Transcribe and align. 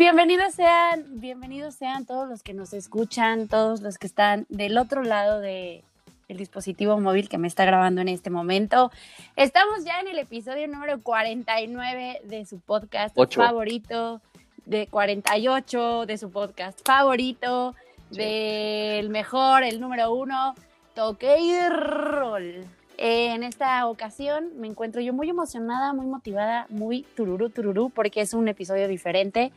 bienvenidos 0.00 0.54
sean, 0.54 1.20
bienvenidos 1.20 1.74
sean 1.74 2.06
todos 2.06 2.26
los 2.26 2.42
que 2.42 2.54
nos 2.54 2.72
escuchan, 2.72 3.48
todos 3.48 3.82
los 3.82 3.98
que 3.98 4.06
están 4.06 4.46
del 4.48 4.78
otro 4.78 5.02
lado 5.02 5.40
de 5.40 5.84
el 6.26 6.38
dispositivo 6.38 6.98
móvil 6.98 7.28
que 7.28 7.36
me 7.36 7.46
está 7.46 7.66
grabando 7.66 8.00
en 8.00 8.08
este 8.08 8.30
momento. 8.30 8.90
Estamos 9.36 9.84
ya 9.84 10.00
en 10.00 10.08
el 10.08 10.18
episodio 10.18 10.66
número 10.68 11.02
49 11.02 12.22
de 12.24 12.46
su 12.46 12.60
podcast 12.60 13.14
favorito, 13.14 14.22
de 14.64 14.86
48 14.86 16.06
de 16.06 16.16
su 16.16 16.30
podcast 16.30 16.80
favorito, 16.82 17.74
del 18.08 19.10
mejor, 19.10 19.64
el 19.64 19.82
número 19.82 20.14
uno, 20.14 20.54
Toque 20.94 21.40
y 21.40 21.68
Roll. 21.68 22.64
En 22.96 23.42
esta 23.42 23.86
ocasión 23.86 24.58
me 24.58 24.66
encuentro 24.66 25.02
yo 25.02 25.12
muy 25.12 25.28
emocionada, 25.28 25.92
muy 25.92 26.06
motivada, 26.06 26.64
muy 26.70 27.02
tururú, 27.14 27.50
tururú, 27.50 27.90
porque 27.90 28.22
es 28.22 28.32
un 28.32 28.48
episodio 28.48 28.88
diferente, 28.88 29.52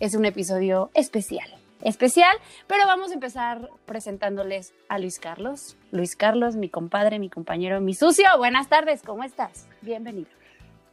es 0.00 0.14
un 0.14 0.24
episodio 0.24 0.90
especial. 0.94 1.48
Especial, 1.82 2.34
pero 2.66 2.86
vamos 2.86 3.10
a 3.10 3.14
empezar 3.14 3.70
presentándoles 3.84 4.72
a 4.88 4.98
Luis 4.98 5.18
Carlos. 5.18 5.76
Luis 5.92 6.16
Carlos, 6.16 6.56
mi 6.56 6.68
compadre, 6.68 7.18
mi 7.18 7.28
compañero, 7.28 7.80
mi 7.80 7.94
sucio. 7.94 8.26
Buenas 8.38 8.68
tardes, 8.68 9.02
¿cómo 9.02 9.24
estás? 9.24 9.66
Bienvenido. 9.82 10.28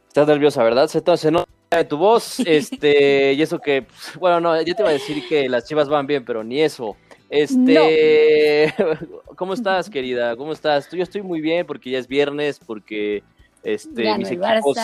Estás 0.08 0.28
nerviosa, 0.28 0.62
¿verdad? 0.62 0.88
Se, 0.88 1.02
se 1.16 1.30
nota 1.30 1.48
de 1.70 1.84
tu 1.84 1.96
voz, 1.96 2.38
este, 2.46 3.32
y 3.32 3.42
eso 3.42 3.58
que, 3.58 3.86
bueno, 4.20 4.40
no, 4.40 4.62
yo 4.62 4.74
te 4.74 4.82
iba 4.82 4.90
a 4.90 4.92
decir 4.92 5.26
que 5.28 5.48
las 5.48 5.66
chivas 5.66 5.88
van 5.88 6.06
bien, 6.06 6.24
pero 6.24 6.44
ni 6.44 6.60
eso. 6.60 6.96
Este, 7.30 8.72
¿cómo 9.36 9.54
estás, 9.54 9.90
querida? 9.90 10.36
¿Cómo 10.36 10.52
estás? 10.52 10.90
Yo 10.90 11.02
estoy 11.02 11.22
muy 11.22 11.40
bien 11.40 11.66
porque 11.66 11.90
ya 11.90 11.98
es 11.98 12.06
viernes, 12.06 12.60
porque 12.64 13.22
este, 13.64 14.16
mis, 14.18 14.30
equipos, 14.30 14.76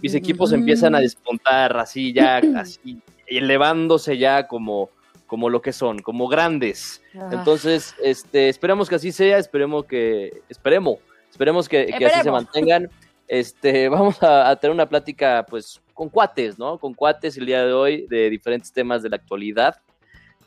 mis, 0.00 0.14
equipos 0.14 0.52
empiezan 0.52 0.94
a 0.94 1.00
despuntar 1.00 1.76
así 1.76 2.12
ya, 2.12 2.40
así, 2.56 3.02
elevándose 3.38 4.18
ya 4.18 4.46
como, 4.46 4.90
como 5.26 5.48
lo 5.48 5.62
que 5.62 5.72
son, 5.72 6.00
como 6.00 6.28
grandes. 6.28 7.02
Ah. 7.14 7.30
Entonces, 7.32 7.94
este, 8.02 8.48
esperamos 8.48 8.88
que 8.88 8.96
así 8.96 9.12
sea, 9.12 9.38
esperemos 9.38 9.84
que, 9.84 10.42
esperemos, 10.48 10.98
esperemos 11.30 11.68
que, 11.68 11.92
así 11.94 12.22
se 12.22 12.30
mantengan. 12.30 12.90
Este, 13.28 13.88
vamos 13.90 14.22
a, 14.22 14.50
a, 14.50 14.56
tener 14.56 14.74
una 14.74 14.88
plática, 14.88 15.46
pues, 15.48 15.80
con 15.94 16.08
cuates, 16.08 16.58
¿no? 16.58 16.78
Con 16.78 16.94
cuates 16.94 17.36
el 17.36 17.46
día 17.46 17.64
de 17.64 17.72
hoy 17.72 18.06
de 18.08 18.30
diferentes 18.30 18.72
temas 18.72 19.02
de 19.02 19.10
la 19.10 19.16
actualidad. 19.16 19.76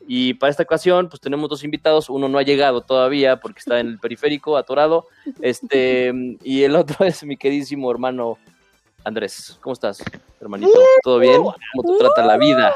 Y 0.07 0.33
para 0.33 0.51
esta 0.51 0.63
ocasión, 0.63 1.07
pues 1.09 1.21
tenemos 1.21 1.49
dos 1.49 1.63
invitados. 1.63 2.09
Uno 2.09 2.27
no 2.27 2.37
ha 2.37 2.43
llegado 2.43 2.81
todavía 2.81 3.39
porque 3.39 3.59
está 3.59 3.79
en 3.79 3.87
el 3.87 3.99
periférico, 3.99 4.57
atorado. 4.57 5.07
Este, 5.41 6.11
y 6.43 6.63
el 6.63 6.75
otro 6.75 7.05
es 7.05 7.23
mi 7.23 7.37
queridísimo 7.37 7.89
hermano 7.89 8.37
Andrés. 9.03 9.57
¿Cómo 9.61 9.73
estás, 9.73 10.03
hermanito? 10.39 10.79
¿Todo 11.03 11.19
bien? 11.19 11.37
¿Cómo 11.37 11.97
te 11.97 11.99
trata 11.99 12.25
la 12.25 12.37
vida? 12.37 12.73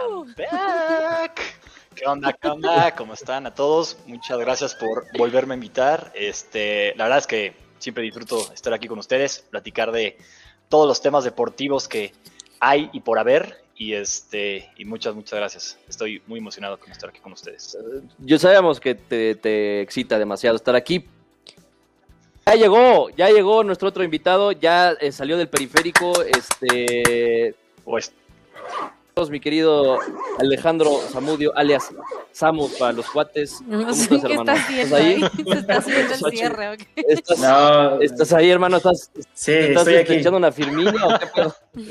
¿Qué 1.95 2.05
onda? 2.05 2.33
¿Qué 2.33 2.47
onda? 2.47 2.95
¿Cómo 2.95 3.13
están 3.13 3.47
a 3.47 3.55
todos? 3.55 3.97
Muchas 4.05 4.37
gracias 4.37 4.75
por 4.75 5.05
volverme 5.17 5.53
a 5.53 5.55
invitar. 5.55 6.11
Este, 6.13 6.93
la 6.95 7.05
verdad 7.05 7.19
es 7.19 7.27
que 7.27 7.55
siempre 7.79 8.03
disfruto 8.03 8.53
estar 8.53 8.73
aquí 8.73 8.87
con 8.87 8.99
ustedes, 8.99 9.45
platicar 9.49 9.91
de 9.91 10.17
todos 10.69 10.87
los 10.87 11.01
temas 11.01 11.23
deportivos 11.23 11.87
que 11.87 12.13
hay 12.59 12.89
y 12.93 12.99
por 12.99 13.19
haber 13.19 13.63
y 13.75 13.93
este 13.93 14.69
y 14.77 14.85
muchas 14.85 15.15
muchas 15.15 15.39
gracias. 15.39 15.79
Estoy 15.87 16.21
muy 16.27 16.39
emocionado 16.39 16.79
con 16.79 16.91
estar 16.91 17.09
aquí 17.09 17.19
con 17.19 17.33
ustedes. 17.33 17.77
Yo 18.19 18.37
sabemos 18.39 18.79
que 18.79 18.95
te, 18.95 19.81
excita 19.81 20.19
demasiado 20.19 20.55
estar 20.55 20.75
aquí. 20.75 21.07
Ya 22.47 22.55
llegó, 22.55 23.09
ya 23.09 23.29
llegó 23.29 23.61
nuestro 23.65 23.89
otro 23.89 24.05
invitado, 24.05 24.53
ya 24.53 24.91
eh, 25.01 25.11
salió 25.11 25.37
del 25.37 25.49
periférico, 25.49 26.13
este 26.23 27.53
pues 27.83 29.29
mi 29.29 29.41
querido 29.41 29.99
Alejandro 30.39 30.99
Zamudio, 31.11 31.51
alias 31.57 31.89
Samu 32.31 32.69
para 32.79 32.93
los 32.93 33.09
cuates. 33.09 33.59
¿Cómo 33.69 33.89
estás, 33.89 34.23
hermano? 34.23 34.53
¿Estás 34.53 34.93
ahí? 34.93 35.19
Se 35.19 35.59
está 35.59 35.73
haciendo 35.77 36.13
el 36.13 36.31
cierre, 36.37 36.77
¿Estás, 36.95 37.39
no, 37.39 38.01
¿Estás 38.01 38.31
ahí, 38.31 38.49
hermano? 38.49 38.77
¿Estás, 38.77 39.11
sí, 39.33 39.51
estás 39.51 39.85
estoy 39.85 39.95
aquí. 39.95 40.13
echando 40.13 40.37
una 40.37 40.51
firmina 40.53 41.05
o 41.05 41.19
qué 41.73 41.81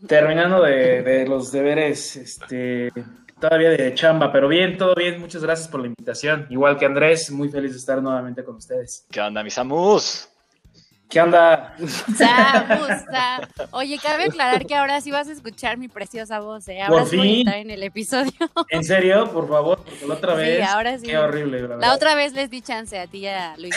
Terminando 0.06 0.62
de, 0.62 1.02
de, 1.02 1.26
los 1.26 1.52
deberes, 1.52 2.16
este, 2.16 2.90
todavía 3.40 3.70
de 3.70 3.94
chamba, 3.94 4.30
pero 4.30 4.48
bien, 4.48 4.76
todo 4.76 4.94
bien. 4.94 5.20
Muchas 5.20 5.42
gracias 5.42 5.66
por 5.68 5.80
la 5.80 5.86
invitación. 5.86 6.46
Igual 6.50 6.78
que 6.78 6.86
Andrés, 6.86 7.30
muy 7.30 7.48
feliz 7.48 7.72
de 7.72 7.78
estar 7.78 8.00
nuevamente 8.02 8.44
con 8.44 8.56
ustedes. 8.56 9.06
¿Qué 9.10 9.20
onda, 9.20 9.42
mis 9.42 9.58
amus? 9.58 10.28
¿Qué 11.08 11.20
onda? 11.20 11.74
Oye, 13.72 13.98
cabe 14.00 14.24
aclarar 14.24 14.64
que 14.64 14.76
ahora 14.76 15.00
sí 15.00 15.10
vas 15.10 15.28
a 15.28 15.32
escuchar 15.32 15.76
mi 15.76 15.88
preciosa 15.88 16.38
voz, 16.38 16.68
¿eh? 16.68 16.82
Ahora 16.82 17.04
sí 17.04 17.16
voy 17.16 17.36
a 17.36 17.38
estar 17.40 17.56
en 17.56 17.70
el 17.70 17.82
episodio. 17.82 18.30
¿En 18.68 18.84
serio? 18.84 19.28
Por 19.32 19.48
favor, 19.48 19.82
porque 19.82 20.06
la 20.06 20.14
otra 20.14 20.34
vez. 20.34 20.58
Sí, 20.58 20.62
ahora 20.62 20.98
sí. 20.98 21.06
Qué 21.06 21.18
horrible, 21.18 21.66
la, 21.66 21.76
la 21.78 21.94
otra 21.94 22.14
vez 22.14 22.32
les 22.32 22.48
di 22.48 22.62
chance 22.62 22.96
a 22.96 23.08
ti 23.08 23.18
y 23.18 23.26
a 23.26 23.56
Luis, 23.56 23.74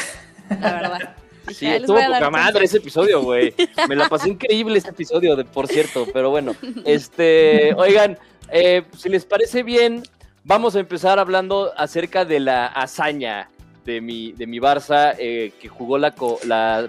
la 0.62 0.74
verdad. 0.74 1.16
sí, 1.52 1.66
estuvo 1.66 1.98
poca 1.98 2.30
madre 2.30 2.66
ese 2.66 2.78
episodio, 2.78 3.22
güey. 3.22 3.54
Me 3.88 3.96
la 3.96 4.08
pasé 4.08 4.30
increíble 4.30 4.78
este 4.78 4.92
episodio, 4.92 5.36
de, 5.36 5.44
por 5.44 5.68
cierto. 5.68 6.06
Pero 6.14 6.30
bueno, 6.30 6.56
este, 6.86 7.74
oigan, 7.76 8.18
eh, 8.52 8.84
si 8.98 9.10
les 9.10 9.26
parece 9.26 9.64
bien, 9.64 10.04
vamos 10.44 10.76
a 10.76 10.80
empezar 10.80 11.20
hablando 11.20 11.72
acerca 11.78 12.26
de 12.26 12.40
la 12.40 12.68
hazaña 12.68 13.50
de 13.86 14.02
mi, 14.02 14.32
de 14.32 14.48
mi 14.48 14.60
Barça, 14.60 15.16
eh, 15.18 15.54
que 15.60 15.68
jugó 15.68 15.98
la, 15.98 16.14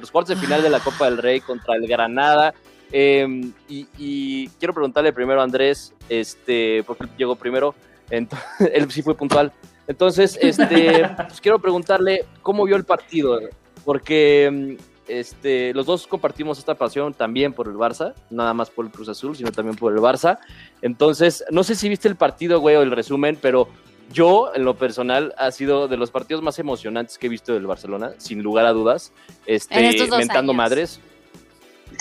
los 0.00 0.10
cuartos 0.10 0.36
de 0.36 0.36
final 0.36 0.62
de 0.62 0.70
la 0.70 0.80
Copa 0.80 1.06
del 1.06 1.18
Rey 1.18 1.40
contra 1.40 1.74
el 1.76 1.86
Granada. 1.86 2.54
Em, 2.92 3.52
y, 3.68 4.48
quiero 4.60 4.72
preguntarle 4.72 5.12
primero 5.12 5.40
a 5.40 5.44
Andrés, 5.44 5.92
este, 6.08 6.84
porque 6.84 7.06
llegó 7.18 7.34
primero, 7.34 7.74
entonces, 8.10 8.46
él 8.74 8.90
sí 8.90 9.02
fue 9.02 9.16
puntual. 9.16 9.52
Entonces, 9.86 10.38
este, 10.40 11.08
pues 11.16 11.40
quiero 11.40 11.58
preguntarle 11.58 12.24
cómo 12.42 12.64
vio 12.64 12.76
el 12.76 12.84
partido, 12.84 13.40
porque 13.84 14.44
em, 14.44 14.76
este, 15.08 15.74
los 15.74 15.86
dos 15.86 16.06
compartimos 16.06 16.58
esta 16.58 16.74
pasión 16.74 17.14
también 17.14 17.52
por 17.52 17.68
el 17.68 17.74
Barça, 17.74 18.14
nada 18.30 18.54
más 18.54 18.70
por 18.70 18.86
el 18.86 18.92
Cruz 18.92 19.08
Azul, 19.08 19.36
sino 19.36 19.52
también 19.52 19.76
por 19.76 19.92
el 19.92 19.98
Barça. 19.98 20.38
Entonces, 20.82 21.44
no 21.50 21.64
sé 21.64 21.74
si 21.74 21.88
viste 21.88 22.08
el 22.08 22.16
partido, 22.16 22.60
güey, 22.60 22.76
o 22.76 22.82
el 22.82 22.90
resumen, 22.90 23.38
pero 23.40 23.68
yo, 24.12 24.52
en 24.54 24.64
lo 24.64 24.76
personal, 24.76 25.34
ha 25.38 25.50
sido 25.50 25.88
de 25.88 25.96
los 25.96 26.10
partidos 26.10 26.42
más 26.42 26.58
emocionantes 26.58 27.18
que 27.18 27.26
he 27.26 27.30
visto 27.30 27.54
del 27.54 27.66
Barcelona, 27.66 28.12
sin 28.18 28.42
lugar 28.42 28.66
a 28.66 28.72
dudas. 28.72 29.12
Este, 29.46 29.74
mentando 30.10 30.52
madres. 30.52 31.00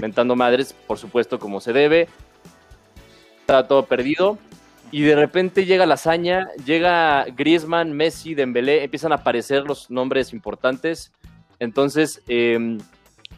Mentando 0.02 0.36
madres, 0.36 0.74
por 0.88 0.98
supuesto, 0.98 1.40
como 1.40 1.62
se 1.62 1.74
debe. 1.74 2.08
Está 3.42 3.68
todo 3.68 3.86
perdido. 3.86 4.38
Y 4.92 5.02
de 5.02 5.16
repente 5.16 5.66
llega 5.66 5.88
la 5.88 5.96
hazaña, 5.96 6.50
llega 6.66 7.26
Griezmann, 7.36 7.94
Messi, 7.94 8.36
Dembélé, 8.36 8.84
empiezan 8.84 9.12
a 9.12 9.16
aparecer 9.16 9.64
los 9.64 9.90
nombres 9.90 10.34
importantes. 10.34 11.12
Entonces, 11.60 12.22
eh, 12.28 12.78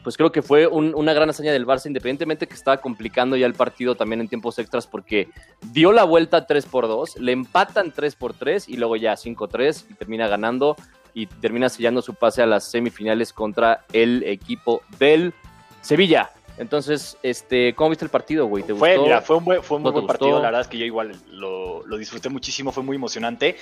pues 0.05 0.17
creo 0.17 0.31
que 0.31 0.43
fue 0.43 0.67
una 0.67 1.13
gran 1.13 1.31
hazaña 1.31 1.51
del 1.51 1.65
Barça, 1.65 1.87
independientemente 1.87 2.45
que 2.45 2.53
estaba 2.53 2.77
complicando 2.77 3.35
ya 3.37 3.47
el 3.47 3.55
partido 3.55 3.95
también 3.95 4.21
en 4.21 4.27
tiempos 4.27 4.59
extras, 4.59 4.85
porque 4.85 5.29
dio 5.71 5.91
la 5.91 6.03
vuelta 6.03 6.45
3 6.45 6.63
por 6.67 6.87
2, 6.87 7.17
le 7.21 7.31
empatan 7.31 7.91
3 7.91 8.15
por 8.15 8.35
3 8.35 8.69
y 8.69 8.77
luego 8.77 8.97
ya 8.97 9.15
5-3 9.15 9.85
y 9.89 9.93
termina 9.95 10.27
ganando 10.27 10.75
y 11.15 11.25
termina 11.25 11.69
sellando 11.69 12.03
su 12.03 12.13
pase 12.13 12.43
a 12.43 12.45
las 12.45 12.69
semifinales 12.69 13.33
contra 13.33 13.83
el 13.93 14.21
equipo 14.27 14.83
del 14.99 15.33
Sevilla. 15.81 16.29
Entonces, 16.57 17.17
este, 17.21 17.73
¿cómo 17.75 17.89
viste 17.89 18.05
el 18.05 18.11
partido, 18.11 18.45
güey? 18.45 18.63
¿Te 18.63 18.73
fue, 18.73 18.97
Mira, 18.97 19.21
fue 19.21 19.37
un 19.37 19.45
buen, 19.45 19.61
fue 19.61 19.77
un 19.77 19.83
muy 19.83 19.91
buen 19.91 20.07
partido, 20.07 20.39
la 20.39 20.45
verdad 20.45 20.61
es 20.61 20.67
que 20.67 20.77
yo 20.77 20.85
igual 20.85 21.11
lo, 21.29 21.85
lo 21.85 21.97
disfruté 21.97 22.29
muchísimo, 22.29 22.71
fue 22.71 22.83
muy 22.83 22.95
emocionante. 22.95 23.57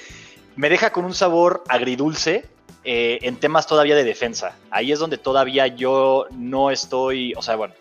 Me 0.55 0.69
deja 0.69 0.91
con 0.91 1.03
un 1.05 1.13
sabor 1.13 1.63
agridulce, 1.67 2.45
eh, 2.85 3.19
en 3.21 3.37
temas 3.37 3.65
todavía 3.65 3.95
de 3.95 4.03
defensa. 4.03 4.57
Ahí 4.69 4.91
es 4.91 4.99
donde 4.99 5.17
todavía 5.17 5.67
yo 5.67 6.25
no 6.31 6.69
estoy, 6.69 7.33
o 7.35 7.41
sea, 7.41 7.55
bueno, 7.55 7.73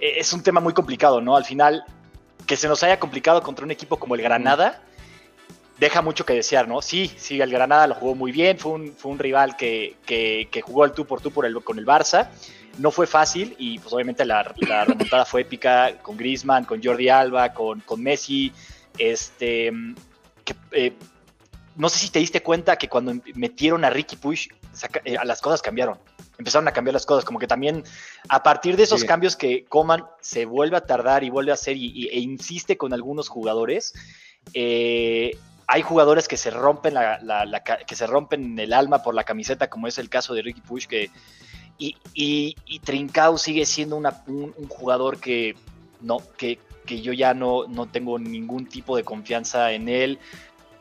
eh, 0.00 0.14
es 0.16 0.32
un 0.32 0.42
tema 0.42 0.60
muy 0.60 0.72
complicado, 0.72 1.20
¿no? 1.20 1.36
Al 1.36 1.44
final, 1.44 1.84
que 2.44 2.56
se 2.56 2.66
nos 2.66 2.82
haya 2.82 2.98
complicado 2.98 3.40
contra 3.40 3.64
un 3.64 3.70
equipo 3.70 3.98
como 3.98 4.16
el 4.16 4.22
Granada, 4.22 4.82
deja 5.78 6.02
mucho 6.02 6.26
que 6.26 6.34
desear, 6.34 6.66
¿no? 6.66 6.82
Sí, 6.82 7.12
sí, 7.16 7.40
el 7.40 7.52
Granada 7.52 7.86
lo 7.86 7.94
jugó 7.94 8.16
muy 8.16 8.32
bien, 8.32 8.58
fue 8.58 8.72
un, 8.72 8.92
fue 8.94 9.12
un 9.12 9.20
rival 9.20 9.56
que, 9.56 9.94
que, 10.04 10.60
jugó 10.60 10.84
el 10.84 10.90
tú 10.90 11.06
por 11.06 11.20
tú 11.20 11.30
por 11.30 11.46
el, 11.46 11.62
con 11.62 11.78
el 11.78 11.86
Barça. 11.86 12.28
No 12.78 12.90
fue 12.90 13.06
fácil 13.06 13.54
y 13.58 13.78
pues 13.78 13.92
obviamente 13.92 14.24
la, 14.24 14.42
remontada 14.42 15.24
fue 15.24 15.42
épica 15.42 15.98
con 16.02 16.16
Griezmann, 16.16 16.64
con 16.64 16.82
Jordi 16.82 17.08
Alba, 17.08 17.52
con, 17.52 17.80
con 17.80 18.02
Messi, 18.02 18.52
este, 18.98 19.72
que, 20.44 20.54
eh, 20.72 20.92
no 21.76 21.88
sé 21.88 21.98
si 21.98 22.10
te 22.10 22.18
diste 22.18 22.42
cuenta 22.42 22.76
que 22.76 22.88
cuando 22.88 23.14
metieron 23.34 23.84
a 23.84 23.90
Ricky 23.90 24.16
Push, 24.16 24.48
eh, 25.04 25.16
las 25.24 25.40
cosas 25.40 25.62
cambiaron. 25.62 25.98
Empezaron 26.38 26.68
a 26.68 26.72
cambiar 26.72 26.94
las 26.94 27.06
cosas, 27.06 27.24
como 27.24 27.38
que 27.38 27.46
también 27.46 27.82
a 28.28 28.42
partir 28.42 28.76
de 28.76 28.82
esos 28.82 29.04
cambios 29.04 29.36
que 29.36 29.64
Coman 29.64 30.04
se 30.20 30.44
vuelve 30.44 30.76
a 30.76 30.82
tardar 30.82 31.24
y 31.24 31.30
vuelve 31.30 31.50
a 31.50 31.54
hacer 31.54 31.76
y, 31.76 32.08
e 32.08 32.18
insiste 32.18 32.76
con 32.76 32.92
algunos 32.92 33.28
jugadores, 33.28 33.94
eh, 34.52 35.38
hay 35.66 35.82
jugadores 35.82 36.28
que 36.28 36.36
se 36.36 36.50
rompen 36.50 36.94
la, 36.94 37.62
que 37.86 37.96
se 37.96 38.06
rompen 38.06 38.58
el 38.58 38.72
alma 38.72 39.02
por 39.02 39.14
la 39.14 39.24
camiseta, 39.24 39.68
como 39.68 39.86
es 39.86 39.98
el 39.98 40.10
caso 40.10 40.34
de 40.34 40.42
Ricky 40.42 40.60
Push, 40.60 40.86
que 40.86 41.10
y, 41.78 41.96
y, 42.14 42.78
Trincao 42.80 43.38
sigue 43.38 43.66
siendo 43.66 43.96
un, 43.96 44.52
jugador 44.68 45.18
que 45.18 45.54
no, 46.00 46.18
que 46.36 46.58
que 46.86 47.02
yo 47.02 47.12
ya 47.12 47.34
no, 47.34 47.66
no 47.66 47.86
tengo 47.86 48.18
ningún 48.18 48.66
tipo 48.66 48.96
de 48.96 49.04
confianza 49.04 49.72
en 49.72 49.90
él. 49.90 50.18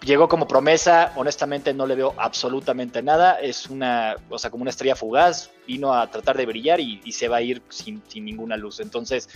Llegó 0.06 0.30
como 0.30 0.48
promesa, 0.48 1.12
honestamente 1.16 1.74
no 1.74 1.88
le 1.88 1.96
veo 1.96 2.14
absolutamente 2.18 3.02
nada. 3.02 3.40
Es 3.42 3.68
una, 3.70 4.16
o 4.30 4.38
sea, 4.38 4.52
como 4.52 4.62
una 4.62 4.70
estrella 4.70 4.96
fugaz, 4.96 5.50
vino 5.68 5.94
a 5.94 6.10
tratar 6.10 6.38
de 6.38 6.46
brillar 6.46 6.80
y, 6.80 7.12
se 7.12 7.28
va 7.28 7.38
a 7.38 7.42
ir 7.42 7.62
sin, 7.70 8.02
ninguna 8.14 8.56
luz. 8.56 8.80
Entonces, 8.80 9.28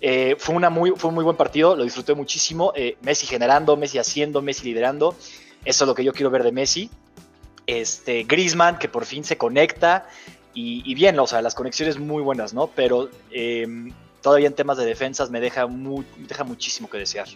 eh, 0.00 0.36
fue, 0.38 0.54
una 0.54 0.70
muy, 0.70 0.92
fue 0.96 1.08
un 1.08 1.14
muy 1.14 1.24
buen 1.24 1.36
partido, 1.36 1.74
lo 1.74 1.82
disfruté 1.82 2.14
muchísimo. 2.14 2.72
Eh, 2.76 2.98
Messi 3.00 3.26
generando, 3.26 3.76
Messi 3.76 3.98
haciendo, 3.98 4.42
Messi 4.42 4.66
liderando. 4.66 5.16
Eso 5.64 5.84
es 5.84 5.88
lo 5.88 5.94
que 5.94 6.04
yo 6.04 6.12
quiero 6.12 6.30
ver 6.30 6.42
de 6.42 6.52
Messi. 6.52 6.90
Este, 7.66 8.24
Griezmann, 8.24 8.78
que 8.78 8.88
por 8.88 9.06
fin 9.06 9.24
se 9.24 9.38
conecta. 9.38 10.08
Y, 10.54 10.94
bien, 10.94 11.18
o 11.18 11.26
sea, 11.26 11.40
las 11.40 11.54
conexiones 11.54 11.98
muy 11.98 12.22
buenas, 12.22 12.52
¿no? 12.52 12.66
Pero 12.66 13.08
em, 13.30 13.92
todavía 14.20 14.48
en 14.48 14.54
temas 14.54 14.76
de 14.76 14.84
defensas 14.84 15.30
me 15.30 15.40
deja, 15.40 15.66
muy, 15.66 16.04
deja 16.18 16.44
muchísimo 16.44 16.90
que 16.90 16.98
desear. 16.98 17.26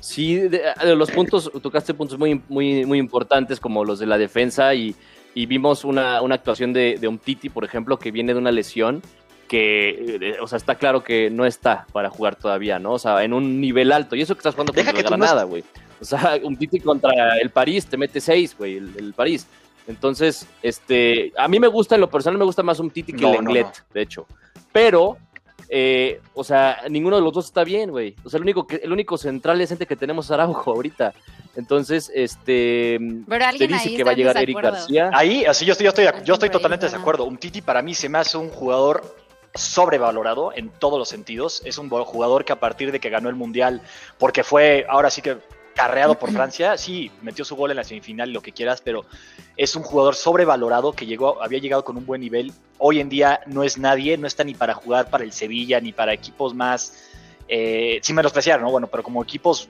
Sí, 0.00 0.36
de, 0.36 0.62
los 0.96 1.10
puntos, 1.10 1.50
tocaste 1.62 1.94
puntos 1.94 2.18
muy, 2.18 2.42
muy, 2.48 2.84
muy 2.84 2.98
importantes 2.98 3.60
como 3.60 3.84
los 3.84 3.98
de 3.98 4.06
la 4.06 4.18
defensa 4.18 4.74
y, 4.74 4.94
vimos 5.34 5.84
una, 5.84 6.18
actuación 6.18 6.72
de, 6.72 6.96
de 7.00 7.18
Titi, 7.18 7.48
por 7.48 7.64
ejemplo, 7.64 7.98
que 7.98 8.10
viene 8.10 8.32
de 8.32 8.38
una 8.38 8.50
lesión 8.50 9.02
que, 9.46 10.18
eh, 10.20 10.36
o 10.40 10.46
sea, 10.46 10.56
está 10.56 10.74
claro 10.74 11.02
que 11.02 11.30
no 11.30 11.46
está 11.46 11.86
para 11.92 12.10
jugar 12.10 12.36
todavía, 12.36 12.78
¿no? 12.78 12.92
O 12.92 12.98
sea, 12.98 13.22
en 13.24 13.32
un 13.32 13.60
nivel 13.60 13.92
alto. 13.92 14.16
Y 14.16 14.22
eso 14.22 14.34
que 14.34 14.40
estás 14.40 14.54
jugando 14.54 14.72
contra 14.72 14.90
el 14.90 15.02
Granada, 15.02 15.44
güey. 15.44 15.64
O 16.00 16.04
sea, 16.04 16.38
un 16.42 16.56
Titi 16.56 16.80
contra 16.80 17.38
el 17.38 17.50
París 17.50 17.86
te 17.86 17.96
mete 17.96 18.20
seis, 18.20 18.56
güey, 18.56 18.76
el, 18.76 19.14
París. 19.14 19.46
Entonces, 19.86 20.46
este, 20.62 21.32
a 21.36 21.48
mí 21.48 21.60
me 21.60 21.68
gusta, 21.68 21.94
en 21.94 22.00
lo 22.00 22.10
personal 22.10 22.38
me 22.38 22.44
gusta 22.44 22.62
más 22.62 22.80
un 22.80 22.90
Titi 22.90 23.12
que 23.12 23.24
el 23.24 23.36
Englet, 23.36 23.84
de 23.92 24.02
hecho. 24.02 24.26
Pero, 24.72 25.16
eh, 25.68 26.20
o 26.34 26.44
sea, 26.44 26.82
ninguno 26.90 27.16
de 27.16 27.22
los 27.22 27.32
dos 27.32 27.46
está 27.46 27.64
bien, 27.64 27.90
güey. 27.90 28.14
O 28.24 28.30
sea, 28.30 28.38
el 28.38 28.42
único, 28.42 28.66
que, 28.66 28.76
el 28.76 28.92
único 28.92 29.16
central 29.16 29.58
decente 29.58 29.86
que 29.86 29.96
tenemos 29.96 30.26
es 30.26 30.30
Araujo 30.32 30.72
ahorita. 30.72 31.14
Entonces, 31.54 32.10
este, 32.14 32.98
Pero 33.28 33.44
te 33.56 33.66
dice 33.66 33.96
que 33.96 34.04
va 34.04 34.10
a 34.10 34.14
llegar 34.14 34.36
Eric 34.36 34.60
García. 34.60 35.10
Ahí, 35.12 35.44
así 35.44 35.64
yo 35.64 35.72
estoy, 35.72 35.84
yo 35.84 35.90
estoy, 35.90 36.06
yo 36.24 36.34
estoy 36.34 36.50
totalmente 36.50 36.88
de 36.88 36.96
acuerdo. 36.96 37.24
Un 37.24 37.38
Titi 37.38 37.62
para 37.62 37.80
mí 37.80 37.94
se 37.94 38.08
me 38.08 38.18
hace 38.18 38.36
un 38.36 38.50
jugador 38.50 39.02
sobrevalorado 39.54 40.52
en 40.54 40.68
todos 40.68 40.98
los 40.98 41.08
sentidos. 41.08 41.62
Es 41.64 41.78
un 41.78 41.88
jugador 41.88 42.44
que 42.44 42.52
a 42.52 42.60
partir 42.60 42.92
de 42.92 43.00
que 43.00 43.08
ganó 43.08 43.28
el 43.28 43.36
Mundial, 43.36 43.82
porque 44.18 44.44
fue, 44.44 44.84
ahora 44.88 45.10
sí 45.10 45.22
que 45.22 45.38
carreado 45.76 46.18
por 46.18 46.32
Francia, 46.32 46.78
sí, 46.78 47.12
metió 47.20 47.44
su 47.44 47.54
gol 47.54 47.70
en 47.70 47.76
la 47.76 47.84
semifinal, 47.84 48.32
lo 48.32 48.40
que 48.40 48.50
quieras, 48.50 48.80
pero 48.82 49.04
es 49.58 49.76
un 49.76 49.82
jugador 49.82 50.14
sobrevalorado 50.16 50.92
que 50.92 51.04
llegó, 51.04 51.42
había 51.42 51.60
llegado 51.60 51.84
con 51.84 51.98
un 51.98 52.06
buen 52.06 52.22
nivel. 52.22 52.50
Hoy 52.78 52.98
en 52.98 53.10
día 53.10 53.40
no 53.46 53.62
es 53.62 53.76
nadie, 53.76 54.16
no 54.16 54.26
está 54.26 54.42
ni 54.42 54.54
para 54.54 54.72
jugar 54.72 55.10
para 55.10 55.22
el 55.22 55.32
Sevilla, 55.32 55.78
ni 55.78 55.92
para 55.92 56.14
equipos 56.14 56.54
más, 56.54 57.10
eh, 57.46 58.00
sin 58.02 58.16
menospreciar, 58.16 58.60
¿no? 58.60 58.70
Bueno, 58.70 58.86
pero 58.86 59.02
como 59.02 59.22
equipos 59.22 59.68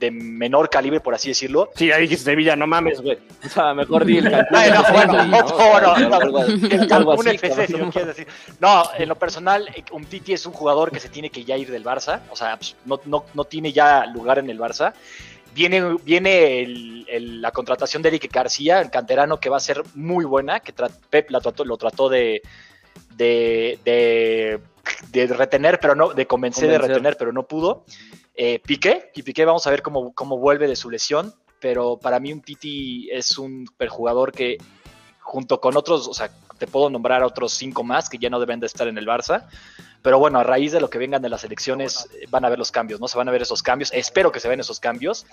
de 0.00 0.10
menor 0.10 0.70
calibre, 0.70 0.98
por 0.98 1.14
así 1.14 1.28
decirlo. 1.28 1.70
Sí, 1.76 1.92
ahí 1.92 2.02
dijiste 2.02 2.24
Sevilla, 2.24 2.56
no 2.56 2.66
mames, 2.66 3.00
güey. 3.00 3.18
O 3.44 3.48
sea, 3.48 3.74
mejor 3.74 4.04
di 4.04 4.18
el 4.18 4.30
Cancún. 4.30 5.30
no, 5.30 5.44
bueno, 5.44 5.98
no, 5.98 6.44
el 6.44 6.88
Cancún 6.88 7.28
FC, 7.28 7.66
si 7.66 7.72
no 7.74 7.90
quieres 7.90 8.16
decir. 8.16 8.26
No, 8.58 8.82
en 8.96 9.08
lo 9.08 9.14
personal, 9.14 9.68
un 9.92 10.04
Titi 10.06 10.32
es 10.32 10.46
un 10.46 10.52
jugador 10.52 10.90
que 10.90 10.98
se 10.98 11.10
tiene 11.10 11.30
que 11.30 11.44
ya 11.44 11.56
ir 11.56 11.70
del 11.70 11.84
Barça. 11.84 12.22
O 12.30 12.36
sea, 12.36 12.56
pues, 12.56 12.74
no, 12.86 13.00
no, 13.04 13.26
no 13.34 13.44
tiene 13.44 13.72
ya 13.72 14.06
lugar 14.06 14.38
en 14.38 14.48
el 14.48 14.58
Barça. 14.58 14.94
Viene, 15.54 15.96
viene 16.04 16.62
el, 16.62 17.42
la 17.42 17.50
contratación 17.50 18.02
de 18.02 18.08
Eric 18.08 18.32
García, 18.32 18.80
el 18.80 18.90
canterano, 18.90 19.38
que 19.38 19.50
va 19.50 19.58
a 19.58 19.60
ser 19.60 19.82
muy 19.94 20.24
buena, 20.24 20.60
que 20.60 20.72
Pep 20.72 21.30
la 21.30 21.40
trató, 21.40 21.64
lo 21.64 21.76
trató 21.76 22.08
de, 22.08 22.40
de, 23.16 23.78
de, 23.84 24.60
de, 25.08 25.26
retener, 25.26 25.78
pero 25.80 25.94
no, 25.94 26.10
de 26.10 26.26
convencer, 26.26 26.70
de 26.70 26.78
retener, 26.78 27.16
pero 27.16 27.32
no 27.32 27.44
pudo. 27.44 27.84
Eh, 28.34 28.60
Piqué, 28.60 29.10
y 29.14 29.22
Piqué 29.22 29.44
vamos 29.44 29.66
a 29.66 29.70
ver 29.70 29.82
cómo, 29.82 30.12
cómo 30.14 30.38
vuelve 30.38 30.66
de 30.68 30.76
su 30.76 30.90
lesión, 30.90 31.34
pero 31.60 31.98
para 31.98 32.20
mí 32.20 32.32
un 32.32 32.40
Titi 32.40 33.08
es 33.10 33.38
un 33.38 33.66
perjugador 33.76 34.32
que 34.32 34.58
junto 35.20 35.60
con 35.60 35.76
otros, 35.76 36.08
o 36.08 36.14
sea, 36.14 36.30
te 36.58 36.66
puedo 36.66 36.90
nombrar 36.90 37.22
otros 37.22 37.52
cinco 37.52 37.82
más 37.82 38.08
que 38.08 38.18
ya 38.18 38.30
no 38.30 38.40
deben 38.40 38.60
de 38.60 38.66
estar 38.66 38.88
en 38.88 38.98
el 38.98 39.06
Barça, 39.06 39.46
pero 40.02 40.18
bueno, 40.18 40.38
a 40.38 40.44
raíz 40.44 40.72
de 40.72 40.80
lo 40.80 40.88
que 40.88 40.98
vengan 40.98 41.22
de 41.22 41.28
las 41.28 41.44
elecciones 41.44 42.08
van 42.30 42.44
a 42.44 42.48
ver 42.48 42.58
los 42.58 42.72
cambios, 42.72 43.00
¿no? 43.00 43.08
Se 43.08 43.18
van 43.18 43.28
a 43.28 43.32
ver 43.32 43.42
esos 43.42 43.62
cambios, 43.62 43.92
espero 43.92 44.32
que 44.32 44.40
se 44.40 44.48
vean 44.48 44.60
esos 44.60 44.80
cambios. 44.80 45.26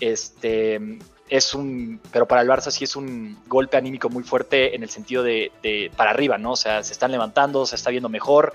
Este 0.00 0.98
es 1.28 1.54
un, 1.54 2.00
pero 2.10 2.26
para 2.26 2.42
el 2.42 2.48
Barça 2.48 2.70
sí 2.70 2.84
es 2.84 2.96
un 2.96 3.38
golpe 3.46 3.76
anímico 3.76 4.08
muy 4.08 4.22
fuerte 4.22 4.74
en 4.74 4.82
el 4.82 4.90
sentido 4.90 5.22
de, 5.22 5.52
de 5.62 5.90
para 5.96 6.10
arriba, 6.10 6.38
¿no? 6.38 6.52
O 6.52 6.56
sea, 6.56 6.82
se 6.82 6.92
están 6.92 7.12
levantando, 7.12 7.66
se 7.66 7.76
está 7.76 7.90
viendo 7.90 8.08
mejor, 8.08 8.54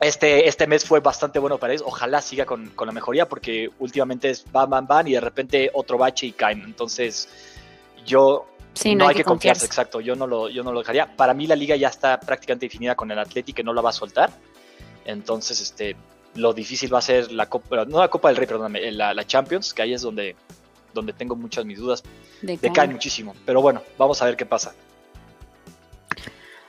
este, 0.00 0.48
este 0.48 0.66
mes 0.66 0.86
fue 0.86 1.00
bastante 1.00 1.38
bueno 1.38 1.58
para 1.58 1.74
ellos. 1.74 1.84
Ojalá 1.86 2.22
siga 2.22 2.46
con, 2.46 2.72
la 2.74 2.92
mejoría 2.92 3.28
porque 3.28 3.70
últimamente 3.78 4.30
es 4.30 4.50
van, 4.50 4.70
van, 4.70 4.86
van 4.86 5.06
y 5.06 5.12
de 5.12 5.20
repente 5.20 5.70
otro 5.74 5.98
bache 5.98 6.26
y 6.26 6.32
caen. 6.32 6.62
Entonces, 6.62 7.28
yo 8.06 8.46
no, 8.96 9.08
hay, 9.08 9.14
que, 9.14 9.24
confiarse, 9.24 9.66
exacto. 9.66 10.00
Yo 10.00 10.16
no, 10.16 10.26
lo, 10.26 10.48
yo 10.48 10.62
no 10.62 10.72
lo 10.72 10.80
dejaría. 10.80 11.14
Para 11.14 11.34
mí 11.34 11.46
la 11.46 11.54
liga 11.54 11.76
ya 11.76 11.88
está 11.88 12.18
prácticamente 12.18 12.66
definida 12.66 12.94
con 12.94 13.10
el 13.10 13.18
Atlético 13.18 13.60
y 13.60 13.64
no 13.64 13.74
la 13.74 13.82
va 13.82 13.90
a 13.90 13.92
soltar. 13.92 14.30
Entonces, 15.04 15.60
este, 15.60 15.96
lo 16.40 16.52
difícil 16.52 16.92
va 16.92 16.98
a 16.98 17.02
ser 17.02 17.30
la 17.32 17.46
Copa, 17.46 17.84
no 17.84 18.00
la 18.00 18.08
Copa 18.08 18.28
del 18.28 18.36
Rey, 18.36 18.46
perdón, 18.46 18.74
la, 18.92 19.14
la 19.14 19.26
Champions, 19.26 19.74
que 19.74 19.82
ahí 19.82 19.92
es 19.92 20.02
donde, 20.02 20.34
donde 20.94 21.12
tengo 21.12 21.36
muchas 21.36 21.64
mis 21.64 21.78
dudas. 21.78 22.02
Decaen 22.42 22.92
muchísimo. 22.92 23.34
Pero 23.44 23.60
bueno, 23.62 23.82
vamos 23.98 24.20
a 24.22 24.24
ver 24.24 24.36
qué 24.36 24.46
pasa. 24.46 24.74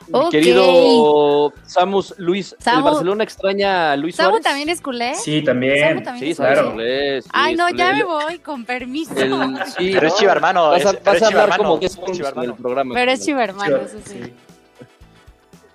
Mi 0.07 0.29
querido 0.29 1.53
Samus 1.65 2.15
Luis, 2.17 2.55
¿el 2.65 2.81
Barcelona 2.81 3.23
extraña 3.23 3.93
a 3.93 3.95
Luis 3.95 4.15
¿Samu 4.15 4.31
Suárez? 4.31 4.43
también 4.43 4.69
es 4.69 4.81
culé? 4.81 5.15
Sí, 5.15 5.41
también. 5.41 6.03
sí, 6.19 6.35
claro. 6.35 6.71
Culé, 6.71 7.21
Ay, 7.31 7.55
no, 7.55 7.69
ya 7.69 7.93
me 7.93 8.03
voy, 8.03 8.39
con 8.39 8.65
permiso. 8.65 9.13
sí, 9.77 9.91
pero 9.93 10.07
es 10.07 10.15
chiva 10.15 10.33
hermano. 10.33 10.71
Vas 10.71 10.85
a, 10.85 10.93
vas 10.93 11.21
a 11.21 11.27
hablar 11.27 11.57
como 11.57 11.79
que 11.79 11.85
es 11.85 11.97
en 11.97 12.43
el 12.43 12.55
programa. 12.55 12.93
Pero 12.93 13.11
es 13.11 13.23
chiva 13.23 13.43
hermano, 13.43 13.77
eso 13.77 13.99
sí. 14.03 14.33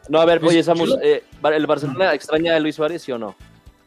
No, 0.09 0.21
a 0.21 0.25
ver, 0.25 0.45
oye, 0.45 0.63
Samus, 0.63 0.97
eh, 1.03 1.25
¿el 1.43 1.67
Barcelona 1.67 2.15
extraña 2.15 2.55
a 2.55 2.61
Luis 2.61 2.77
Suárez, 2.77 3.03
sí 3.03 3.13
o 3.13 3.19
no? 3.19 3.35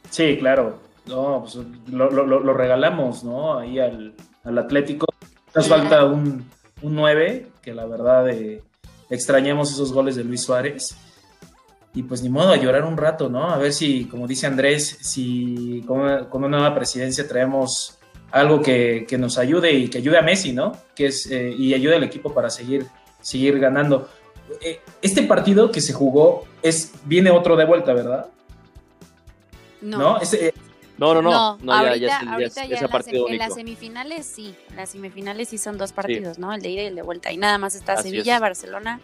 Sí, 0.09 0.37
claro. 0.37 0.79
No, 1.05 1.41
pues 1.41 1.57
lo, 1.91 2.09
lo, 2.11 2.25
lo 2.25 2.53
regalamos, 2.53 3.23
¿no? 3.23 3.57
Ahí 3.57 3.79
al, 3.79 4.13
al 4.43 4.57
Atlético. 4.57 5.07
Nos 5.55 5.67
falta 5.67 6.05
un, 6.05 6.45
un 6.81 6.95
9, 6.95 7.47
que 7.61 7.73
la 7.73 7.85
verdad... 7.85 8.29
Eh, 8.29 8.63
extrañamos 9.09 9.71
esos 9.71 9.91
goles 9.91 10.15
de 10.15 10.23
Luis 10.23 10.41
Suárez. 10.41 10.95
Y 11.93 12.03
pues 12.03 12.21
ni 12.21 12.29
modo, 12.29 12.51
a 12.51 12.57
llorar 12.57 12.85
un 12.85 12.97
rato, 12.97 13.29
¿no? 13.29 13.49
A 13.49 13.57
ver 13.57 13.73
si, 13.73 14.05
como 14.05 14.27
dice 14.27 14.45
Andrés, 14.45 14.99
si 15.01 15.83
con 15.87 16.01
una, 16.01 16.47
nueva 16.47 16.75
presidencia 16.75 17.27
traemos 17.27 17.97
algo 18.31 18.61
que, 18.61 19.07
nos 19.17 19.39
ayude 19.39 19.73
y 19.73 19.87
que 19.87 19.97
ayude 19.97 20.19
a 20.19 20.21
Messi, 20.21 20.53
¿no? 20.53 20.73
Que 20.95 21.07
es, 21.07 21.29
eh, 21.31 21.53
y 21.57 21.73
ayude 21.73 21.95
al 21.95 22.03
equipo 22.03 22.31
para 22.31 22.51
seguir, 22.51 22.85
seguir 23.21 23.59
ganando. 23.59 24.07
Eh, 24.61 24.79
este 25.01 25.23
partido 25.23 25.71
que 25.71 25.81
se 25.81 25.93
jugó 25.93 26.45
es 26.61 26.93
viene 27.05 27.31
otro 27.31 27.55
de 27.55 27.65
vuelta, 27.65 27.93
¿verdad? 27.93 28.27
No. 29.81 29.97
¿No? 29.97 30.21
Este, 30.21 30.53
no, 30.97 31.13
no, 31.13 31.21
no. 31.21 31.57
no, 31.61 31.73
ahorita, 31.73 31.95
ya, 31.95 32.21
ya, 32.21 32.67
ya, 32.67 32.89
en, 33.29 33.37
las 33.37 33.53
semifinales 33.53 34.25
sí. 34.25 34.53
Las 34.75 34.89
semifinales 34.89 35.47
sí 35.47 35.57
son 35.57 35.77
dos 35.77 35.93
partidos, 35.93 36.37
¿no? 36.39 36.53
El 36.53 36.61
de 36.61 36.69
ida 36.69 36.83
y 36.83 36.85
el 36.87 36.95
de 36.95 37.01
vuelta. 37.03 37.31
Y 37.31 37.37
nada 37.37 37.57
más 37.57 37.73
está 37.75 38.01
Sevilla, 38.01 38.39
Barcelona, 38.39 38.99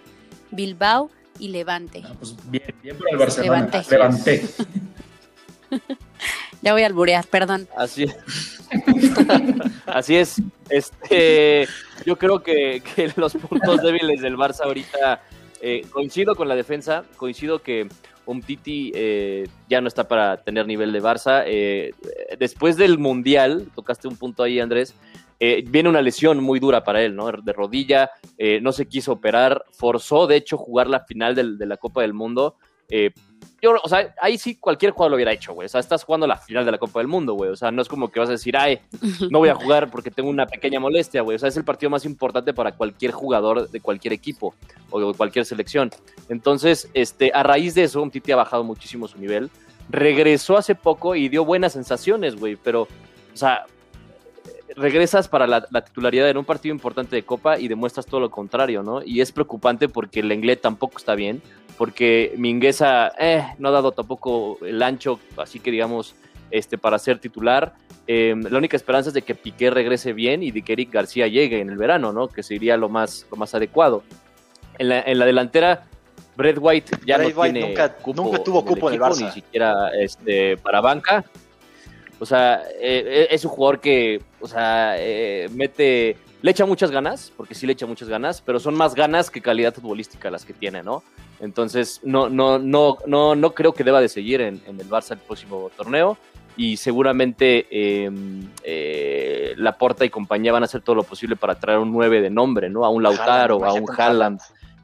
Bilbao 0.51 1.10
y 1.39 1.50
Levante. 1.50 2.03
Ah, 2.05 2.13
pues 2.20 2.36
bien, 2.50 2.75
bien 2.84 2.98
por 2.98 3.10
el 3.10 3.17
Barcelona. 3.17 3.70
Levante. 3.89 4.46
ya 6.62 6.74
voy 6.74 6.84
a 6.84 6.86
alburear, 6.88 7.25
perdón. 7.27 7.70
Así 7.77 8.03
es. 8.03 8.17
Así 9.86 10.17
es. 10.17 10.41
Este, 10.70 11.67
yo 12.05 12.17
creo 12.17 12.44
que, 12.44 12.84
que 12.96 13.13
los 13.15 13.36
puntos 13.36 13.82
débiles 13.82 14.22
del 14.22 14.36
Barça 14.36 14.65
ahorita 14.65 15.22
eh, 15.62 15.86
coincido 15.91 16.36
con 16.36 16.50
la 16.50 16.55
defensa, 16.55 17.05
coincido 17.15 17.62
que 17.62 17.88
Umtiti 18.25 18.91
eh, 18.96 19.48
ya 19.70 19.82
no 19.82 19.88
está 19.88 20.08
para 20.08 20.38
tener 20.38 20.67
nivel 20.67 20.91
de 20.91 21.01
Barça. 21.01 21.44
Eh, 21.46 21.91
después 22.39 22.77
del 22.77 22.98
Mundial, 22.98 23.67
tocaste 23.75 24.08
un 24.08 24.17
punto 24.17 24.44
ahí, 24.44 24.60
Andrés, 24.60 24.96
eh, 25.39 25.63
viene 25.67 25.89
una 25.89 26.01
lesión 26.01 26.41
muy 26.41 26.60
dura 26.60 26.84
para 26.84 27.01
él, 27.01 27.15
¿no? 27.15 27.32
De 27.32 27.53
rodilla, 27.53 28.12
no 28.62 28.72
se 28.72 28.88
quiso 28.88 29.13
operar, 29.13 29.65
forzó, 29.72 30.27
de 30.27 30.38
hecho, 30.38 30.58
jugar 30.58 30.88
la 30.88 31.01
final 31.01 31.36
de 31.36 31.65
la 31.65 31.77
Copa 31.77 32.01
del 32.01 32.13
Mundo 32.13 32.55
o 33.84 33.90
sea, 33.90 34.14
ahí 34.22 34.38
sí 34.38 34.56
cualquier 34.56 34.92
jugador 34.92 35.12
lo 35.12 35.16
hubiera 35.16 35.32
hecho, 35.32 35.54
güey. 35.54 35.66
O 35.66 35.70
sea, 35.70 35.80
estás 35.80 36.04
jugando 36.04 36.28
la 36.28 36.38
final 36.38 36.66
de 36.66 36.72
la 36.72 36.78
Copa 36.78 37.00
del 37.00 37.08
Mundo, 37.08 37.34
güey. 37.34 37.50
O 37.50 37.56
sea, 37.56 37.72
no 37.72 37.82
es 37.82 37.88
como 37.88 38.10
que 38.10 38.20
vas 38.20 38.30
a 38.30 38.34
decir, 38.34 38.56
ay, 38.58 38.80
no 39.30 39.40
voy 39.40 39.50
a 39.50 39.56
jugar 39.56 39.90
porque 39.90 40.12
tengo 40.12 40.30
una 40.30 40.46
pequeña 40.46 40.80
molestia, 40.80 41.22
güey. 41.22 41.36
O 41.36 41.40
sea, 41.40 41.50
es 41.50 41.58
el 41.58 41.64
partido 41.64 41.90
más 41.90 42.06
importante 42.06 42.54
para 42.54 42.74
cualquier 42.74 43.12
jugador 43.12 43.70
de 43.70 43.80
cualquier 43.80 44.14
equipo 44.14 44.54
o 44.92 45.12
de 45.12 45.18
cualquier 45.18 45.46
selección. 45.46 45.92
Entonces, 46.30 46.90
este, 46.94 47.32
a 47.34 47.44
raíz 47.44 47.75
de 47.75 47.84
eso, 47.84 48.02
un 48.02 48.12
Titi 48.12 48.32
ha 48.32 48.36
bajado 48.36 48.64
muchísimo 48.64 49.08
su 49.08 49.18
nivel. 49.18 49.50
Regresó 49.90 50.58
hace 50.58 50.75
poco 50.75 51.16
y 51.16 51.30
dio 51.30 51.46
buenas 51.46 51.74
sensaciones, 51.74 52.36
güey. 52.36 52.56
Pero, 52.56 52.84
o 52.84 53.38
sea, 53.38 53.66
regresas 54.75 55.28
para 55.28 55.48
la, 55.48 55.62
titularidad 55.84 56.30
en 56.30 56.38
un 56.38 56.46
partido 56.46 56.74
importante 56.74 57.16
de 57.16 57.24
Copa 57.24 57.60
y 57.60 57.68
demuestras 57.68 58.06
todo 58.06 58.20
lo 58.20 58.30
contrario, 58.30 58.84
¿no? 58.84 59.02
Y 59.04 59.22
es 59.22 59.32
preocupante 59.32 59.88
porque 59.90 60.20
el 60.20 60.32
inglés 60.32 60.62
tampoco 60.62 60.98
está 60.98 61.16
bien. 61.16 61.42
Porque 61.77 62.34
Mingueza 62.38 63.12
eh, 63.20 63.46
no 63.58 63.70
ha 63.70 63.72
dado 63.72 63.91
tampoco 63.91 64.58
el 64.65 64.82
ancho, 64.82 65.20
así 65.38 65.60
que 65.60 65.72
digamos, 65.72 66.15
este, 66.51 66.77
para 66.77 67.00
ser 67.00 67.20
titular. 67.20 67.74
Em, 68.08 68.44
la 68.44 68.58
única 68.58 68.77
esperanza 68.77 69.10
es 69.10 69.13
de 69.13 69.24
que 69.24 69.36
Piqué 69.36 69.70
regrese 69.70 70.13
bien 70.13 70.44
y 70.44 70.51
de 70.51 70.62
que 70.62 70.74
Eric 70.74 70.91
García 70.91 71.27
llegue 71.27 71.60
en 71.60 71.70
el 71.70 71.77
verano, 71.77 72.13
¿no? 72.13 72.27
Que 72.27 72.44
sería 72.44 72.77
lo 72.77 72.88
más, 72.88 73.25
lo 73.32 73.38
más 73.38 73.55
adecuado. 73.55 74.03
En 74.77 74.89
la, 74.89 75.01
en 75.01 75.20
la 75.20 75.25
delantera, 75.25 75.86
Brett 76.36 76.58
White 76.60 76.98
ya 77.05 77.17
no 77.17 77.29
tiene 77.29 77.62
nunca, 77.62 77.96
nunca 78.13 78.44
tuvo 78.44 78.63
cupo 78.63 78.89
en 78.89 78.96
el 78.96 79.01
Barça. 79.01 79.25
Ni 79.25 79.32
siquiera 79.32 79.89
este, 79.98 80.58
para 80.58 80.82
banca. 80.82 81.25
O 82.20 82.25
sea, 82.25 82.63
eh, 82.79 83.27
es 83.29 83.44
un 83.44 83.51
jugador 83.51 83.79
que, 83.79 84.22
o 84.39 84.48
sea, 84.48 84.96
eh, 84.98 85.50
mete, 85.51 86.17
le 86.42 86.51
echa 86.51 86.65
muchas 86.65 86.92
ganas, 86.92 87.32
porque 87.36 87.56
sí 87.56 87.65
le 87.65 87.74
echa 87.74 87.86
muchas 87.86 88.10
ganas, 88.10 88.42
pero 88.42 88.60
son 88.60 88.75
más 88.75 88.94
ganas 88.94 89.30
que 89.32 89.42
calidad 89.42 89.74
futbolística 89.74 90.30
las 90.30 90.46
que 90.46 90.54
tiene, 90.54 90.84
¿no? 90.84 91.04
Entonces, 91.39 92.01
no, 92.04 92.30
no, 92.30 92.60
no, 92.60 92.98
no, 93.08 93.36
no 93.36 93.54
creo 93.54 93.74
que 93.74 93.84
deba 93.84 94.01
de 94.01 94.10
seguir 94.10 94.42
en, 94.42 94.62
en 94.68 94.80
el 94.80 94.88
Barça 94.88 95.12
el 95.12 95.20
próximo 95.20 95.72
torneo 95.75 96.18
y 96.58 96.77
seguramente 96.77 97.68
em, 97.70 98.50
eh, 98.63 99.54
Laporta 99.58 100.06
y 100.06 100.10
compañía 100.10 100.51
van 100.51 100.63
a 100.63 100.65
hacer 100.65 100.82
todo 100.82 100.96
lo 100.96 101.04
posible 101.04 101.36
para 101.36 101.56
traer 101.56 101.80
un 101.80 101.92
9 101.92 102.22
de 102.22 102.30
nombre, 102.30 102.70
¿no? 102.70 102.86
A 102.86 102.89
un 102.89 103.04
Lautaro, 103.04 103.58
o 103.58 103.65
a 103.65 103.74
un 103.74 103.86
Haaland, 103.89 104.39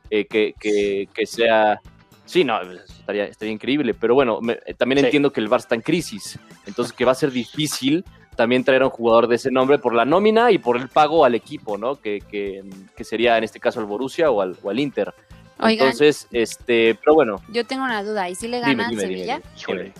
eh, 0.09 0.25
que, 0.25 0.53
que, 0.59 1.25
sea... 1.25 1.79
Sí, 2.25 2.43
no, 2.43 2.61
estaría, 2.61 3.25
estaría 3.25 3.53
increíble, 3.53 3.93
pero 3.93 4.15
bueno, 4.15 4.39
eh, 4.65 4.73
también 4.73 5.05
entiendo 5.05 5.31
que 5.31 5.41
el 5.41 5.49
Barça 5.49 5.59
está 5.59 5.75
en 5.75 5.81
crisis, 5.81 6.39
entonces 6.65 6.93
que 6.93 7.05
va 7.05 7.11
a 7.11 7.15
ser 7.15 7.31
difícil 7.31 8.05
también 8.41 8.63
traer 8.63 8.81
a 8.81 8.85
un 8.85 8.91
jugador 8.91 9.27
de 9.27 9.35
ese 9.35 9.51
nombre 9.51 9.77
por 9.77 9.93
la 9.93 10.05
nómina 10.05 10.51
y 10.51 10.57
por 10.57 10.77
el 10.77 10.89
pago 10.89 11.23
al 11.25 11.35
equipo, 11.35 11.77
¿no? 11.77 11.95
Que, 11.95 12.21
que, 12.21 12.63
que 12.95 13.03
sería 13.03 13.37
en 13.37 13.43
este 13.43 13.59
caso 13.59 13.79
al 13.79 13.85
Borussia 13.85 14.31
o 14.31 14.41
al, 14.41 14.57
o 14.63 14.69
al 14.69 14.79
Inter. 14.79 15.13
Entonces, 15.59 16.27
este, 16.31 16.95
pero 16.95 17.13
bueno. 17.13 17.41
Yo 17.49 17.65
tengo 17.65 17.83
una 17.83 18.03
duda, 18.03 18.29
¿y 18.29 18.35
si 18.35 18.47
le 18.47 18.59
gana 18.59 18.89
Sevilla? 18.89 19.41
Híjole 19.59 19.93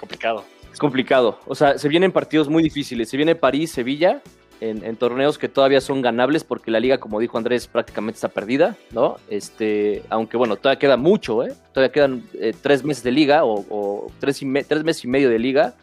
complicado. 0.00 0.44
Es 0.72 0.78
complicado. 0.78 1.38
O 1.46 1.54
sea, 1.54 1.78
se 1.78 1.88
vienen 1.88 2.10
partidos 2.10 2.48
muy 2.48 2.62
difíciles. 2.62 3.08
Se 3.08 3.16
viene 3.16 3.34
París, 3.34 3.70
Sevilla, 3.70 4.22
en, 4.60 4.96
torneos 4.96 5.38
que 5.38 5.48
todavía 5.48 5.80
son 5.80 6.02
ganables 6.02 6.44
porque 6.44 6.70
la 6.70 6.80
liga, 6.80 6.98
como 6.98 7.20
dijo 7.20 7.38
Andrés, 7.38 7.66
prácticamente 7.66 8.16
está 8.16 8.28
perdida, 8.28 8.76
¿no? 8.90 9.16
Este, 9.28 10.02
aunque 10.10 10.36
bueno, 10.36 10.56
todavía 10.56 10.78
queda 10.78 10.96
mucho, 10.96 11.44
¿eh? 11.44 11.52
Todavía 11.72 11.92
quedan 11.92 12.22
eh, 12.34 12.54
tres 12.60 12.84
meses 12.84 13.02
de 13.02 13.12
liga 13.12 13.44
o, 13.44 14.10
tres, 14.18 14.40
tres 14.68 14.84
meses 14.84 15.04
y 15.04 15.08
medio 15.08 15.30
de 15.30 15.38
liga. 15.38 15.74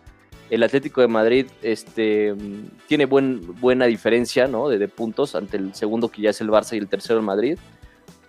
El 0.50 0.64
Atlético 0.64 1.02
de 1.02 1.08
Madrid 1.08 1.48
este, 1.62 2.34
tiene 2.88 3.06
buen, 3.06 3.60
buena 3.60 3.86
diferencia, 3.86 4.48
¿no? 4.48 4.70
De, 4.70 4.78
de 4.78 4.88
puntos 4.88 5.36
ante 5.36 5.58
el 5.58 5.74
segundo 5.74 6.10
que 6.10 6.22
ya 6.22 6.30
es 6.30 6.42
el 6.42 6.50
Barça 6.50 6.74
y 6.74 6.78
el 6.78 6.88
tercero 6.88 7.20
el 7.20 7.26
Madrid. 7.26 7.58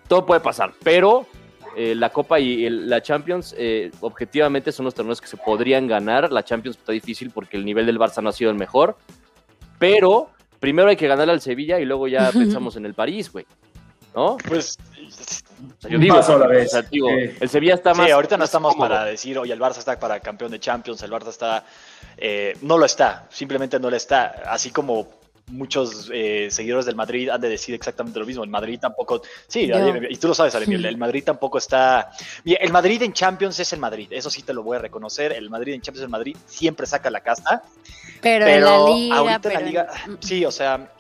Todo 0.08 0.26
puede 0.26 0.40
pasar, 0.40 0.72
pero 0.82 1.26
eh, 1.80 1.94
la 1.94 2.10
Copa 2.10 2.40
y 2.40 2.68
la 2.68 3.00
Champions, 3.00 3.54
eh, 3.56 3.92
objetivamente 4.00 4.72
son 4.72 4.84
los 4.84 4.96
torneos 4.96 5.20
que 5.20 5.28
se 5.28 5.36
podrían 5.36 5.86
ganar. 5.86 6.32
La 6.32 6.42
Champions 6.42 6.76
está 6.76 6.90
difícil 6.90 7.30
porque 7.30 7.56
el 7.56 7.64
nivel 7.64 7.86
del 7.86 8.00
Barça 8.00 8.20
no 8.20 8.30
ha 8.30 8.32
sido 8.32 8.50
el 8.50 8.56
mejor. 8.56 8.96
Pero 9.78 10.30
primero 10.58 10.88
hay 10.88 10.96
que 10.96 11.06
ganarle 11.06 11.34
al 11.34 11.40
Sevilla 11.40 11.78
y 11.78 11.84
luego 11.84 12.08
ya 12.08 12.32
pensamos 12.32 12.74
en 12.74 12.84
el 12.84 12.94
París, 12.94 13.30
güey. 13.30 13.46
¿No? 14.12 14.38
Pues. 14.38 14.76
yo 15.88 15.98
digo, 15.98 16.18
el 16.18 17.48
Sevilla 17.48 17.74
está 17.74 17.94
más. 17.94 18.06
Sí, 18.06 18.12
ahorita 18.12 18.36
no 18.36 18.44
estamos 18.44 18.74
para 18.74 19.04
decir, 19.04 19.38
oye, 19.38 19.52
el 19.52 19.60
Barça 19.60 19.78
está 19.78 20.00
para 20.00 20.18
campeón 20.18 20.50
de 20.50 20.58
Champions, 20.58 21.00
el 21.04 21.12
Barça 21.12 21.28
está. 21.28 21.64
Eh, 22.16 22.56
no 22.62 22.78
lo 22.78 22.84
está, 22.84 23.26
simplemente 23.30 23.78
no 23.78 23.90
lo 23.90 23.96
está. 23.96 24.42
Así 24.46 24.70
como 24.70 25.18
muchos 25.50 26.10
eh, 26.12 26.48
seguidores 26.50 26.86
del 26.86 26.94
Madrid 26.94 27.28
han 27.28 27.40
de 27.40 27.48
decir 27.48 27.74
exactamente 27.74 28.18
lo 28.18 28.26
mismo. 28.26 28.44
El 28.44 28.50
Madrid 28.50 28.78
tampoco, 28.80 29.22
sí, 29.46 29.70
y 30.10 30.16
tú 30.16 30.28
lo 30.28 30.34
sabes, 30.34 30.54
Alemir, 30.54 30.84
el 30.86 30.96
Madrid 30.96 31.22
tampoco 31.24 31.58
está... 31.58 32.10
El 32.44 32.72
Madrid 32.72 33.02
en 33.02 33.12
Champions 33.12 33.58
es 33.60 33.72
el 33.72 33.80
Madrid, 33.80 34.08
eso 34.10 34.30
sí 34.30 34.42
te 34.42 34.52
lo 34.52 34.62
voy 34.62 34.76
a 34.76 34.80
reconocer. 34.80 35.32
El 35.32 35.50
Madrid 35.50 35.74
en 35.74 35.80
Champions 35.80 36.02
es 36.02 36.04
el 36.04 36.10
Madrid, 36.10 36.36
siempre 36.46 36.86
saca 36.86 37.10
la 37.10 37.20
casta. 37.20 37.62
Pero, 38.20 38.46
en 38.46 38.64
la 38.64 38.84
liga, 38.84 39.16
ahorita 39.16 39.48
en 39.48 39.54
la 39.54 39.60
liga, 39.60 39.88
mm, 40.06 40.10
mm. 40.10 40.18
sí, 40.20 40.44
o 40.44 40.50
sea, 40.50 40.92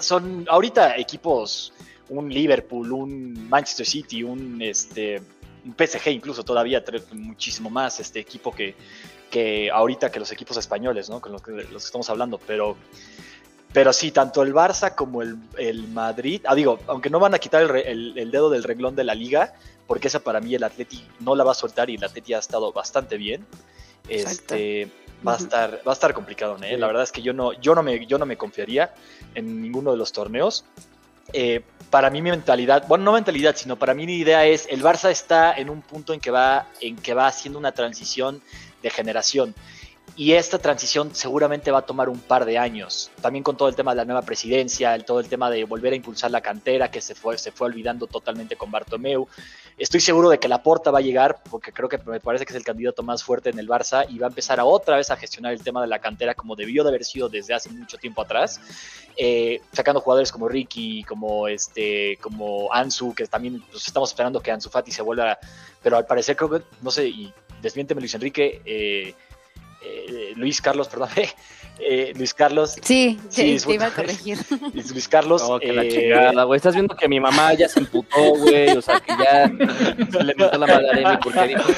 son 0.00 0.46
ahorita 0.48 0.96
equipos, 0.96 1.72
un 2.08 2.28
Liverpool, 2.28 2.92
un 2.92 3.48
Manchester 3.48 3.86
City, 3.86 4.22
un, 4.22 4.60
este, 4.62 5.20
un 5.64 5.74
PSG 5.76 6.08
incluso 6.08 6.42
todavía, 6.42 6.82
muchísimo 7.12 7.70
más 7.70 8.00
este 8.00 8.20
equipo 8.20 8.52
que, 8.52 8.74
que 9.30 9.70
ahorita 9.70 10.10
que 10.10 10.18
los 10.18 10.30
equipos 10.32 10.56
españoles, 10.56 11.08
¿no? 11.08 11.20
Con 11.20 11.32
los 11.32 11.42
que, 11.42 11.52
los 11.52 11.68
que 11.68 11.76
estamos 11.86 12.10
hablando, 12.10 12.38
pero 12.46 12.76
pero 13.72 13.92
sí, 13.92 14.10
tanto 14.10 14.42
el 14.42 14.52
Barça 14.52 14.94
como 14.94 15.22
el, 15.22 15.88
Madrid, 15.88 16.42
ah, 16.46 16.56
digo, 16.56 16.80
aunque 16.88 17.08
no 17.08 17.20
van 17.20 17.34
a 17.34 17.38
quitar 17.38 17.76
el, 17.76 18.30
dedo 18.30 18.50
del 18.50 18.64
renglón 18.64 18.96
de 18.96 19.04
la 19.04 19.14
liga, 19.14 19.54
porque 19.86 20.08
esa 20.08 20.20
para 20.20 20.40
mí 20.40 20.54
el 20.54 20.64
Atleti 20.64 21.06
no 21.20 21.36
la 21.36 21.44
va 21.44 21.52
a 21.52 21.54
soltar 21.54 21.88
y 21.88 21.94
el 21.94 22.02
Atleti 22.02 22.34
ha 22.34 22.38
estado 22.38 22.72
bastante 22.72 23.16
bien. 23.16 23.46
Este, 24.08 24.90
va 25.26 25.34
a 25.34 25.36
estar, 25.36 25.80
va 25.86 25.92
a 25.92 25.94
estar 25.94 26.12
complicado, 26.14 26.56
¿eh? 26.62 26.76
La 26.76 26.88
verdad 26.88 27.04
es 27.04 27.12
que 27.12 27.22
yo 27.22 27.32
no, 27.32 27.52
yo 27.52 27.76
no 27.76 27.84
me, 27.84 28.04
yo 28.06 28.18
no 28.18 28.26
me 28.26 28.36
confiaría 28.36 28.92
en 29.36 29.62
ninguno 29.62 29.92
de 29.92 29.98
los 29.98 30.10
torneos. 30.10 30.64
Eh, 31.32 31.62
para 31.90 32.10
mí 32.10 32.22
mi 32.22 32.30
mentalidad, 32.30 32.86
bueno, 32.86 33.04
no 33.04 33.12
mentalidad, 33.12 33.56
sino 33.56 33.76
para 33.76 33.94
mí 33.94 34.06
mi 34.06 34.14
idea 34.14 34.46
es 34.46 34.66
el 34.70 34.82
Barça 34.82 35.10
está 35.10 35.52
en 35.52 35.68
un 35.68 35.82
punto 35.82 36.12
en 36.12 36.20
que 36.20 36.30
va, 36.30 36.68
en 36.80 36.96
que 36.96 37.14
va 37.14 37.26
haciendo 37.26 37.58
una 37.58 37.72
transición 37.72 38.40
de 38.82 38.90
generación 38.90 39.54
y 40.16 40.32
esta 40.32 40.58
transición 40.58 41.14
seguramente 41.14 41.70
va 41.70 41.78
a 41.78 41.86
tomar 41.86 42.08
un 42.08 42.18
par 42.18 42.44
de 42.44 42.58
años. 42.58 43.10
También 43.20 43.42
con 43.42 43.56
todo 43.56 43.68
el 43.68 43.74
tema 43.74 43.92
de 43.92 43.96
la 43.96 44.04
nueva 44.04 44.22
presidencia, 44.22 44.94
el, 44.94 45.04
todo 45.04 45.20
el 45.20 45.28
tema 45.28 45.50
de 45.50 45.64
volver 45.64 45.92
a 45.92 45.96
impulsar 45.96 46.30
la 46.30 46.40
cantera 46.40 46.90
que 46.90 47.00
se 47.00 47.14
fue, 47.14 47.38
se 47.38 47.52
fue 47.52 47.68
olvidando 47.68 48.06
totalmente 48.06 48.56
con 48.56 48.70
Bartomeu. 48.70 49.26
Estoy 49.78 50.00
seguro 50.00 50.28
de 50.28 50.38
que 50.38 50.48
la 50.48 50.62
Porta 50.62 50.90
va 50.90 50.98
a 50.98 51.02
llegar, 51.02 51.42
porque 51.50 51.72
creo 51.72 51.88
que 51.88 51.98
me 51.98 52.20
parece 52.20 52.44
que 52.44 52.52
es 52.52 52.56
el 52.56 52.64
candidato 52.64 53.02
más 53.02 53.24
fuerte 53.24 53.48
en 53.50 53.58
el 53.58 53.66
Barça 53.66 54.04
y 54.08 54.18
va 54.18 54.26
a 54.26 54.28
empezar 54.28 54.60
otra 54.62 54.96
vez 54.96 55.10
a 55.10 55.16
gestionar 55.16 55.52
el 55.52 55.62
tema 55.62 55.80
de 55.80 55.86
la 55.86 55.98
cantera 56.00 56.34
como 56.34 56.54
debió 56.54 56.82
de 56.82 56.90
haber 56.90 57.04
sido 57.04 57.28
desde 57.28 57.54
hace 57.54 57.70
mucho 57.70 57.96
tiempo 57.96 58.20
atrás, 58.20 58.60
eh, 59.16 59.62
sacando 59.72 60.00
jugadores 60.00 60.32
como 60.32 60.48
Ricky, 60.48 61.04
como 61.04 61.48
este, 61.48 62.18
como 62.20 62.72
Ansu, 62.72 63.14
que 63.14 63.26
también 63.26 63.62
pues, 63.70 63.86
estamos 63.86 64.10
esperando 64.10 64.40
que 64.40 64.50
Ansu 64.50 64.68
Fati 64.68 64.90
se 64.90 65.02
vuelva, 65.02 65.38
pero 65.82 65.96
al 65.96 66.06
parecer 66.06 66.36
creo 66.36 66.50
que, 66.50 66.62
no 66.82 66.90
sé, 66.90 67.08
y 67.08 67.32
desmiénteme 67.62 68.00
Luis 68.00 68.14
Enrique, 68.14 68.60
eh, 68.64 69.14
eh, 69.82 70.32
Luis 70.36 70.60
Carlos, 70.60 70.88
perdón, 70.88 71.08
eh, 71.78 72.12
Luis 72.16 72.34
Carlos. 72.34 72.76
Sí, 72.82 73.18
sí, 73.28 73.56
te 73.58 73.74
iba 73.74 73.86
a 73.86 73.90
corregir. 73.90 74.38
Luis 74.74 75.08
Carlos. 75.08 75.42
Oh, 75.44 75.58
que 75.58 75.72
la 75.72 75.84
eh, 75.84 75.88
chingada, 75.88 76.44
güey. 76.44 76.56
Estás 76.58 76.74
viendo 76.74 76.94
que 76.94 77.08
mi 77.08 77.20
mamá 77.20 77.54
ya 77.54 77.68
se 77.68 77.80
emputó, 77.80 78.34
güey. 78.36 78.70
O 78.76 78.82
sea, 78.82 79.00
que 79.00 79.12
ya 79.22 79.46
le 79.46 80.24
metió 80.24 80.50
la 80.50 80.66
madre 80.66 81.04
a 81.04 81.20
porque 81.20 81.48
dijo, 81.48 81.70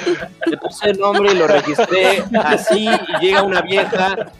le 0.46 0.56
puse 0.56 0.90
el 0.90 0.98
nombre 0.98 1.32
y 1.32 1.36
lo 1.36 1.46
registré 1.46 2.24
así 2.44 2.88
y 2.88 3.20
llega 3.24 3.42
una 3.42 3.62
vieja 3.62 4.32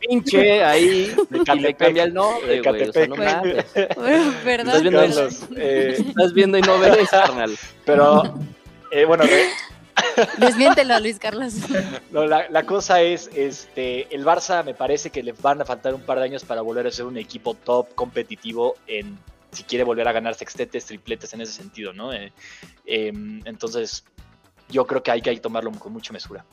pinche 0.00 0.64
ahí 0.64 1.14
y 1.30 1.60
le 1.60 1.74
cambia 1.74 2.04
el 2.04 2.14
nombre, 2.14 2.60
güey. 2.62 2.88
O 2.88 2.92
sea, 2.92 3.06
no 3.06 3.16
mames. 3.16 3.64
Perdón. 4.44 4.68
Estás 4.68 4.82
viendo, 4.82 5.28
eh, 5.56 5.96
estás 5.98 6.32
viendo 6.32 6.58
y 6.58 6.62
no 6.62 6.78
ves, 6.78 7.10
carnal. 7.10 7.56
Pero, 7.84 8.34
eh, 8.90 9.04
bueno, 9.04 9.24
Desmiéntelo, 10.38 10.98
Luis 11.00 11.18
Carlos. 11.18 11.54
la, 12.12 12.66
cosa 12.66 13.00
es, 13.02 13.30
este, 13.34 14.14
el 14.14 14.24
Barça 14.24 14.64
me 14.64 14.74
parece 14.74 15.10
que 15.10 15.22
le 15.22 15.32
van 15.32 15.60
a 15.60 15.64
faltar 15.64 15.94
un 15.94 16.02
par 16.02 16.18
de 16.18 16.24
años 16.24 16.44
para 16.44 16.62
volver 16.62 16.86
a 16.86 16.90
ser 16.90 17.06
un 17.06 17.16
equipo 17.16 17.54
top 17.54 17.94
competitivo 17.94 18.74
en 18.86 19.18
si 19.52 19.62
quiere 19.62 19.84
volver 19.84 20.08
a 20.08 20.12
ganar 20.12 20.34
sextetes, 20.34 20.86
tripletes 20.86 21.32
en 21.32 21.40
ese 21.40 21.52
sentido, 21.52 21.92
¿no? 21.92 22.12
Eh, 22.12 22.32
em, 22.86 23.40
entonces, 23.44 24.04
yo 24.68 24.86
creo 24.86 25.02
que 25.02 25.12
hay 25.12 25.22
que 25.22 25.36
tomarlo 25.36 25.70
con 25.72 25.92
mucha 25.92 26.12
mesura. 26.12 26.44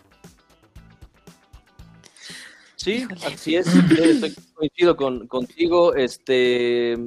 Sí, 2.76 3.08
así 3.26 3.56
es. 3.56 3.68
Estoy 3.68 4.34
coincido 4.56 4.96
con, 4.96 5.28
contigo. 5.28 5.94
Este, 5.94 6.98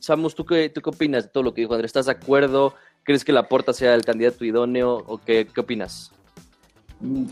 Samus, 0.00 0.34
¿tú 0.34 0.44
qué, 0.44 0.68
¿tú 0.68 0.80
qué 0.80 0.90
opinas 0.90 1.24
de 1.24 1.30
todo 1.30 1.44
lo 1.44 1.54
que 1.54 1.60
dijo 1.60 1.74
Andrés? 1.74 1.90
¿Estás 1.90 2.06
de 2.06 2.12
acuerdo? 2.12 2.74
¿Crees 3.04 3.24
que 3.24 3.32
Laporta 3.32 3.72
sea 3.72 3.94
el 3.94 4.04
candidato 4.04 4.44
idóneo 4.44 5.02
o 5.06 5.18
qué, 5.18 5.46
qué 5.52 5.60
opinas? 5.60 6.12
Mm, 7.00 7.26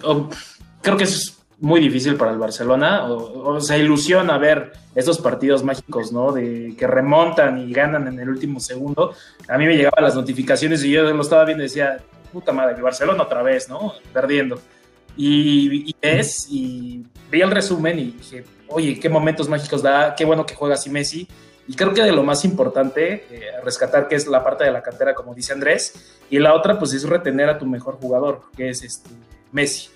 creo 0.82 0.96
que 0.96 1.04
es 1.04 1.40
muy 1.60 1.80
difícil 1.80 2.16
para 2.16 2.32
el 2.32 2.38
Barcelona. 2.38 3.04
O, 3.06 3.60
se 3.60 3.78
ilusiona 3.78 4.38
ver 4.38 4.72
esos 4.94 5.18
partidos 5.18 5.62
mágicos, 5.62 6.12
¿no? 6.12 6.32
De 6.32 6.74
que 6.76 6.86
remontan 6.86 7.58
y 7.58 7.72
ganan 7.72 8.08
en 8.08 8.18
el 8.18 8.28
último 8.28 8.58
segundo. 8.58 9.14
A 9.48 9.58
mí 9.58 9.66
me 9.66 9.76
llegaban 9.76 10.02
las 10.02 10.14
notificaciones 10.14 10.82
y 10.82 10.90
yo 10.90 11.02
lo 11.02 11.22
estaba 11.22 11.44
viendo 11.44 11.62
y 11.62 11.68
decía, 11.68 11.98
puta 12.32 12.52
madre, 12.52 12.76
el 12.76 12.82
Barcelona 12.82 13.22
otra 13.22 13.42
vez, 13.42 13.68
¿no? 13.68 13.92
Perdiendo. 14.12 14.60
Y, 15.16 15.94
es, 16.00 16.46
y 16.50 17.04
vi 17.30 17.42
el 17.42 17.50
resumen 17.50 17.98
y 17.98 18.04
dije, 18.12 18.44
oye, 18.68 18.98
qué 18.98 19.08
momentos 19.08 19.48
mágicos 19.48 19.82
da, 19.82 20.14
qué 20.14 20.24
bueno 20.24 20.46
que 20.46 20.54
juega 20.54 20.74
así 20.74 20.88
Messi. 20.88 21.28
Y 21.70 21.76
creo 21.76 21.94
que 21.94 22.02
de 22.02 22.10
lo 22.10 22.24
más 22.24 22.44
importante, 22.44 23.26
eh, 23.30 23.52
rescatar 23.62 24.08
que 24.08 24.16
es 24.16 24.26
la 24.26 24.42
parte 24.42 24.64
de 24.64 24.72
la 24.72 24.82
cantera, 24.82 25.14
como 25.14 25.36
dice 25.36 25.52
Andrés, 25.52 26.18
y 26.28 26.40
la 26.40 26.52
otra, 26.52 26.76
pues 26.80 26.92
es 26.94 27.08
retener 27.08 27.48
a 27.48 27.58
tu 27.58 27.64
mejor 27.64 27.94
jugador, 28.00 28.42
que 28.56 28.70
es 28.70 28.82
este 28.82 29.10
Messi. 29.52 29.88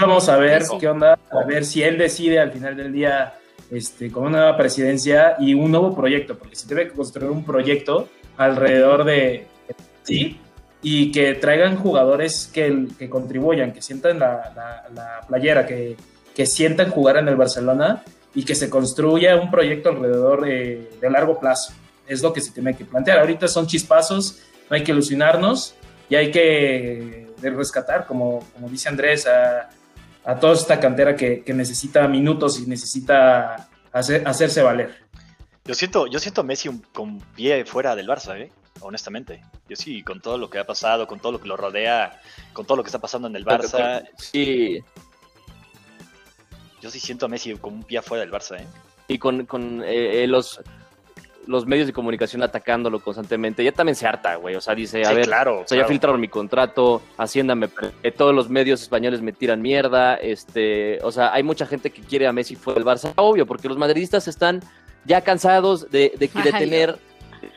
Vamos 0.00 0.28
a 0.28 0.36
ver 0.36 0.64
qué 0.80 0.88
onda, 0.88 1.16
a 1.30 1.44
ver 1.46 1.64
si 1.64 1.84
él 1.84 1.96
decide 1.96 2.40
al 2.40 2.50
final 2.50 2.76
del 2.76 2.92
día 2.92 3.34
este, 3.70 4.10
con 4.10 4.24
una 4.24 4.38
nueva 4.38 4.56
presidencia 4.56 5.36
y 5.38 5.54
un 5.54 5.70
nuevo 5.70 5.94
proyecto, 5.94 6.36
porque 6.36 6.56
se 6.56 6.66
debe 6.66 6.88
construir 6.88 7.30
un 7.30 7.44
proyecto 7.44 8.08
alrededor 8.36 9.04
de 9.04 9.46
¿sí? 10.02 10.40
Y 10.82 11.12
que 11.12 11.34
traigan 11.34 11.76
jugadores 11.76 12.50
que, 12.52 12.88
que 12.98 13.08
contribuyan, 13.08 13.72
que 13.72 13.80
sientan 13.80 14.18
la, 14.18 14.82
la, 14.92 15.20
playera, 15.28 15.68
que, 15.68 15.96
que, 16.34 16.46
sientan 16.46 16.90
jugar 16.90 17.18
en 17.18 17.28
el 17.28 17.36
Barcelona 17.36 18.02
y 18.36 18.44
que 18.44 18.54
se 18.54 18.68
construya 18.70 19.34
un 19.36 19.50
proyecto 19.50 19.88
alrededor 19.88 20.42
de, 20.42 20.90
de 21.00 21.10
largo 21.10 21.40
plazo. 21.40 21.72
Es 22.06 22.22
lo 22.22 22.32
que 22.34 22.42
se 22.42 22.52
tiene 22.52 22.76
que 22.76 22.84
plantear. 22.84 23.18
Ahorita 23.18 23.48
son 23.48 23.66
chispazos, 23.66 24.42
no 24.70 24.76
hay 24.76 24.84
que 24.84 24.92
ilusionarnos 24.92 25.74
y 26.10 26.14
hay 26.16 26.30
que 26.30 27.28
rescatar, 27.40 28.06
como, 28.06 28.46
como 28.52 28.68
dice 28.68 28.90
Andrés, 28.90 29.26
a, 29.26 29.70
a 30.24 30.38
toda 30.38 30.52
esta 30.52 30.78
cantera 30.78 31.16
que, 31.16 31.42
que 31.42 31.54
necesita 31.54 32.06
minutos 32.08 32.60
y 32.60 32.66
necesita 32.66 33.70
hacer, 33.90 34.28
hacerse 34.28 34.62
valer. 34.62 34.94
Yo 35.64 35.74
siento, 35.74 36.06
yo 36.06 36.18
siento 36.18 36.42
a 36.42 36.44
Messi 36.44 36.70
con 36.92 37.18
pie 37.34 37.64
fuera 37.64 37.96
del 37.96 38.06
Barça, 38.06 38.38
¿eh? 38.38 38.52
honestamente. 38.80 39.42
Yo 39.68 39.76
sí, 39.76 40.02
con 40.02 40.20
todo 40.20 40.36
lo 40.36 40.50
que 40.50 40.58
ha 40.58 40.64
pasado, 40.66 41.06
con 41.06 41.20
todo 41.20 41.32
lo 41.32 41.40
que 41.40 41.48
lo 41.48 41.56
rodea, 41.56 42.20
con 42.52 42.66
todo 42.66 42.76
lo 42.76 42.82
que 42.82 42.88
está 42.88 43.00
pasando 43.00 43.28
en 43.28 43.36
el 43.36 43.46
Barça. 43.46 44.06
Sí. 44.18 44.82
Yo 46.80 46.90
sí 46.90 47.00
siento 47.00 47.26
a 47.26 47.28
Messi 47.28 47.54
con 47.56 47.74
un 47.74 47.82
pie 47.82 48.02
fuera 48.02 48.22
del 48.22 48.32
Barça, 48.32 48.60
¿eh? 48.60 48.66
Y 49.08 49.18
con, 49.18 49.46
con 49.46 49.82
eh, 49.84 50.24
eh, 50.24 50.26
los, 50.26 50.60
los 51.46 51.66
medios 51.66 51.86
de 51.86 51.92
comunicación 51.92 52.42
atacándolo 52.42 53.00
constantemente. 53.00 53.62
Ya 53.64 53.72
también 53.72 53.94
se 53.94 54.06
harta, 54.06 54.34
güey. 54.36 54.56
O 54.56 54.60
sea, 54.60 54.74
dice, 54.74 55.04
a 55.06 55.12
ver, 55.12 55.26
claro, 55.26 55.60
o 55.60 55.66
sea, 55.66 55.78
ya 55.78 55.86
filtraron 55.86 56.20
mi 56.20 56.28
contrato, 56.28 57.02
Hacienda 57.16 57.54
me... 57.54 57.68
todos 58.16 58.34
los 58.34 58.48
medios 58.48 58.82
españoles 58.82 59.22
me 59.22 59.32
tiran 59.32 59.62
mierda. 59.62 60.16
Este, 60.16 60.98
o 61.02 61.12
sea, 61.12 61.32
hay 61.32 61.42
mucha 61.42 61.66
gente 61.66 61.90
que 61.90 62.02
quiere 62.02 62.26
a 62.26 62.32
Messi 62.32 62.56
fuera 62.56 62.80
del 62.80 62.86
Barça. 62.86 63.12
Obvio, 63.16 63.46
porque 63.46 63.68
los 63.68 63.78
madridistas 63.78 64.28
están 64.28 64.60
ya 65.04 65.20
cansados 65.20 65.90
de, 65.90 66.12
de, 66.18 66.28
tener 66.28 66.98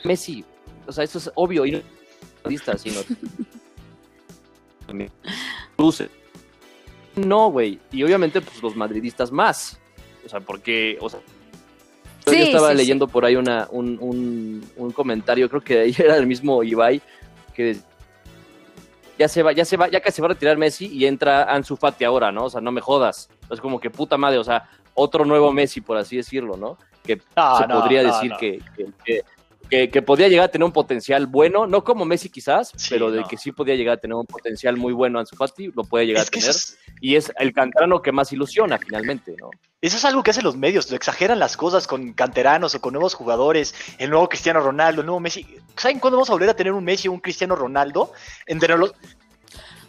Messi. 0.03 0.45
O 0.85 0.91
sea, 0.91 1.03
eso 1.03 1.17
es 1.17 1.31
obvio. 1.35 1.65
Y 1.65 1.71
no 1.71 2.77
sino. 2.77 3.01
no, 7.19 7.51
güey. 7.51 7.79
Y 7.91 8.03
obviamente, 8.03 8.41
pues 8.41 8.61
los 8.61 8.75
madridistas 8.75 9.31
más. 9.31 9.79
O 10.25 10.29
sea, 10.29 10.39
porque. 10.39 10.97
O 11.01 11.09
sea, 11.09 11.19
yo 12.25 12.33
estaba 12.33 12.73
leyendo 12.73 13.07
por 13.07 13.25
ahí 13.25 13.35
una, 13.35 13.67
un, 13.71 13.97
un, 13.99 14.69
un, 14.75 14.91
comentario, 14.91 15.49
creo 15.49 15.61
que 15.61 15.79
ahí 15.79 15.95
era 15.97 16.15
el 16.17 16.27
mismo 16.27 16.63
Ibai, 16.63 17.01
que 17.55 17.77
ya 19.17 19.27
se 19.27 19.41
va, 19.41 19.51
ya 19.51 19.65
se 19.65 19.77
va, 19.77 19.87
ya 19.87 19.99
que 19.99 20.11
se 20.11 20.21
va 20.21 20.27
a 20.27 20.29
retirar 20.29 20.57
Messi 20.57 20.87
y 20.87 21.05
entra 21.05 21.43
Ansu 21.43 21.75
Fati 21.75 22.03
ahora, 22.03 22.31
¿no? 22.31 22.45
O 22.45 22.49
sea, 22.49 22.61
no 22.61 22.71
me 22.71 22.81
jodas. 22.81 23.29
Es 23.49 23.59
como 23.59 23.79
que 23.79 23.89
puta 23.89 24.17
madre, 24.17 24.37
o 24.37 24.43
sea, 24.43 24.69
otro 24.93 25.25
nuevo 25.25 25.51
Messi, 25.51 25.81
por 25.81 25.97
así 25.97 26.17
decirlo, 26.17 26.55
¿no? 26.55 26.77
que 27.09 27.15
se 27.17 27.67
podría 27.67 28.03
decir 28.03 28.31
que, 28.39 28.61
que, 29.03 29.23
podía 30.05 30.27
llegar 30.27 30.45
a 30.45 30.51
tener 30.51 30.65
un 30.65 30.71
potencial 30.71 31.27
bueno, 31.27 31.67
no 31.67 31.83
como 31.83 32.05
Messi 32.05 32.29
quizás, 32.29 32.71
pero 32.89 33.11
de 33.11 33.23
que 33.23 33.37
sí 33.37 33.51
podía 33.51 33.75
llegar 33.75 33.97
a 33.97 33.99
tener 33.99 34.15
un 34.15 34.25
potencial 34.25 34.77
muy 34.77 34.93
bueno 34.93 35.19
Ansu 35.19 35.35
Fati, 35.35 35.71
lo 35.75 35.83
puede 35.83 36.07
llegar 36.07 36.23
a 36.23 36.29
tener. 36.29 36.55
Y 37.01 37.15
es 37.15 37.31
el 37.37 37.53
canterano 37.53 38.01
que 38.01 38.11
más 38.11 38.33
ilusiona 38.33 38.77
finalmente, 38.77 39.35
¿no? 39.39 39.51
Eso 39.81 39.95
es 39.95 40.03
algo 40.03 40.23
que 40.23 40.31
hacen 40.31 40.43
los 40.43 40.57
medios, 40.57 40.89
lo 40.89 40.97
exageran 40.97 41.39
las 41.39 41.55
cosas 41.55 41.87
con 41.87 42.11
canteranos 42.11 42.75
o 42.75 42.81
con 42.81 42.91
nuevos 42.93 43.13
jugadores, 43.13 43.73
el 43.97 44.09
nuevo 44.09 44.27
Cristiano 44.27 44.59
Ronaldo, 44.59 45.01
el 45.01 45.05
nuevo 45.05 45.21
Messi. 45.21 45.47
¿Saben 45.77 45.99
cuándo 45.99 46.17
vamos 46.17 46.29
a 46.29 46.33
volver 46.33 46.49
a 46.49 46.53
tener 46.53 46.73
un 46.73 46.83
Messi 46.83 47.07
o 47.07 47.13
un 47.13 47.21
Cristiano 47.21 47.55
Ronaldo? 47.55 48.11
Entre 48.45 48.77
los, 48.77 48.93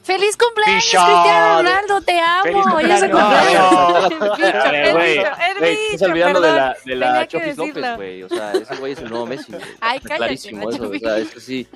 ¡Feliz 0.02 0.36
cumpleaños, 0.36 0.84
Cristiano 0.84 1.58
Ronaldo! 1.58 2.00
¡Te 2.00 2.18
amo! 2.18 2.74
¡Hoy 2.74 2.90
es 2.90 3.02
Estás 5.92 6.08
olvidando 6.08 6.40
de 6.40 6.52
la, 6.52 6.76
de 6.84 6.96
la 6.96 7.28
Chofis 7.28 7.56
López, 7.56 7.96
güey. 7.96 8.22
O 8.22 8.28
sea, 8.28 8.52
ese 8.52 8.76
güey 8.76 8.92
es 8.92 9.00
el 9.00 9.10
nuevo 9.10 9.26
Messi. 9.26 9.52
Ay, 9.80 9.98
cállate, 10.00 10.16
Clarísimo 10.16 10.70
eso. 10.70 10.88
O 10.88 10.98
sea, 10.98 11.18
es 11.18 11.30
que 11.30 11.40
sí. 11.40 11.66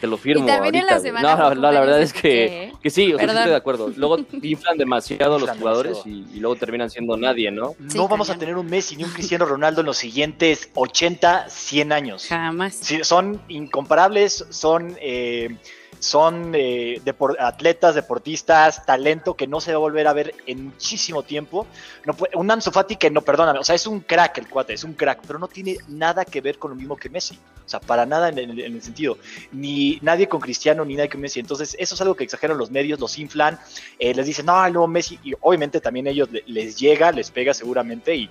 Te 0.00 0.06
lo 0.06 0.16
firmo. 0.16 0.46
Y 0.46 0.50
ahorita, 0.50 0.78
en 0.78 0.86
la 0.86 0.98
semana 0.98 1.36
no, 1.36 1.54
no, 1.54 1.72
la 1.72 1.80
verdad 1.80 2.00
es 2.00 2.14
que, 2.14 2.72
que 2.82 2.88
sí, 2.88 3.12
o 3.12 3.18
sea, 3.18 3.28
sí 3.28 3.36
estoy 3.36 3.50
de 3.50 3.56
acuerdo. 3.56 3.92
Luego 3.96 4.16
inflan 4.40 4.78
demasiado 4.78 5.38
los 5.38 5.50
jugadores 5.50 5.98
y, 6.06 6.24
y, 6.32 6.40
luego 6.40 6.56
terminan 6.56 6.88
siendo 6.88 7.18
nadie, 7.18 7.50
¿no? 7.50 7.74
no 7.78 8.08
vamos 8.08 8.30
a 8.30 8.38
tener 8.38 8.56
un 8.56 8.64
Messi 8.64 8.96
ni 8.96 9.04
un 9.04 9.10
Cristiano 9.10 9.44
Ronaldo 9.44 9.80
en 9.80 9.86
los 9.86 9.98
siguientes 9.98 10.70
80, 10.74 11.50
100 11.50 11.92
años. 11.92 12.26
Jamás. 12.26 12.78
Sí, 12.80 13.00
son 13.02 13.42
incomparables, 13.48 14.46
son 14.48 14.96
eh, 15.02 15.54
son 16.00 16.52
eh, 16.54 17.00
atletas, 17.38 17.94
deportistas, 17.94 18.84
talento 18.84 19.34
que 19.34 19.46
no 19.46 19.60
se 19.60 19.72
va 19.72 19.76
a 19.76 19.80
volver 19.80 20.08
a 20.08 20.12
ver 20.12 20.34
en 20.46 20.64
muchísimo 20.64 21.22
tiempo. 21.22 21.66
No 22.04 22.16
un 22.34 22.50
Ansu 22.50 22.70
Fati 22.70 22.96
que 22.96 23.10
no, 23.10 23.20
perdóname, 23.20 23.58
o 23.58 23.64
sea, 23.64 23.74
es 23.74 23.86
un 23.86 24.00
crack 24.00 24.38
el 24.38 24.48
cuate, 24.48 24.72
es 24.72 24.82
un 24.82 24.94
crack, 24.94 25.20
pero 25.26 25.38
no 25.38 25.46
tiene 25.46 25.76
nada 25.88 26.24
que 26.24 26.40
ver 26.40 26.58
con 26.58 26.70
lo 26.70 26.76
mismo 26.76 26.96
que 26.96 27.10
Messi. 27.10 27.38
O 27.64 27.68
sea, 27.70 27.78
para 27.78 28.04
nada 28.04 28.30
en, 28.30 28.38
el 28.38 28.82
sentido. 28.82 29.18
Ni 29.52 30.00
nadie 30.02 30.28
con 30.28 30.40
Cristiano, 30.40 30.84
ni 30.84 30.96
nadie 30.96 31.10
con 31.10 31.20
Messi. 31.20 31.38
Entonces, 31.38 31.76
eso 31.78 31.94
es 31.94 32.00
algo 32.00 32.16
que 32.16 32.24
exageran 32.24 32.58
los 32.58 32.70
medios, 32.70 32.98
los 32.98 33.16
inflan, 33.18 33.60
eh, 33.98 34.12
les 34.12 34.26
dicen, 34.26 34.46
no, 34.46 34.68
nuevo 34.70 34.88
Messi, 34.88 35.20
y 35.22 35.34
obviamente 35.40 35.80
también 35.80 36.08
ellos 36.08 36.28
les 36.46 36.76
llega, 36.76 37.12
les 37.12 37.30
pega 37.30 37.54
seguramente, 37.54 38.16
y 38.16 38.28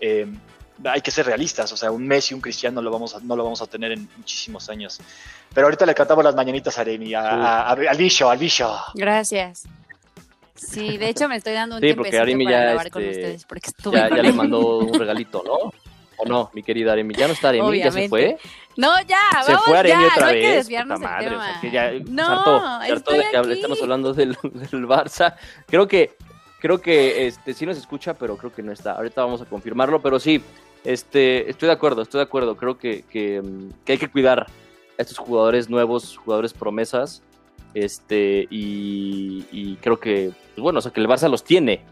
eh, 0.00 0.26
hay 0.84 1.00
que 1.00 1.10
ser 1.10 1.26
realistas, 1.26 1.70
o 1.72 1.76
sea, 1.76 1.90
un 1.90 2.06
Messi, 2.06 2.34
un 2.34 2.40
Cristiano 2.40 2.82
lo 2.82 2.90
vamos 2.90 3.14
a, 3.14 3.20
no 3.20 3.36
lo 3.36 3.44
vamos 3.44 3.62
a 3.62 3.66
tener 3.66 3.92
en 3.92 4.08
muchísimos 4.16 4.68
años. 4.68 5.00
Pero 5.54 5.66
ahorita 5.66 5.86
le 5.86 5.94
cantamos 5.94 6.24
las 6.24 6.34
mañanitas 6.34 6.76
a 6.78 6.80
Aremi, 6.80 7.14
a, 7.14 7.68
al 7.68 7.96
bicho, 7.96 8.28
al 8.28 8.38
bicho. 8.38 8.76
Gracias. 8.94 9.64
Sí, 10.54 10.98
de 10.98 11.08
hecho 11.08 11.28
me 11.28 11.36
estoy 11.36 11.52
dando 11.52 11.76
un 11.76 11.82
sí, 11.82 11.94
porque 11.94 12.18
Aremi 12.18 12.48
ya, 12.48 12.74
este, 12.74 12.90
con 12.90 13.06
ustedes 13.06 13.44
porque 13.44 13.70
ya, 13.92 14.08
ya 14.08 14.22
le 14.22 14.32
mandó 14.32 14.78
un 14.78 14.94
regalito, 14.98 15.42
¿no? 15.44 15.72
¿O 16.16 16.24
no, 16.26 16.50
mi 16.54 16.62
querida 16.62 16.92
Aremi? 16.92 17.14
¿Ya 17.14 17.26
no 17.26 17.32
está 17.32 17.48
Aremi? 17.48 17.78
¿Ya 17.78 17.90
se 17.90 18.08
fue? 18.08 18.38
No, 18.76 19.00
ya, 19.02 19.18
vamos, 19.32 19.46
Se 19.46 19.56
fue 19.58 19.78
Aremi 19.78 20.02
ya, 20.02 20.08
otra 20.08 20.26
no 20.26 20.32
vez. 20.32 20.34
Hay 20.34 20.40
que 20.40 20.56
desviarnos 20.56 21.00
madre, 21.00 21.28
tema. 21.30 21.38
O 21.38 21.44
sea, 21.44 21.60
que 21.60 21.70
ya, 21.70 21.90
no, 22.08 22.82
estoy 22.82 23.18
de 23.18 23.24
que 23.30 23.52
estamos 23.52 23.82
hablando 23.82 24.14
del, 24.14 24.36
del 24.42 24.86
Barça. 24.86 25.34
Creo 25.66 25.88
que 25.88 26.16
creo 26.64 26.80
que 26.80 27.26
este 27.26 27.52
sí 27.52 27.66
nos 27.66 27.76
escucha, 27.76 28.14
pero 28.14 28.38
creo 28.38 28.50
que 28.50 28.62
no 28.62 28.72
está. 28.72 28.92
Ahorita 28.92 29.22
vamos 29.22 29.42
a 29.42 29.44
confirmarlo, 29.44 30.00
pero 30.00 30.18
sí, 30.18 30.40
este, 30.82 31.50
estoy 31.50 31.66
de 31.66 31.74
acuerdo, 31.74 32.00
estoy 32.00 32.20
de 32.20 32.24
acuerdo. 32.24 32.56
Creo 32.56 32.78
que, 32.78 33.02
que, 33.02 33.42
hay 33.86 33.98
que 33.98 34.08
cuidar 34.08 34.46
a 34.98 35.02
estos 35.02 35.18
jugadores 35.18 35.68
nuevos, 35.68 36.16
jugadores 36.16 36.54
promesas. 36.54 37.22
Este, 37.74 38.46
y, 38.48 39.76
creo 39.82 40.00
que, 40.00 40.32
pues 40.54 40.62
bueno, 40.62 40.78
o 40.78 40.80
sea, 40.80 40.90
que 40.90 41.02
el 41.02 41.06
Barça 41.06 41.28
los 41.28 41.44
tiene, 41.44 41.82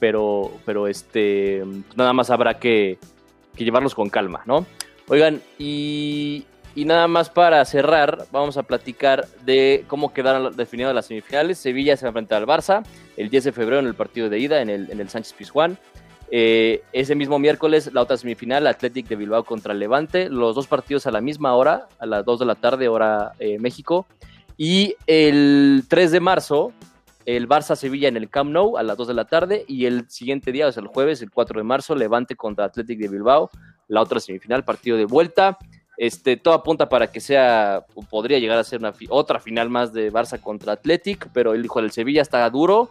pero, 0.00 0.50
pero 0.64 0.88
este, 0.88 1.62
nada 1.94 2.14
más 2.14 2.30
habrá 2.30 2.58
que, 2.58 2.98
que, 3.54 3.64
llevarlos 3.64 3.94
con 3.94 4.08
calma, 4.08 4.44
¿no? 4.46 4.64
Oigan, 5.08 5.42
y, 5.58 6.46
y, 6.74 6.84
nada 6.84 7.08
más 7.08 7.30
para 7.30 7.64
cerrar, 7.64 8.26
vamos 8.32 8.56
a 8.56 8.62
platicar 8.62 9.26
de 9.44 9.84
cómo 9.88 10.12
quedaron 10.12 10.56
definidas 10.56 10.94
las 10.94 11.06
semifinales. 11.06 11.58
Sevilla 11.58 11.96
se 11.96 12.04
va 12.04 12.08
a 12.08 12.10
enfrentar 12.10 12.42
al 12.42 12.48
Barça 12.48 12.82
el 13.16 13.28
10 13.28 13.44
de 13.44 13.52
febrero 13.52 13.80
en 13.80 13.86
el 13.86 13.94
partido 13.94 14.28
de 14.28 14.38
ida 14.38 14.60
en 14.62 14.70
el, 14.70 14.90
en 14.90 15.00
el 15.00 15.08
Sánchez 15.08 15.34
Pizjuán. 15.34 15.78
Eh, 16.34 16.82
ese 16.94 17.14
mismo 17.14 17.38
miércoles, 17.38 17.90
la 17.92 18.00
otra 18.00 18.16
semifinal, 18.16 18.66
Athletic 18.66 19.06
de 19.06 19.16
Bilbao 19.16 19.44
contra 19.44 19.74
Levante, 19.74 20.30
los 20.30 20.54
dos 20.54 20.66
partidos 20.66 21.06
a 21.06 21.10
la 21.10 21.20
misma 21.20 21.54
hora, 21.54 21.88
a 21.98 22.06
las 22.06 22.24
2 22.24 22.38
de 22.38 22.46
la 22.46 22.54
tarde, 22.54 22.88
hora 22.88 23.32
eh, 23.38 23.58
México. 23.58 24.06
Y 24.56 24.96
el 25.06 25.84
3 25.88 26.10
de 26.10 26.20
marzo, 26.20 26.72
el 27.26 27.46
Barça-Sevilla 27.46 28.08
en 28.08 28.16
el 28.16 28.30
Camp 28.30 28.50
Nou 28.50 28.78
a 28.78 28.82
las 28.82 28.96
2 28.96 29.08
de 29.08 29.14
la 29.14 29.26
tarde. 29.26 29.66
Y 29.68 29.84
el 29.84 30.08
siguiente 30.08 30.52
día, 30.52 30.68
o 30.68 30.70
el 30.70 30.86
jueves, 30.86 31.20
el 31.20 31.30
4 31.30 31.60
de 31.60 31.64
marzo, 31.64 31.94
Levante 31.94 32.34
contra 32.34 32.64
Athletic 32.64 32.98
de 32.98 33.08
Bilbao, 33.08 33.50
la 33.88 34.00
otra 34.00 34.18
semifinal, 34.18 34.64
partido 34.64 34.96
de 34.96 35.04
vuelta. 35.04 35.58
Este, 35.96 36.36
todo 36.36 36.54
apunta 36.54 36.88
para 36.88 37.10
que 37.10 37.20
sea, 37.20 37.84
podría 38.10 38.38
llegar 38.38 38.58
a 38.58 38.64
ser 38.64 38.78
una 38.80 38.94
otra 39.10 39.40
final 39.40 39.68
más 39.68 39.92
de 39.92 40.12
Barça 40.12 40.40
contra 40.40 40.72
Athletic, 40.72 41.28
pero 41.32 41.54
el 41.54 41.64
hijo 41.64 41.80
del 41.80 41.92
Sevilla 41.92 42.22
está 42.22 42.48
duro 42.48 42.90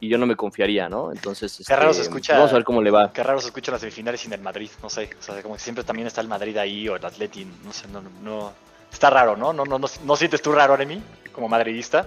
y 0.00 0.08
yo 0.08 0.18
no 0.18 0.26
me 0.26 0.36
confiaría, 0.36 0.88
¿no? 0.88 1.12
Entonces, 1.12 1.62
qué 1.66 1.76
raro 1.76 1.94
se 1.94 2.02
este, 2.02 2.10
escucha, 2.10 2.34
vamos 2.36 2.50
a 2.52 2.54
ver 2.54 2.64
cómo 2.64 2.82
le 2.82 2.90
va. 2.90 3.12
Qué 3.12 3.22
raro 3.22 3.40
se 3.40 3.46
escucha 3.46 3.72
las 3.72 3.80
semifinales 3.80 4.20
sin 4.20 4.32
el 4.32 4.40
Madrid, 4.40 4.68
no 4.82 4.90
sé, 4.90 5.10
o 5.18 5.22
sea, 5.22 5.40
como 5.42 5.54
que 5.54 5.60
siempre 5.60 5.84
también 5.84 6.06
está 6.06 6.20
el 6.20 6.28
Madrid 6.28 6.56
ahí 6.56 6.88
o 6.88 6.96
el 6.96 7.04
Atleti, 7.04 7.46
no 7.64 7.72
sé, 7.72 7.88
no, 7.88 8.02
no, 8.22 8.52
está 8.92 9.10
raro, 9.10 9.36
¿no? 9.36 9.52
¿No, 9.52 9.64
no, 9.64 9.78
no, 9.78 9.86
no 10.04 10.16
sientes 10.16 10.42
tú 10.42 10.52
raro, 10.52 10.74
Aremi, 10.74 11.00
como 11.32 11.48
madridista? 11.48 12.06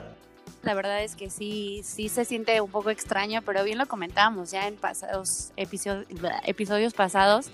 La 0.63 0.73
verdad 0.73 1.03
es 1.03 1.15
que 1.15 1.29
sí, 1.29 1.81
sí 1.83 2.09
se 2.09 2.25
siente 2.25 2.59
un 2.61 2.69
poco 2.69 2.89
extraño, 2.89 3.41
pero 3.45 3.63
bien 3.63 3.77
lo 3.77 3.85
comentábamos 3.85 4.51
ya 4.51 4.67
en 4.67 4.75
pasados 4.75 5.51
episodios, 5.55 6.05
episodios 6.45 6.93
pasados 6.93 7.51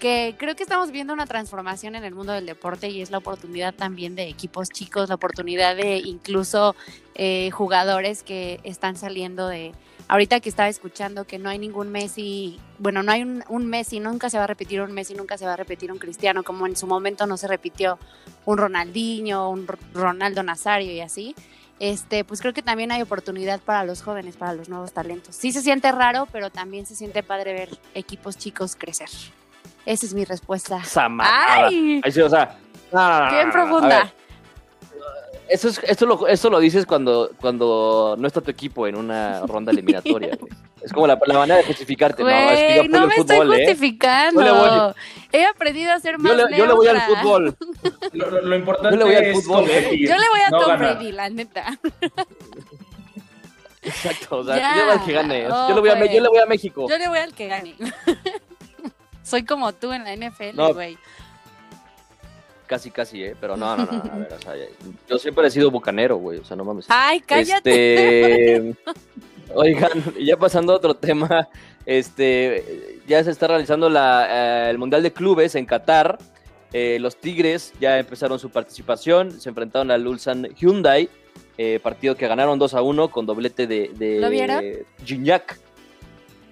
que 0.00 0.34
creo 0.36 0.56
que 0.56 0.64
estamos 0.64 0.90
viendo 0.90 1.12
una 1.12 1.26
transformación 1.26 1.94
en 1.94 2.02
el 2.02 2.14
mundo 2.14 2.32
del 2.32 2.46
deporte 2.46 2.88
y 2.88 3.02
es 3.02 3.12
la 3.12 3.18
oportunidad 3.18 3.72
también 3.72 4.16
de 4.16 4.26
equipos 4.26 4.70
chicos, 4.70 5.08
la 5.08 5.14
oportunidad 5.14 5.76
de 5.76 5.98
incluso 5.98 6.74
eh, 7.14 7.50
jugadores 7.52 8.24
que 8.24 8.58
están 8.64 8.96
saliendo 8.96 9.46
de... 9.46 9.72
Ahorita 10.08 10.40
que 10.40 10.48
estaba 10.48 10.68
escuchando 10.68 11.24
que 11.24 11.38
no 11.38 11.48
hay 11.48 11.60
ningún 11.60 11.88
Messi, 11.90 12.58
bueno, 12.78 13.04
no 13.04 13.12
hay 13.12 13.22
un, 13.22 13.44
un, 13.48 13.66
Messi, 13.66 14.00
nunca 14.00 14.28
se 14.28 14.38
va 14.38 14.44
a 14.44 14.46
repetir 14.48 14.80
un 14.80 14.90
Messi, 14.90 15.14
nunca 15.14 15.38
se 15.38 15.46
va 15.46 15.52
a 15.52 15.56
repetir 15.56 15.92
un 15.92 15.98
Cristiano, 15.98 16.42
como 16.42 16.66
en 16.66 16.74
su 16.74 16.88
momento 16.88 17.26
no 17.26 17.36
se 17.36 17.46
repitió 17.46 17.96
un 18.44 18.58
Ronaldinho, 18.58 19.48
un 19.48 19.68
Ronaldo 19.94 20.42
Nazario 20.42 20.90
y 20.90 21.00
así. 21.00 21.36
Este, 21.78 22.24
pues 22.24 22.40
creo 22.40 22.52
que 22.52 22.62
también 22.62 22.90
hay 22.90 23.02
oportunidad 23.02 23.60
para 23.60 23.84
los 23.84 24.02
jóvenes, 24.02 24.36
para 24.36 24.52
los 24.52 24.68
nuevos 24.68 24.92
talentos. 24.92 25.36
Sí 25.36 25.52
se 25.52 25.62
siente 25.62 25.92
raro, 25.92 26.26
pero 26.32 26.50
también 26.50 26.86
se 26.86 26.96
siente 26.96 27.22
padre 27.22 27.52
ver 27.52 27.78
equipos 27.94 28.36
chicos 28.36 28.74
crecer. 28.74 29.08
Esa 29.90 30.06
es 30.06 30.14
mi 30.14 30.24
respuesta. 30.24 30.80
¡Ay! 31.20 32.00
Ahí 32.04 32.12
sí, 32.12 32.20
o 32.20 32.30
sea, 32.30 32.56
Bien 33.32 33.50
profunda. 33.50 34.12
Eso, 35.48 35.66
es, 35.66 35.80
esto, 35.82 36.06
lo, 36.06 36.28
esto 36.28 36.48
lo 36.48 36.60
dices 36.60 36.86
cuando, 36.86 37.32
cuando 37.40 38.14
no 38.16 38.28
está 38.28 38.40
tu 38.40 38.52
equipo 38.52 38.86
en 38.86 38.94
una 38.94 39.40
ronda 39.48 39.72
eliminatoria, 39.72 40.36
güey. 40.38 40.52
Es 40.80 40.92
como 40.92 41.08
la, 41.08 41.18
la 41.26 41.34
manera 41.38 41.56
de 41.58 41.64
justificarte. 41.64 42.22
Güey, 42.22 42.32
no, 42.34 42.50
es 42.52 42.58
que 42.60 42.76
yo 42.76 42.82
no 43.00 43.06
me 43.08 43.14
fútbol, 43.16 43.34
estoy 43.52 43.60
¿eh? 43.62 43.66
justificando. 43.66 44.42
Le 44.42 44.52
voy- 44.52 44.94
He 45.32 45.44
aprendido 45.44 45.92
a 45.92 45.98
ser 45.98 46.18
más 46.18 46.30
Yo 46.36 46.46
le, 46.46 46.56
yo 46.56 46.66
le 46.66 46.72
voy 46.72 46.86
al 46.86 47.00
fútbol. 47.02 47.56
Lo, 48.12 48.30
lo- 48.30 48.42
lo 48.42 48.56
importante 48.56 48.90
Yo 48.92 48.96
le 48.98 49.04
voy 49.04 49.14
al 49.16 49.24
es 49.24 49.42
fútbol, 49.44 49.56
competir, 49.64 50.08
Yo 50.08 50.14
le 50.16 50.28
voy 50.30 50.40
a 50.40 50.50
no 50.50 50.60
Tom. 50.60 50.78
Brady, 50.78 51.10
la 51.12 51.30
neta. 51.30 51.78
Exacto, 53.82 54.36
o 54.38 54.44
sea, 54.44 54.56
Ya. 54.56 54.76
yo 54.76 54.84
voy 54.84 54.92
al 54.92 55.04
que 55.04 55.12
gane. 55.12 55.48
Oh, 55.50 55.68
yo, 55.68 55.74
le 55.74 55.80
voy 55.80 55.90
a, 55.90 56.06
yo 56.06 56.20
le 56.20 56.28
voy 56.28 56.38
a 56.38 56.46
México. 56.46 56.86
Yo 56.88 56.96
le 56.96 57.08
voy 57.08 57.18
al 57.18 57.34
que 57.34 57.46
gane. 57.48 57.74
Soy 59.30 59.44
como 59.44 59.72
tú 59.72 59.92
en 59.92 60.02
la 60.04 60.12
NFL, 60.16 60.56
No. 60.56 60.74
güey. 60.74 60.98
Casi, 62.66 62.90
casi, 62.90 63.24
¿eh? 63.24 63.36
Pero 63.40 63.56
no, 63.56 63.76
no, 63.76 63.84
no. 63.84 64.12
A 64.12 64.16
ver, 64.16 64.32
o 64.32 64.40
sea, 64.40 64.54
yo 65.08 65.18
siempre 65.18 65.46
he 65.46 65.50
sido 65.50 65.70
bucanero, 65.70 66.16
güey. 66.16 66.38
O 66.38 66.44
sea, 66.44 66.56
no 66.56 66.64
mames. 66.64 66.86
Ay, 66.88 67.20
cállate. 67.20 68.54
Este, 68.56 68.76
oigan, 69.54 69.90
ya 70.20 70.36
pasando 70.36 70.72
a 70.72 70.76
otro 70.76 70.94
tema, 70.94 71.48
este, 71.86 73.00
ya 73.08 73.22
se 73.24 73.30
está 73.30 73.48
realizando 73.48 73.88
la, 73.88 74.66
eh, 74.66 74.70
el 74.70 74.78
Mundial 74.78 75.02
de 75.02 75.12
Clubes 75.12 75.54
en 75.54 75.66
Qatar. 75.66 76.18
Eh, 76.72 76.98
los 77.00 77.16
Tigres 77.16 77.72
ya 77.80 77.98
empezaron 77.98 78.38
su 78.38 78.50
participación, 78.50 79.40
se 79.40 79.48
enfrentaron 79.48 79.90
al 79.90 80.06
Ulsan 80.06 80.48
Hyundai, 80.54 81.08
eh, 81.58 81.80
partido 81.82 82.14
que 82.16 82.28
ganaron 82.28 82.60
2 82.60 82.74
a 82.74 82.82
1 82.82 83.10
con 83.10 83.26
doblete 83.26 83.66
de, 83.66 83.90
de 83.94 84.20
¿Lo 84.20 84.30
vieron? 84.30 84.64
Gignac. 85.04 85.58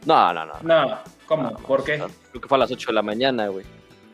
No, 0.05 0.33
no, 0.33 0.45
no. 0.47 0.55
No, 0.63 0.99
¿cómo? 1.27 1.45
no, 1.45 1.57
¿Por 1.59 1.85
qué? 1.85 1.99
no, 1.99 2.07
Creo 2.39 2.43
que 2.43 2.49
fue 2.49 2.57
a 2.57 2.61
las 2.61 2.71
8 2.71 2.87
de 2.91 2.93
la 2.95 3.03
mañana, 3.03 3.49
güey. 3.49 3.65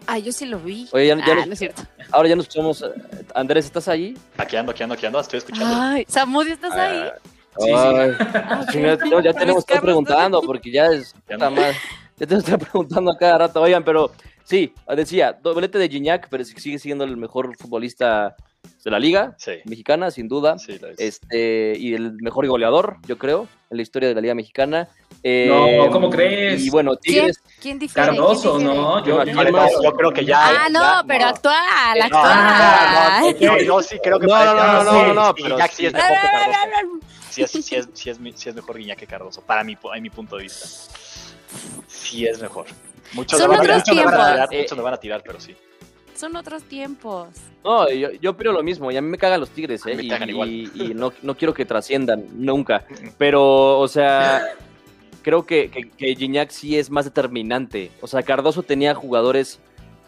Ay, 0.06 0.22
yo 0.22 0.32
sí 0.32 0.46
lo 0.46 0.58
vi. 0.58 0.88
Oye, 0.92 1.08
ya, 1.08 1.16
ya 1.16 1.24
ah, 1.32 1.34
nos- 1.36 1.46
no 1.46 1.52
es 1.52 1.58
cierto. 1.58 1.82
ahora 2.10 2.28
ya 2.30 2.36
nos 2.36 2.46
escuchamos. 2.46 2.82
Andrés, 3.34 3.66
¿estás 3.66 3.86
ahí? 3.86 4.16
Aquí 4.38 4.56
ando, 4.56 4.72
aquí 4.72 4.82
ando, 4.82 4.94
aquí 4.94 5.04
ando, 5.04 5.20
estoy 5.20 5.38
escuchando. 5.38 5.66
Ay, 5.78 6.06
Samudio, 6.08 6.54
¿estás 6.54 6.72
ahí? 6.72 6.98
Ah, 7.04 7.12
Sí, 7.58 7.66
sí. 7.66 7.72
Ay, 7.72 8.10
Ah, 8.34 9.20
ya 9.22 9.32
tenemos 9.34 9.64
que 9.64 9.74
estar 9.74 9.82
preguntando 9.82 10.40
porque 10.40 10.70
ya 10.72 10.86
es. 10.86 11.14
Ya 11.28 11.36
no. 11.36 11.50
madre, 11.50 11.74
ya 12.16 12.26
te 12.26 12.34
estoy 12.34 12.56
preguntando 12.56 13.12
a 13.12 13.16
cada 13.18 13.38
rato. 13.38 13.60
Oigan, 13.60 13.84
pero 13.84 14.10
sí, 14.42 14.72
decía, 14.96 15.38
doblete 15.42 15.78
de 15.78 15.88
Gignac, 15.90 16.28
pero 16.30 16.44
sigue 16.44 16.78
siendo 16.78 17.04
el 17.04 17.16
mejor 17.18 17.54
futbolista 17.58 18.34
de 18.84 18.90
la 18.90 18.98
liga 18.98 19.34
Sí, 19.38 19.52
mexicana, 19.66 20.10
sin 20.10 20.28
duda. 20.28 20.58
sí, 20.58 20.78
lo 20.78 20.88
es. 20.88 20.98
Este, 20.98 21.74
y 21.78 21.94
el 21.94 22.12
mejor 22.14 22.46
goleador, 22.46 22.96
yo 23.06 23.18
creo, 23.18 23.46
en 23.70 23.76
la 23.76 23.82
historia 23.82 24.08
de 24.08 24.14
la 24.14 24.20
liga 24.22 24.34
mexicana. 24.34 24.88
Eh, 25.26 25.46
No, 25.86 25.90
¿cómo 25.90 26.10
crees? 26.10 26.62
Y 26.66 26.68
bueno, 26.68 26.92
¿Quién, 27.02 27.14
Tigres. 27.14 27.40
¿Quién 27.58 27.78
difiere? 27.78 28.08
Cardoso, 28.10 28.56
¿Quién 28.58 28.66
difiere? 28.68 28.80
¿no? 28.82 29.04
Yo, 29.06 29.22
¿Quién 29.22 29.36
yo- 29.82 29.92
creo 29.96 30.12
que 30.12 30.24
ya. 30.26 30.64
Ah, 30.66 30.68
no, 30.70 31.02
pero 31.08 31.24
actual, 31.24 31.98
No, 31.98 32.04
actual. 32.04 33.20
no, 33.22 33.30
no, 33.32 33.38
yo, 33.38 33.58
yo 33.64 33.82
sí 33.82 33.98
creo 34.02 34.20
que 34.20 34.26
No, 34.26 34.44
no, 34.44 34.54
no, 34.54 34.84
no, 34.84 34.90
sí, 34.92 35.14
no, 35.14 35.34
pero 35.34 35.48
Guiñac 35.56 35.70
sí 35.72 35.86
es 35.86 35.92
mejor 35.94 36.08
que 36.10 36.28
Cardoso. 36.52 37.00
Sí 37.30 37.42
es, 37.42 37.50
sí 37.50 37.74
es, 37.74 37.88
sí 37.94 38.10
es, 38.10 38.20
mi- 38.20 38.32
sí 38.36 38.48
es 38.50 38.54
mejor 38.54 38.76
Guiñac 38.76 38.98
que 38.98 39.06
Cardoso, 39.06 39.40
para 39.40 39.64
mi, 39.64 39.72
a 39.92 39.98
mi 40.00 40.10
punto 40.10 40.36
de 40.36 40.42
vista. 40.42 40.68
Sí 41.88 42.26
es 42.26 42.40
mejor. 42.40 42.66
Muchos 43.14 43.40
Son 43.40 43.50
otros 43.50 43.66
muchos 43.66 43.96
me 43.96 44.04
van 44.04 44.14
a 44.14 44.16
tiempos. 44.16 44.32
tirar, 44.32 44.48
Eh, 44.52 44.60
muchos 44.62 44.78
me 44.78 44.84
van 44.84 44.94
a 44.94 44.96
tirar, 44.98 45.22
pero 45.24 45.40
sí. 45.40 45.56
Son 46.14 46.36
otros 46.36 46.62
tiempos. 46.64 47.28
No, 47.64 47.90
yo, 47.90 48.10
yo 48.20 48.30
opino 48.32 48.52
lo 48.52 48.62
mismo, 48.62 48.90
y 48.92 48.96
a 48.96 49.00
mí 49.02 49.08
me 49.08 49.18
cagan 49.18 49.40
los 49.40 49.50
Tigres, 49.50 49.84
mí 49.86 49.92
¿eh? 49.92 49.96
me 49.96 50.02
Y, 50.04 50.08
cagan 50.08 50.28
igual. 50.30 50.48
y- 50.50 50.70
y 50.74 50.94
no, 50.94 51.12
no 51.22 51.34
quiero 51.36 51.52
que 51.54 51.64
trasciendan, 51.64 52.24
nunca. 52.34 52.84
Pero, 53.18 53.78
o 53.80 53.88
sea, 53.88 54.46
creo 55.24 55.44
que, 55.44 55.68
que, 55.70 55.90
que 55.90 56.14
Gignac 56.14 56.50
sí 56.50 56.78
es 56.78 56.88
más 56.90 57.04
determinante. 57.06 57.90
O 58.00 58.06
sea, 58.06 58.22
Cardoso 58.22 58.62
tenía 58.62 58.94
jugadores 58.94 59.58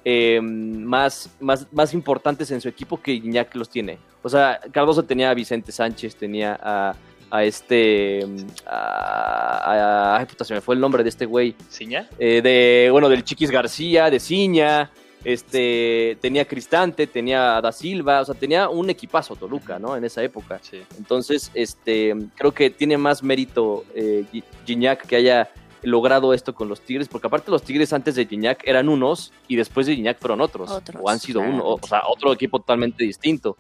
eh, 0.05 0.41
más, 0.41 1.31
más, 1.41 1.67
más 1.73 1.93
importantes 1.93 2.53
en 2.53 2.61
su 2.61 2.69
equipo 2.69 3.01
que 3.03 3.15
Gignac 3.15 3.53
los 3.57 3.69
tiene. 3.69 3.99
O 4.23 4.29
sea, 4.29 4.61
Cardoso 4.71 5.03
tenía 5.03 5.31
a 5.31 5.35
Vicente 5.35 5.73
Sánchez, 5.73 6.15
tenía 6.15 6.57
a, 6.63 6.95
a 7.31 7.43
este... 7.45 8.25
A, 8.67 10.19
a- 10.21 10.27
puta, 10.27 10.45
se 10.45 10.55
me 10.55 10.61
fue 10.61 10.75
el 10.77 10.81
nombre 10.81 11.03
de 11.03 11.09
este 11.09 11.27
güey. 11.27 11.55
¿Ciña? 11.71 12.09
Eh, 12.19 12.41
de, 12.43 12.89
bueno, 12.93 13.09
del 13.09 13.25
Chiquis 13.25 13.51
García, 13.51 14.11
de 14.11 14.21
Ciña, 14.21 14.91
este, 15.25 16.17
tenía 16.21 16.45
Cristante, 16.47 17.07
tenía 17.07 17.57
a 17.57 17.61
Da 17.61 17.73
Silva, 17.73 18.21
o 18.21 18.25
sea, 18.25 18.35
tenía 18.35 18.69
un 18.69 18.91
equipazo 18.91 19.37
Toluca, 19.37 19.79
¿no? 19.79 19.97
En 19.97 20.05
esa 20.05 20.23
época. 20.23 20.59
Sí. 20.63 20.83
Entonces, 20.99 21.51
este, 21.55 22.15
creo 22.37 22.53
que 22.53 22.71
tiene 22.71 22.97
más 22.97 23.23
mérito 23.23 23.85
eh, 23.95 24.25
Gi- 24.33 24.45
Gignac 24.67 25.07
que 25.07 25.17
haya 25.17 25.51
logrado 25.83 26.33
esto 26.35 26.55
con 26.55 26.69
los 26.69 26.81
Tigres, 26.81 27.07
porque 27.09 27.27
aparte 27.29 27.51
los 27.51 27.63
Tigres 27.63 27.93
antes 27.93 28.15
de 28.17 28.27
Gignac 28.27 28.63
eran 28.67 28.89
unos 28.89 29.33
y 29.47 29.57
después 29.57 29.87
de 29.87 29.95
Gignac 29.95 30.19
fueron 30.19 30.41
otros, 30.41 30.71
Otros, 30.71 31.01
o 31.01 31.09
han 31.09 31.21
sido 31.21 31.41
claro. 31.41 31.55
uno, 31.55 31.65
o, 31.65 31.75
o 31.81 31.87
sea, 31.87 32.03
otro 32.09 32.33
equipo 32.33 32.59
totalmente 32.59 33.05
distinto. 33.05 33.57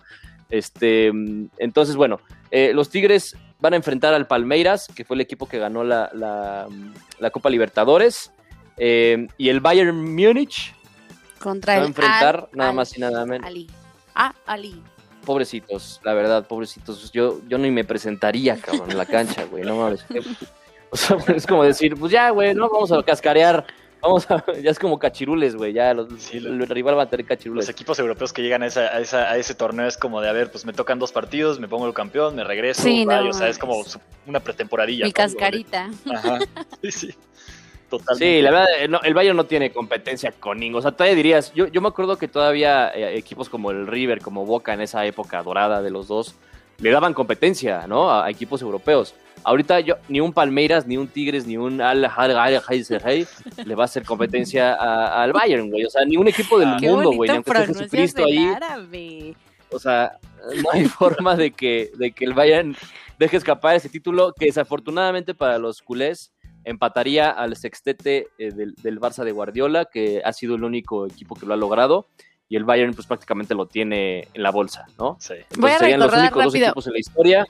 Este, 0.48 1.06
entonces, 1.58 1.96
bueno, 1.96 2.20
eh, 2.50 2.72
los 2.72 2.88
Tigres 2.88 3.36
van 3.60 3.72
a 3.72 3.76
enfrentar 3.76 4.14
al 4.14 4.26
Palmeiras, 4.26 4.86
que 4.94 5.04
fue 5.04 5.14
el 5.14 5.20
equipo 5.20 5.48
que 5.48 5.58
ganó 5.58 5.82
la, 5.84 6.10
la- 6.14 6.68
la 7.18 7.30
Copa 7.30 7.48
Libertadores, 7.50 8.32
eh, 8.76 9.26
y 9.38 9.48
el 9.48 9.60
Bayern 9.60 9.96
Múnich 10.14 10.74
Contra 11.38 11.74
se 11.74 11.78
va 11.78 11.82
a 11.82 11.86
el 11.86 11.90
enfrentar 11.90 12.36
Al- 12.50 12.56
nada 12.56 12.70
Al- 12.70 12.76
más 12.76 12.96
y 12.96 13.00
nada 13.00 13.26
menos. 13.26 13.46
Ali. 13.46 13.66
Ah, 14.14 14.34
Ali. 14.46 14.82
Pobrecitos, 15.24 16.00
la 16.04 16.14
verdad, 16.14 16.46
pobrecitos. 16.46 17.10
Yo, 17.12 17.40
yo 17.48 17.58
ni 17.58 17.70
me 17.70 17.84
presentaría, 17.84 18.56
cabrón, 18.60 18.90
en 18.92 18.98
la 18.98 19.06
cancha, 19.06 19.44
güey. 19.44 19.64
No 19.64 19.76
mames. 19.76 20.04
O 20.88 20.96
sea, 20.96 21.16
es 21.34 21.46
como 21.48 21.64
decir, 21.64 21.96
pues 21.98 22.12
ya, 22.12 22.30
güey, 22.30 22.54
no 22.54 22.70
vamos 22.70 22.92
a 22.92 23.02
cascarear. 23.02 23.66
Vamos 24.00 24.30
a, 24.30 24.44
ya 24.62 24.70
es 24.70 24.78
como 24.78 25.00
cachirules, 25.00 25.56
güey. 25.56 25.72
Ya 25.72 25.92
los, 25.92 26.06
Sí, 26.22 26.36
el 26.36 26.64
rival 26.68 26.96
va 26.96 27.02
a 27.02 27.10
tener 27.10 27.24
Los 27.24 27.28
cachirules. 27.28 27.68
equipos 27.68 27.98
europeos 27.98 28.32
que 28.32 28.40
llegan 28.40 28.62
a, 28.62 28.66
esa- 28.66 28.86
a 28.94 29.00
esa- 29.00 29.28
a 29.30 29.36
ese 29.36 29.56
torneo 29.56 29.88
es 29.88 29.96
como 29.98 30.20
de, 30.20 30.28
a 30.28 30.32
ver, 30.32 30.48
pues 30.52 30.64
me 30.64 30.72
tocan 30.72 31.00
dos 31.00 31.10
partidos, 31.10 31.58
me 31.58 31.66
pongo 31.66 31.88
el 31.88 31.92
campeón, 31.92 32.36
me 32.36 32.44
regreso. 32.44 32.82
Sí, 32.82 33.04
no 33.04 33.28
o 33.28 33.32
sea, 33.32 33.48
es 33.48 33.58
como 33.58 33.82
una 34.26 34.38
pretemporadilla. 34.38 35.06
Mi 35.06 35.12
cascarita. 35.12 35.90
Ajá. 36.14 36.38
Sí, 36.82 36.92
sí. 36.92 37.14
Totalmente. 37.88 38.36
Sí, 38.36 38.42
la 38.42 38.50
verdad, 38.50 38.66
eh, 38.80 38.88
no, 38.88 39.00
el 39.02 39.14
Bayern 39.14 39.36
no 39.36 39.46
tiene 39.46 39.70
competencia 39.70 40.32
con 40.32 40.58
ninguno. 40.58 40.78
O 40.78 40.82
sea, 40.82 40.92
todavía 40.92 41.14
dirías, 41.14 41.52
yo, 41.54 41.66
yo 41.68 41.80
me 41.80 41.88
acuerdo 41.88 42.18
que 42.18 42.26
todavía 42.26 42.90
eh, 42.90 43.16
equipos 43.16 43.48
como 43.48 43.70
el 43.70 43.86
River, 43.86 44.20
como 44.20 44.44
Boca 44.44 44.74
en 44.74 44.80
esa 44.80 45.06
época 45.06 45.42
dorada 45.42 45.82
de 45.82 45.90
los 45.90 46.08
dos, 46.08 46.34
le 46.78 46.90
daban 46.90 47.14
competencia, 47.14 47.86
¿no? 47.86 48.10
A, 48.10 48.26
a 48.26 48.30
equipos 48.30 48.60
europeos. 48.62 49.14
Ahorita 49.44 49.78
yo, 49.80 49.94
ni 50.08 50.20
un 50.20 50.32
Palmeiras, 50.32 50.86
ni 50.88 50.96
un 50.96 51.06
Tigres, 51.06 51.46
ni 51.46 51.56
un 51.56 51.80
Al 51.80 52.00
le 52.00 52.08
va 52.08 53.82
a 53.82 53.84
hacer 53.84 54.04
competencia 54.04 54.74
al 54.74 55.32
Bayern, 55.32 55.70
güey. 55.70 55.84
O 55.84 55.90
sea, 55.90 56.04
ni 56.04 56.16
un 56.16 56.26
equipo 56.26 56.58
del 56.58 56.76
Qué 56.80 56.90
mundo, 56.90 57.12
güey. 57.12 57.30
Aunque 57.30 57.52
pronuncias 57.52 57.78
Jesucristo 57.78 58.24
ahí. 58.24 58.44
árabe. 58.48 59.36
O 59.70 59.78
sea, 59.78 60.18
no 60.62 60.70
hay 60.72 60.84
forma 60.86 61.36
de 61.36 61.52
que, 61.52 61.92
de 61.96 62.10
que 62.10 62.24
el 62.24 62.34
Bayern 62.34 62.76
deje 63.18 63.36
escapar 63.36 63.76
ese 63.76 63.88
título 63.88 64.32
que 64.32 64.46
desafortunadamente 64.46 65.34
para 65.34 65.58
los 65.58 65.80
culés 65.80 66.32
empataría 66.66 67.30
al 67.30 67.56
sextete 67.56 68.28
eh, 68.38 68.50
del, 68.50 68.74
del 68.74 69.00
Barça 69.00 69.24
de 69.24 69.32
Guardiola, 69.32 69.86
que 69.86 70.20
ha 70.24 70.32
sido 70.34 70.56
el 70.56 70.64
único 70.64 71.06
equipo 71.06 71.34
que 71.36 71.46
lo 71.46 71.54
ha 71.54 71.56
logrado, 71.56 72.08
y 72.48 72.56
el 72.56 72.64
Bayern 72.64 72.92
pues 72.92 73.06
prácticamente 73.06 73.54
lo 73.54 73.66
tiene 73.66 74.28
en 74.34 74.42
la 74.42 74.50
bolsa, 74.50 74.86
¿no? 74.98 75.16
Sí. 75.20 75.34
Entonces 75.34 75.58
Voy 75.58 75.70
a 75.70 75.78
serían 75.78 76.00
los 76.00 76.12
únicos 76.12 76.44
dos 76.44 76.54
equipos 76.54 76.86
en 76.86 76.92
la 76.92 76.98
historia 76.98 77.46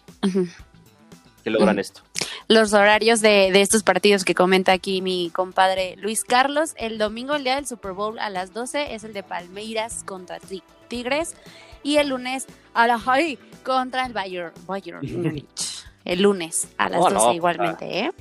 que 1.43 1.51
logran 1.51 1.79
esto. 1.79 2.03
Los 2.49 2.73
horarios 2.73 3.21
de, 3.21 3.51
de 3.53 3.61
estos 3.61 3.83
partidos 3.83 4.25
que 4.25 4.35
comenta 4.35 4.73
aquí 4.73 5.03
mi 5.03 5.31
compadre 5.31 5.97
Luis 5.97 6.23
Carlos. 6.25 6.75
El 6.77 6.97
domingo, 6.99 7.35
el 7.35 7.43
día 7.45 7.57
del 7.57 7.67
Super 7.67 7.93
Bowl 7.93 8.19
a 8.19 8.31
las 8.31 8.53
12, 8.53 8.95
es 8.95 9.03
el 9.05 9.13
de 9.13 9.23
Palmeiras 9.23 10.05
contra 10.05 10.39
Ti- 10.39 10.63
Tigres. 10.89 11.35
Y 11.83 11.97
el 11.99 12.09
lunes 12.09 12.47
a 12.75 12.87
la 12.87 12.99
High 12.99 13.39
contra 13.65 14.07
el 14.07 14.13
Bayern, 14.13 14.53
Bayern 14.67 15.01
Múnich. 15.23 15.85
El 16.05 16.23
lunes 16.23 16.69
a 16.79 16.89
las 16.89 17.01
no, 17.01 17.11
12 17.11 17.35
igualmente, 17.37 17.99
¿eh? 18.01 18.13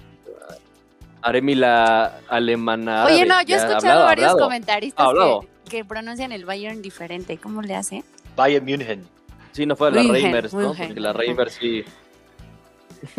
Aremi 1.25 1.55
la 1.55 2.19
alemana. 2.29 3.05
Oye, 3.05 3.23
árabe, 3.23 3.25
no, 3.25 3.41
yo 3.41 3.55
he 3.55 3.57
escuchado 3.57 3.77
hablado, 3.77 4.05
varios 4.05 4.29
hablado. 4.29 4.45
comentaristas 4.45 5.07
Hablado. 5.07 5.39
que, 5.41 5.71
que 5.71 5.85
pronuncian 5.85 6.31
el 6.31 6.45
Bayern 6.45 6.83
diferente. 6.83 7.39
¿Cómo 7.39 7.63
le 7.63 7.75
hace? 7.75 8.03
Bayern 8.35 8.63
München. 8.63 9.07
Sí, 9.51 9.65
no 9.65 9.75
fue 9.75 9.91
la 9.91 10.03
München, 10.03 10.21
Reimers, 10.21 10.53
¿no? 10.53 10.67
München. 10.67 10.87
Porque 10.87 11.01
la 11.01 11.13
Reimers 11.13 11.53
sí. 11.53 11.83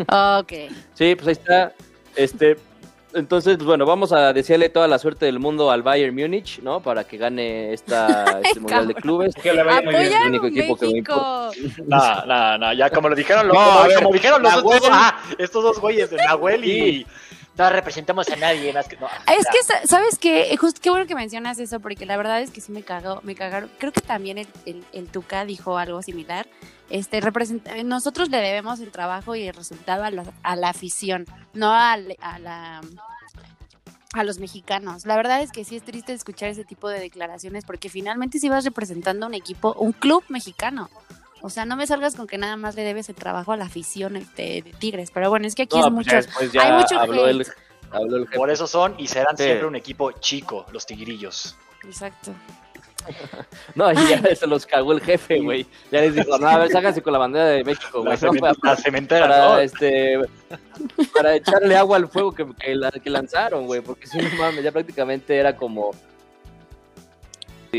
Ok. 0.07 0.53
Sí, 0.93 1.15
pues 1.15 1.27
ahí 1.27 1.33
está. 1.33 1.73
Este, 2.15 2.57
entonces, 3.13 3.57
pues 3.57 3.65
bueno, 3.65 3.85
vamos 3.85 4.13
a 4.13 4.31
desearle 4.31 4.69
toda 4.69 4.87
la 4.87 4.99
suerte 4.99 5.25
del 5.25 5.39
mundo 5.39 5.69
al 5.69 5.83
Bayern 5.83 6.15
Múnich, 6.15 6.59
¿no? 6.61 6.81
Para 6.81 7.03
que 7.03 7.17
gane 7.17 7.73
esta, 7.73 8.39
este 8.43 8.61
Mundial 8.61 8.87
de. 8.87 8.93
Clubes. 8.95 9.35
Que 9.35 9.51
le 9.51 9.63
vaya 9.63 9.81
muy 9.81 9.95
bien. 9.95 10.21
El 10.21 10.29
único 10.29 10.47
equipo 10.47 10.77
que 10.77 10.85
me 10.85 10.91
México. 10.93 11.51
No, 11.85 12.25
no, 12.25 12.57
no, 12.57 12.73
ya 12.73 12.89
como 12.89 13.09
lo 13.09 13.15
dijeron, 13.15 13.49
los, 13.49 13.57
No, 13.57 13.63
como, 13.65 13.79
a 13.79 13.87
ver, 13.87 13.97
como 13.97 14.13
dijeron 14.13 14.41
los 14.41 14.55
otros, 14.55 14.87
ah, 14.89 15.21
estos 15.37 15.61
dos 15.61 15.79
güeyes 15.81 16.09
de 16.09 16.17
Nahuel 16.17 16.63
y 16.63 17.05
no 17.57 17.69
representamos 17.69 18.29
a 18.29 18.35
nadie 18.35 18.71
más 18.73 18.87
que 18.87 18.97
no. 18.97 19.07
Es 19.07 19.43
ya. 19.45 19.51
que, 19.51 19.63
sa- 19.63 19.87
¿sabes 19.87 20.19
qué? 20.19 20.55
Justo 20.57 20.79
qué 20.81 20.89
bueno 20.89 21.07
que 21.07 21.15
mencionas 21.15 21.57
eso, 21.59 21.79
porque 21.79 22.05
la 22.05 22.15
verdad 22.17 22.41
es 22.41 22.51
que 22.51 22.61
sí 22.61 22.71
me 22.71 22.83
cagó, 22.83 23.21
me 23.23 23.33
cagaron. 23.35 23.69
Creo 23.79 23.91
que 23.91 24.01
también 24.01 24.37
el, 24.37 24.47
el, 24.65 24.85
el 24.93 25.07
Tuca 25.07 25.45
dijo 25.45 25.77
algo 25.77 26.01
similar. 26.01 26.47
Este, 26.89 27.19
representa- 27.19 27.81
nosotros 27.83 28.29
le 28.29 28.37
debemos 28.37 28.79
el 28.79 28.91
trabajo 28.91 29.35
y 29.35 29.47
el 29.47 29.53
resultado 29.55 30.03
a 30.03 30.11
la, 30.11 30.23
a 30.43 30.55
la 30.55 30.69
afición, 30.69 31.25
no 31.53 31.73
al- 31.73 32.15
a, 32.21 32.39
la 32.39 32.81
a 34.13 34.23
los 34.23 34.39
mexicanos. 34.39 35.05
La 35.05 35.15
verdad 35.15 35.41
es 35.41 35.51
que 35.51 35.63
sí 35.65 35.75
es 35.75 35.83
triste 35.83 36.13
escuchar 36.13 36.49
ese 36.49 36.63
tipo 36.63 36.87
de 36.89 36.99
declaraciones 36.99 37.65
porque 37.65 37.89
finalmente 37.89 38.39
sí 38.39 38.49
vas 38.49 38.63
representando 38.63 39.27
un 39.27 39.33
equipo, 39.33 39.73
un 39.73 39.91
club 39.91 40.23
mexicano. 40.29 40.89
O 41.47 41.49
sea, 41.49 41.63
no 41.63 41.77
me 41.77 41.87
salgas 41.87 42.13
con 42.13 42.27
que 42.27 42.37
nada 42.37 42.57
más 42.57 42.75
le 42.75 42.83
debes 42.83 43.07
el 43.07 43.15
trabajo 43.15 43.53
a 43.53 43.57
la 43.57 43.63
afición 43.63 44.17
este, 44.17 44.61
de, 44.63 44.75
Tigres. 44.79 45.11
Pero 45.13 45.29
bueno, 45.29 45.47
es 45.47 45.55
que 45.55 45.61
aquí 45.61 45.79
es 45.79 45.89
mucho. 45.89 46.11
hay 46.59 46.71
mucho 46.73 46.99
habló 46.99 47.25
el, 47.25 47.45
Por 48.35 48.49
eso 48.49 48.67
son 48.67 48.95
y 48.97 49.07
serán 49.07 49.37
siempre 49.37 49.65
un 49.65 49.77
equipo 49.77 50.11
chico, 50.11 50.65
los 50.73 50.85
tigrillos. 50.85 51.55
Exacto. 51.85 52.33
No, 53.75 53.93
ya 53.93 54.35
se 54.35 54.45
los 54.45 54.65
cagó 54.65 54.91
el 54.91 54.99
jefe, 54.99 55.39
güey. 55.39 55.65
Ya 55.89 56.01
les 56.01 56.15
dijo, 56.15 56.37
no, 56.37 56.45
a 56.45 56.57
ver, 56.57 56.69
sáquense 56.69 57.01
con 57.01 57.13
la 57.13 57.19
bandera 57.19 57.45
de 57.45 57.63
México, 57.63 58.01
güey. 58.01 58.17
La, 58.61 58.75
cementera, 58.75 59.27
para, 59.29 59.63
este, 59.63 60.19
para 61.13 61.35
echarle 61.35 61.77
agua 61.77 61.95
al 61.95 62.09
fuego 62.09 62.33
que, 62.33 62.45
que, 63.01 63.09
lanzaron, 63.09 63.65
güey. 63.65 63.79
Porque 63.79 64.07
si 64.07 64.17
no 64.17 64.29
mames, 64.37 64.61
ya 64.61 64.73
prácticamente 64.73 65.37
era 65.37 65.55
como 65.55 65.91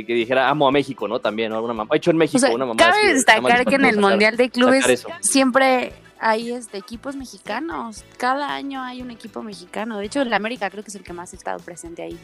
que 0.05 0.15
dijera 0.15 0.49
amo 0.49 0.69
a 0.69 0.73
México, 0.73 1.09
¿no? 1.09 1.21
También, 1.21 1.51
¿no? 1.51 1.57
Alguna 1.57 1.75
mamá. 1.75 1.97
Hecho 1.97 2.11
en 2.11 2.17
México, 2.17 2.47
una 2.53 2.67
mamá. 2.67 2.77
Cabe 2.77 3.15
destacar 3.15 3.65
que 3.65 3.77
en 3.77 3.85
el 3.85 3.99
Mundial 3.99 4.37
de 4.37 4.51
Clubes 4.51 5.07
siempre 5.21 5.93
hay 6.21 6.53
este, 6.53 6.79
equipos 6.79 7.17
mexicanos. 7.17 8.05
Cada 8.17 8.55
año 8.55 8.83
hay 8.83 9.03
un 9.03 9.11
equipo 9.11 9.43
mexicano. 9.43 9.99
De 9.99 10.07
hecho, 10.07 10.23
el 10.23 10.33
América 10.33 10.71
creo 10.71 10.83
que 10.83 10.91
es 10.91 10.95
el 10.95 11.03
que 11.03 11.13
más 11.13 11.33
ha 11.33 11.37
estado 11.37 11.59
presente 11.61 12.03
ahí. 12.03 12.19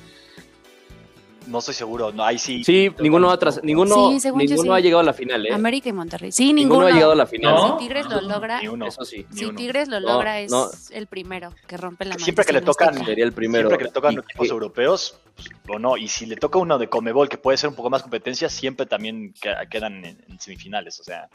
No 1.46 1.58
estoy 1.58 1.74
seguro, 1.74 2.12
no, 2.12 2.24
ahí 2.24 2.38
sí. 2.38 2.64
Sí, 2.64 2.90
ninguno, 3.00 3.30
ha, 3.30 3.38
ninguno, 3.62 4.10
ninguno 4.10 4.74
ha 4.74 4.80
llegado 4.80 5.00
a 5.00 5.04
la 5.04 5.12
final, 5.12 5.46
¿eh? 5.46 5.52
América 5.52 5.88
y 5.88 5.92
Monterrey. 5.92 6.32
Sí, 6.32 6.52
ninguno. 6.52 6.86
ha 6.86 6.90
llegado 6.90 7.12
a 7.12 7.16
la 7.16 7.26
final. 7.26 7.56
Si 7.56 7.84
Tigres 7.84 8.06
lo 8.08 8.20
logra, 8.20 8.60
Eso 8.60 9.04
sí. 9.04 9.26
si 9.32 9.50
Tigres 9.52 9.88
lo 9.88 10.00
logra 10.00 10.40
es 10.40 10.52
el 10.92 11.06
primero 11.06 11.52
que 11.66 11.76
rompe 11.76 12.04
la 12.04 12.14
Siempre 12.16 12.44
que 12.44 12.52
le 12.52 12.60
tocan, 12.60 13.04
sería 13.04 13.24
el 13.24 13.32
primero. 13.32 13.68
Siempre 13.68 13.78
que 13.78 13.84
le 13.84 13.90
tocan 13.90 14.18
equipos 14.18 14.48
europeos, 14.48 15.18
pues, 15.36 15.48
o 15.68 15.78
no, 15.78 15.96
y 15.96 16.08
si 16.08 16.26
le 16.26 16.36
toca 16.36 16.58
uno 16.58 16.78
de 16.78 16.88
Comebol 16.88 17.28
que 17.28 17.38
puede 17.38 17.58
ser 17.58 17.70
un 17.70 17.76
poco 17.76 17.90
más 17.90 18.02
competencia, 18.02 18.48
siempre 18.48 18.86
también 18.86 19.34
quedan 19.70 20.04
en, 20.04 20.40
semifinales, 20.40 21.00
o 21.00 21.04
sea. 21.04 21.28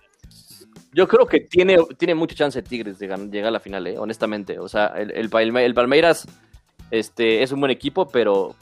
Yo 0.92 1.08
creo 1.08 1.26
que 1.26 1.42
tiene, 1.42 1.78
tiene 1.98 2.16
mucha 2.16 2.36
chance 2.36 2.62
Tigres 2.62 2.98
de 3.00 3.08
llegar 3.08 3.50
a 3.50 3.52
la 3.52 3.60
final, 3.60 3.86
¿eh? 3.88 3.98
honestamente. 3.98 4.60
O 4.60 4.68
sea, 4.68 4.88
el, 4.98 5.12
el, 5.12 5.30
Palmeiras 5.30 6.28
este, 6.92 7.44
es 7.44 7.52
un 7.52 7.60
buen 7.60 7.72
equipo, 7.72 8.08
pero 8.08 8.56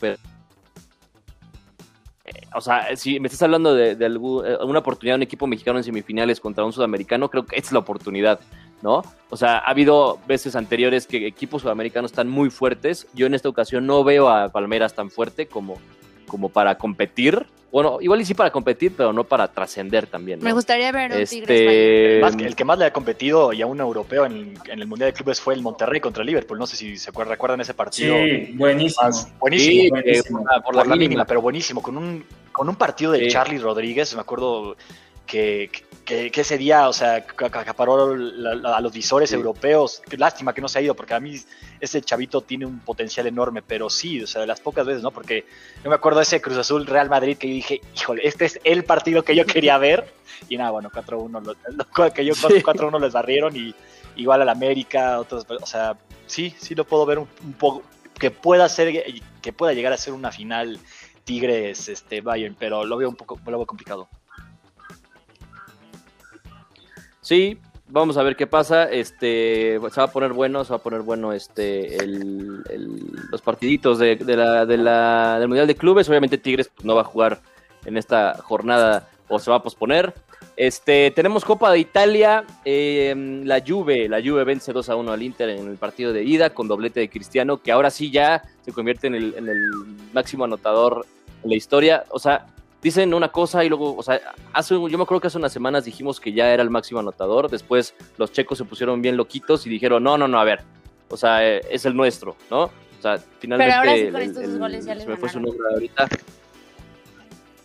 o 2.57 2.61
sea, 2.61 2.95
si 2.95 3.19
me 3.19 3.27
estás 3.27 3.43
hablando 3.43 3.75
de, 3.75 3.95
de 3.95 4.05
eh, 4.05 4.57
alguna 4.59 4.79
oportunidad 4.79 5.13
de 5.13 5.17
un 5.17 5.23
equipo 5.23 5.45
mexicano 5.45 5.77
en 5.77 5.83
semifinales 5.83 6.39
contra 6.39 6.65
un 6.65 6.73
sudamericano, 6.73 7.29
creo 7.29 7.45
que 7.45 7.55
es 7.55 7.71
la 7.71 7.79
oportunidad, 7.79 8.39
¿no? 8.81 9.03
O 9.29 9.37
sea, 9.37 9.59
ha 9.59 9.69
habido 9.69 10.19
veces 10.27 10.55
anteriores 10.55 11.05
que 11.05 11.27
equipos 11.27 11.61
sudamericanos 11.61 12.11
están 12.11 12.27
muy 12.27 12.49
fuertes. 12.49 13.07
Yo 13.13 13.27
en 13.27 13.35
esta 13.35 13.47
ocasión 13.47 13.85
no 13.85 14.03
veo 14.03 14.29
a 14.29 14.49
Palmeras 14.49 14.95
tan 14.95 15.11
fuerte 15.11 15.45
como, 15.45 15.77
como 16.27 16.49
para 16.49 16.79
competir. 16.79 17.45
Bueno, 17.69 17.97
igual 17.99 18.21
y 18.21 18.25
sí 18.25 18.33
para 18.33 18.49
competir, 18.49 18.93
pero 18.95 19.11
no 19.11 19.25
para 19.25 19.49
trascender 19.49 20.07
también. 20.07 20.39
Me 20.41 20.53
gustaría 20.53 20.89
ver 20.91 21.11
un 21.11 21.17
este... 21.19 22.19
el 22.19 22.55
que 22.55 22.63
más 22.63 22.79
le 22.79 22.85
ha 22.85 22.93
competido 22.93 23.51
y 23.51 23.61
a 23.61 23.67
un 23.67 23.79
europeo 23.79 24.25
en, 24.25 24.53
el 24.69 24.87
Mundial 24.87 25.11
de 25.11 25.13
Clubes 25.13 25.41
fue 25.41 25.53
el 25.53 25.61
Monterrey 25.61 25.99
contra 25.99 26.23
Liverpool. 26.23 26.57
No 26.57 26.65
sé 26.65 26.77
si 26.77 26.97
se 26.97 27.11
recuerdan 27.11 27.59
ese 27.59 27.73
partido. 27.73 28.15
Sí, 28.15 28.53
buenísimo. 28.53 29.09
buenísimo. 29.37 29.89
buenísimo. 29.89 30.45
por, 30.63 30.75
la, 30.75 30.95
mínima, 30.95 31.25
pero 31.25 31.41
buenísimo. 31.41 31.81
Con 31.81 31.97
un, 31.97 32.23
con 32.57 32.69
un 32.69 32.75
partido 32.75 33.11
de 33.11 33.27
Charlie 33.27 33.59
Rodríguez, 33.59 34.15
me 34.15 34.21
acuerdo 34.21 34.75
que, 35.27 35.69
que, 36.03 36.31
ese 36.33 36.57
día, 36.57 36.89
o 36.89 36.93
sea, 36.93 37.17
acaparó 37.17 38.15
a 38.15 38.81
los 38.81 38.91
visores 38.91 39.31
europeos. 39.31 40.01
Qué 40.09 40.17
lástima 40.17 40.55
que 40.55 40.61
no 40.61 40.67
se 40.67 40.79
ha 40.79 40.81
ido, 40.81 40.95
porque 40.95 41.13
a 41.13 41.19
mí 41.19 41.39
ese 41.79 42.01
chavito 42.01 42.41
tiene 42.41 42.65
un 42.65 42.79
potencial 42.79 43.27
enorme, 43.27 43.61
pero 43.61 43.91
sí, 43.91 44.23
o 44.23 44.25
sea, 44.25 44.41
de 44.41 44.47
las 44.47 44.59
pocas 44.59 44.87
veces, 44.87 45.03
¿no? 45.03 45.11
Porque 45.11 45.45
yo 45.83 45.89
me 45.91 45.95
acuerdo 45.95 46.17
de 46.17 46.23
ese 46.23 46.41
Cruz 46.41 46.57
Azul 46.57 46.87
Real 46.87 47.11
Madrid 47.11 47.37
que 47.37 47.47
yo 47.47 47.53
dije, 47.53 47.81
híjole, 47.95 48.27
este 48.27 48.45
es 48.45 48.59
el 48.63 48.83
partido 48.85 49.21
que 49.21 49.35
yo 49.35 49.45
quería 49.45 49.77
ver. 49.77 50.11
Y 50.49 50.57
nada, 50.57 50.71
bueno, 50.71 50.89
4-1, 50.89 52.11
que 52.11 52.25
yo 52.25 52.33
4-1 52.33 52.99
les 52.99 53.13
barrieron 53.13 53.55
y 53.55 53.75
igual 54.15 54.41
al 54.41 54.49
América, 54.49 55.19
otros, 55.19 55.45
o 55.47 55.65
sea, 55.67 55.95
sí, 56.25 56.55
sí 56.57 56.73
lo 56.73 56.85
puedo 56.85 57.05
ver 57.05 57.19
un, 57.19 57.27
poco, 57.59 57.83
que 58.17 58.31
pueda 58.31 58.67
ser, 58.67 59.03
que 59.43 59.53
pueda 59.53 59.73
llegar 59.73 59.93
a 59.93 59.97
ser 59.97 60.13
una 60.13 60.31
final 60.31 60.79
Tigres, 61.27 61.89
este, 61.89 62.21
Bayern, 62.21 62.55
pero 62.57 62.85
lo 62.85 62.95
veo 62.95 63.09
un 63.09 63.15
poco, 63.17 63.37
lo 63.45 63.57
veo 63.57 63.67
complicado. 63.67 64.07
Sí, 67.19 67.59
vamos 67.89 68.15
a 68.15 68.23
ver 68.23 68.37
qué 68.37 68.47
pasa. 68.47 68.85
Este, 68.89 69.77
se 69.91 69.99
va 69.99 70.03
a 70.03 70.11
poner 70.11 70.31
bueno, 70.31 70.63
se 70.63 70.69
va 70.69 70.77
a 70.77 70.81
poner 70.81 71.01
bueno 71.01 71.33
este, 71.33 71.97
los 73.29 73.41
partiditos 73.41 73.99
de, 73.99 74.15
la, 74.25 74.65
del 74.65 75.47
Mundial 75.49 75.67
de 75.67 75.75
Clubes. 75.75 76.07
Obviamente 76.07 76.37
Tigres 76.37 76.71
pues, 76.73 76.85
no 76.85 76.95
va 76.95 77.01
a 77.01 77.03
jugar 77.03 77.41
en 77.85 77.97
esta 77.97 78.37
jornada 78.41 79.09
o 79.27 79.37
se 79.37 79.51
va 79.51 79.57
a 79.57 79.63
posponer. 79.63 80.13
Este, 80.55 81.11
tenemos 81.11 81.43
Copa 81.43 81.69
de 81.73 81.79
Italia, 81.79 82.45
em, 82.63 83.43
la 83.43 83.61
Juve, 83.61 84.07
la 84.07 84.21
Juve 84.23 84.45
vence 84.45 84.71
2 84.71 84.89
a 84.89 84.95
1 84.95 85.11
al 85.11 85.21
Inter 85.21 85.49
en 85.49 85.67
el 85.67 85.77
partido 85.77 86.13
de 86.13 86.23
ida 86.23 86.51
con 86.51 86.69
doblete 86.69 87.01
de 87.01 87.09
Cristiano, 87.09 87.61
que 87.61 87.73
ahora 87.73 87.91
sí 87.91 88.11
ya 88.11 88.41
se 88.61 88.71
convierte 88.71 89.07
en 89.07 89.15
el, 89.15 89.35
el 89.35 89.85
máximo 90.13 90.45
anotador 90.45 91.05
la 91.49 91.55
historia. 91.55 92.03
O 92.09 92.19
sea, 92.19 92.47
dicen 92.81 93.13
una 93.13 93.29
cosa 93.29 93.63
y 93.63 93.69
luego, 93.69 93.95
o 93.95 94.03
sea, 94.03 94.19
hace, 94.53 94.75
yo 94.75 94.97
me 94.97 95.03
acuerdo 95.03 95.21
que 95.21 95.27
hace 95.27 95.37
unas 95.37 95.51
semanas 95.51 95.85
dijimos 95.85 96.19
que 96.19 96.33
ya 96.33 96.53
era 96.53 96.63
el 96.63 96.69
máximo 96.69 96.99
anotador, 96.99 97.49
después 97.49 97.95
los 98.17 98.31
checos 98.31 98.57
se 98.57 98.65
pusieron 98.65 99.01
bien 99.01 99.17
loquitos 99.17 99.65
y 99.65 99.69
dijeron, 99.69 100.03
no, 100.03 100.17
no, 100.17 100.27
no, 100.27 100.39
a 100.39 100.43
ver, 100.43 100.61
o 101.09 101.17
sea, 101.17 101.47
eh, 101.47 101.61
es 101.69 101.85
el 101.85 101.95
nuestro, 101.95 102.35
¿no? 102.49 102.63
O 102.63 103.01
sea, 103.01 103.17
finalmente 103.39 103.71
Pero 103.71 103.89
ahora 103.89 103.95
sí 103.95 104.11
con 104.11 104.21
estos 104.21 104.59
goles 104.59 104.85
ya 104.85 104.99
se 104.99 105.07
me 105.07 105.17
fue 105.17 105.29
su 105.29 105.39
nombre 105.39 105.67
ahorita. 105.73 106.07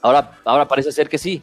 Ahora, 0.02 0.38
ahora 0.44 0.66
parece 0.66 0.92
ser 0.92 1.08
que 1.08 1.18
sí, 1.18 1.42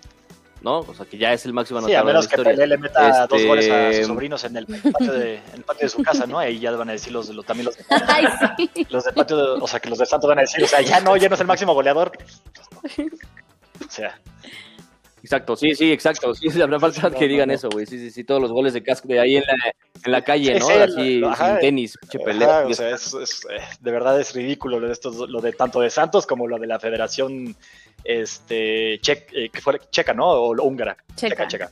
¿no? 0.62 0.80
O 0.80 0.93
sea, 0.93 1.06
que 1.06 1.17
ya 1.17 1.34
es 1.34 1.45
el 1.45 1.54
máximo 1.54 1.80
anotador. 1.80 1.98
Sí, 1.98 2.02
a 2.02 2.04
menos 2.04 2.28
que 2.28 2.38
Pelé 2.38 2.67
le 2.67 2.78
meta 2.78 3.28
dos 3.28 3.43
goles 3.45 3.69
a 3.69 3.88
sus 3.88 3.95
este, 3.95 4.04
sobrinos 4.06 4.43
en 4.43 4.58
el 4.58 4.65
patio 4.65 5.13
de, 5.13 5.36
en 5.36 5.54
el 5.54 5.63
patio 5.63 5.86
de 5.86 5.89
su 5.89 6.04
casa, 6.04 6.26
¿no? 6.26 6.39
Ahí 6.39 6.60
ya 6.60 6.72
van 6.72 6.89
a 6.89 6.93
decir 6.93 7.13
los, 7.13 7.30
los 7.30 7.45
también 7.45 7.65
los 7.65 7.78
de, 7.78 7.86
Ay, 8.08 8.26
sí. 8.58 8.88
los 8.89 9.04
de 9.04 9.13
patio, 9.13 9.38
de, 9.38 9.62
o 9.62 9.67
sea, 9.67 9.80
que 9.80 9.89
los 9.89 9.98
de 10.00 10.06
Santos 10.06 10.28
van 10.28 10.39
a 10.39 10.41
decir, 10.41 10.63
o 10.63 10.67
sea, 10.67 10.82
ya 10.82 11.00
no, 11.00 11.15
ya 11.17 11.30
no 11.30 11.36
es 11.36 11.41
el 11.41 11.48
máximo 11.48 11.74
goleador. 11.74 12.12
O 12.86 13.89
sea. 13.89 14.19
Exacto, 15.21 15.55
sí, 15.55 15.75
sí, 15.75 15.91
exacto. 15.91 16.34
Sí, 16.36 16.62
habrá 16.62 16.79
falta 16.79 17.12
que 17.12 17.27
digan 17.27 17.51
eso, 17.51 17.69
güey. 17.69 17.86
Sí, 17.86 17.97
sí, 17.97 18.12
sí, 18.12 18.23
todos 18.23 18.41
los 18.41 18.51
goles 18.51 18.73
de 18.73 18.84
casco 18.84 19.08
de 19.08 19.19
ahí 19.19 19.38
en 19.38 19.43
la, 19.43 19.73
en 20.05 20.12
la 20.12 20.23
calle, 20.23 20.60
¿no? 20.60 20.69
Así, 20.69 21.21
sin 21.21 21.60
tenis, 21.60 21.97
pelea. 22.23 22.65
o 22.67 22.73
sea, 22.73 22.89
es, 22.89 23.13
es, 23.13 23.45
eh, 23.49 23.62
de 23.79 23.91
verdad 23.91 24.19
es 24.19 24.34
ridículo 24.34 24.79
lo 24.79 24.88
de, 24.88 24.93
estos, 24.93 25.29
lo 25.29 25.41
de 25.41 25.51
tanto 25.53 25.82
de 25.82 25.89
Santos 25.89 26.25
como 26.25 26.47
lo 26.47 26.58
de 26.58 26.67
la 26.67 26.79
Federación 26.79 27.55
este, 28.03 28.99
che, 29.01 29.25
eh, 29.34 29.49
que 29.49 29.62
fue 29.62 29.79
checa, 29.91 30.13
¿no? 30.13 30.27
O, 30.29 30.63
húngara. 30.63 30.97
Checa, 31.15 31.47
checa. 31.47 31.71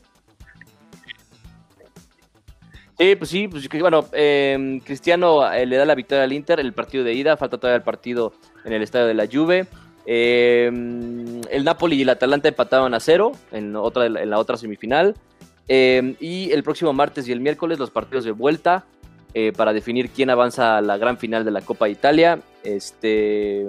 Sí, 2.98 3.16
pues 3.16 3.30
sí, 3.30 3.48
pues 3.48 3.70
bueno, 3.80 4.08
eh, 4.12 4.82
Cristiano 4.84 5.52
eh, 5.52 5.68
le 5.68 5.78
da 5.78 5.86
la 5.86 5.94
victoria 5.94 6.24
al 6.24 6.34
Inter, 6.34 6.60
el 6.60 6.74
partido 6.74 7.04
de 7.04 7.14
ida, 7.14 7.38
falta 7.38 7.58
todavía 7.58 7.78
el 7.78 7.84
partido 7.84 8.34
en 8.66 8.74
el 8.74 8.82
estadio 8.82 9.06
de 9.06 9.14
la 9.14 9.28
Juve. 9.32 9.68
Eh, 10.10 10.68
el 11.52 11.64
Napoli 11.66 11.98
y 11.98 12.02
el 12.02 12.10
Atalanta 12.10 12.48
empataban 12.48 12.94
a 12.94 13.00
cero 13.02 13.34
en, 13.52 13.76
otra, 13.76 14.06
en 14.06 14.30
la 14.30 14.40
otra 14.40 14.58
semifinal. 14.58 15.16
Eh, 15.68 16.16
y 16.22 16.50
el 16.52 16.64
próximo 16.64 16.94
martes 16.94 17.28
y 17.28 17.34
el 17.34 17.42
miércoles 17.42 17.78
los 17.78 17.92
partidos 17.92 18.24
de 18.24 18.32
vuelta 18.32 18.86
eh, 19.34 19.52
para 19.52 19.74
definir 19.74 20.10
quién 20.10 20.30
avanza 20.30 20.78
a 20.78 20.82
la 20.82 20.98
gran 20.98 21.18
final 21.18 21.44
de 21.44 21.52
la 21.52 21.62
Copa 21.62 21.86
de 21.86 21.92
Italia. 21.92 22.40
Este, 22.64 23.68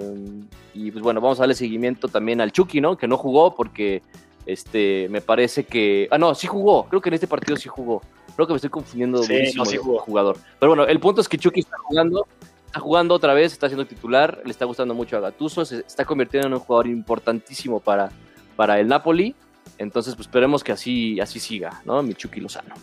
y 0.73 0.91
pues 0.91 1.03
bueno, 1.03 1.19
vamos 1.19 1.39
a 1.39 1.43
darle 1.43 1.55
seguimiento 1.55 2.07
también 2.07 2.39
al 2.39 2.53
Chucky, 2.53 2.79
¿no? 2.79 2.97
Que 2.97 3.07
no 3.07 3.17
jugó 3.17 3.53
porque 3.53 4.01
este, 4.45 5.07
me 5.09 5.19
parece 5.19 5.65
que... 5.65 6.07
Ah, 6.09 6.17
no, 6.17 6.33
sí 6.35 6.47
jugó. 6.47 6.85
Creo 6.85 7.01
que 7.01 7.09
en 7.09 7.15
este 7.15 7.27
partido 7.27 7.57
sí 7.57 7.67
jugó. 7.67 8.01
Creo 8.35 8.47
que 8.47 8.53
me 8.53 8.57
estoy 8.57 8.69
confundiendo 8.69 9.21
sí, 9.23 9.51
no, 9.55 9.65
sí 9.65 9.75
jugó. 9.75 9.99
jugador. 9.99 10.37
Pero 10.57 10.69
bueno, 10.71 10.87
el 10.87 10.99
punto 11.01 11.19
es 11.19 11.27
que 11.27 11.37
Chucky 11.37 11.59
está 11.59 11.75
jugando 11.83 12.25
está 12.69 12.81
jugando 12.81 13.15
otra 13.15 13.33
vez, 13.33 13.51
está 13.51 13.67
siendo 13.67 13.87
titular, 13.87 14.41
le 14.45 14.51
está 14.51 14.65
gustando 14.65 14.93
mucho 14.93 15.17
a 15.17 15.19
Gattuso, 15.19 15.65
se 15.65 15.79
está 15.79 16.05
convirtiendo 16.05 16.47
en 16.47 16.53
un 16.53 16.59
jugador 16.59 16.85
importantísimo 16.85 17.79
para, 17.79 18.11
para 18.55 18.79
el 18.79 18.87
Napoli. 18.87 19.35
Entonces, 19.79 20.13
pues 20.13 20.27
esperemos 20.27 20.63
que 20.63 20.71
así, 20.71 21.19
así 21.19 21.39
siga, 21.39 21.81
¿no? 21.83 22.03
Michuki 22.03 22.39
Lozano. 22.39 22.75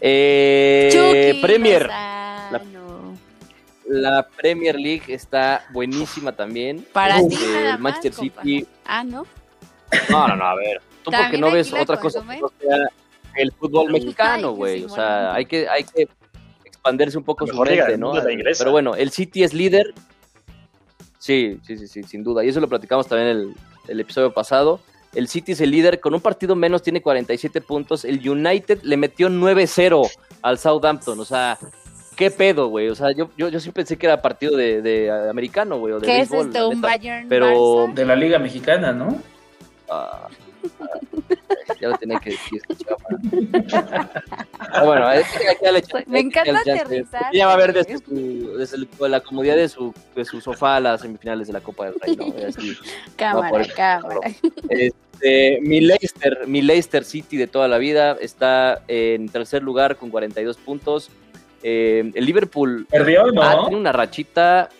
Eh, 0.00 1.38
Premier. 1.42 1.86
La, 3.86 4.26
Premier 4.36 4.76
League 4.76 5.12
está 5.12 5.66
buenísima 5.70 6.32
también. 6.32 6.86
Para 6.90 7.18
ti 7.18 7.36
el 7.44 7.78
Manchester 7.78 8.14
City. 8.14 8.66
Ah, 8.86 9.04
¿no? 9.04 9.26
No, 10.08 10.28
no, 10.28 10.36
no, 10.36 10.44
a 10.46 10.54
ver. 10.54 10.80
Tú 11.02 11.10
porque 11.10 11.36
no 11.36 11.50
ves 11.50 11.74
otra 11.74 11.98
cosa 11.98 12.20
que 12.26 12.40
no 12.40 12.50
sea 12.58 12.88
el 13.34 13.52
fútbol 13.52 13.92
mexicano, 13.92 14.52
güey. 14.52 14.84
O 14.84 14.88
sea, 14.88 15.34
hay 15.34 15.44
que, 15.44 15.68
hay 15.68 15.84
que 15.84 16.08
expandirse 16.80 17.18
un 17.18 17.24
poco 17.24 17.46
su 17.46 17.54
mente, 17.60 17.98
¿no? 17.98 18.12
Pero 18.58 18.70
bueno, 18.70 18.94
el 18.94 19.10
City 19.10 19.44
es 19.44 19.52
líder. 19.52 19.94
Sí, 21.18 21.58
sí, 21.66 21.76
sí, 21.76 21.86
sí, 21.86 22.02
sin 22.02 22.24
duda. 22.24 22.42
Y 22.44 22.48
eso 22.48 22.60
lo 22.60 22.68
platicamos 22.68 23.06
también 23.06 23.28
en 23.28 23.36
el, 23.36 23.54
el 23.88 24.00
episodio 24.00 24.32
pasado. 24.32 24.80
El 25.14 25.28
City 25.28 25.52
es 25.52 25.60
el 25.60 25.70
líder, 25.70 26.00
con 26.00 26.14
un 26.14 26.20
partido 26.20 26.56
menos 26.56 26.82
tiene 26.82 27.02
47 27.02 27.60
puntos. 27.60 28.04
El 28.04 28.26
United 28.26 28.80
le 28.82 28.96
metió 28.96 29.28
9-0 29.28 30.10
al 30.40 30.58
Southampton. 30.58 31.20
O 31.20 31.24
sea, 31.24 31.58
¿qué 32.16 32.30
pedo, 32.30 32.68
güey? 32.68 32.88
O 32.88 32.94
sea, 32.94 33.12
yo, 33.12 33.30
yo, 33.36 33.48
yo 33.48 33.60
sí 33.60 33.70
pensé 33.72 33.98
que 33.98 34.06
era 34.06 34.22
partido 34.22 34.56
de, 34.56 34.80
de 34.80 35.10
americano, 35.28 35.78
güey. 35.78 35.94
O 35.94 36.00
de 36.00 36.06
¿Qué 36.06 36.20
es 36.20 36.32
esto? 36.32 36.68
¿Un 36.68 36.80
Bayern 36.80 37.28
pero... 37.28 37.88
De 37.92 38.06
la 38.06 38.16
Liga 38.16 38.38
Mexicana, 38.38 38.92
¿no? 38.92 39.20
Ah, 39.90 40.28
ya 41.80 41.88
lo 41.88 41.98
tenía 41.98 42.18
que 42.18 42.30
decir. 42.30 42.62
ah, 44.60 44.84
bueno, 44.84 45.10
es 45.12 45.26
que 45.32 45.44
ya 45.62 45.72
le 45.72 45.82
Me 46.06 46.20
encanta 46.20 46.60
aterrizar. 46.60 47.32
Ya 47.32 47.46
va 47.46 47.54
a 47.54 47.56
ver 47.56 47.72
desde, 47.72 47.98
su, 47.98 48.56
desde 48.56 49.08
la 49.08 49.20
comodidad 49.20 49.56
de 49.56 49.68
su, 49.68 49.94
de 50.14 50.24
su 50.24 50.40
sofá 50.40 50.76
a 50.76 50.80
las 50.80 51.00
semifinales 51.00 51.46
de 51.46 51.52
la 51.52 51.60
Copa 51.60 51.86
del 51.86 51.94
Rey, 52.00 52.16
¿no? 52.16 52.26
Así, 52.46 52.76
cámara, 53.16 53.64
cámara. 53.74 54.20
Este, 54.68 55.60
mi, 55.62 55.80
Leicester, 55.80 56.46
mi 56.46 56.62
Leicester 56.62 57.04
City 57.04 57.36
de 57.36 57.46
toda 57.46 57.68
la 57.68 57.78
vida 57.78 58.16
está 58.20 58.82
en 58.88 59.28
tercer 59.28 59.62
lugar 59.62 59.96
con 59.96 60.10
42 60.10 60.56
puntos. 60.58 61.10
Eh, 61.62 62.10
el 62.14 62.24
Liverpool 62.24 62.86
perdió, 62.90 63.30
¿no? 63.32 63.42
Ah, 63.42 63.60
tiene 63.62 63.76
una 63.76 63.92
rachita. 63.92 64.70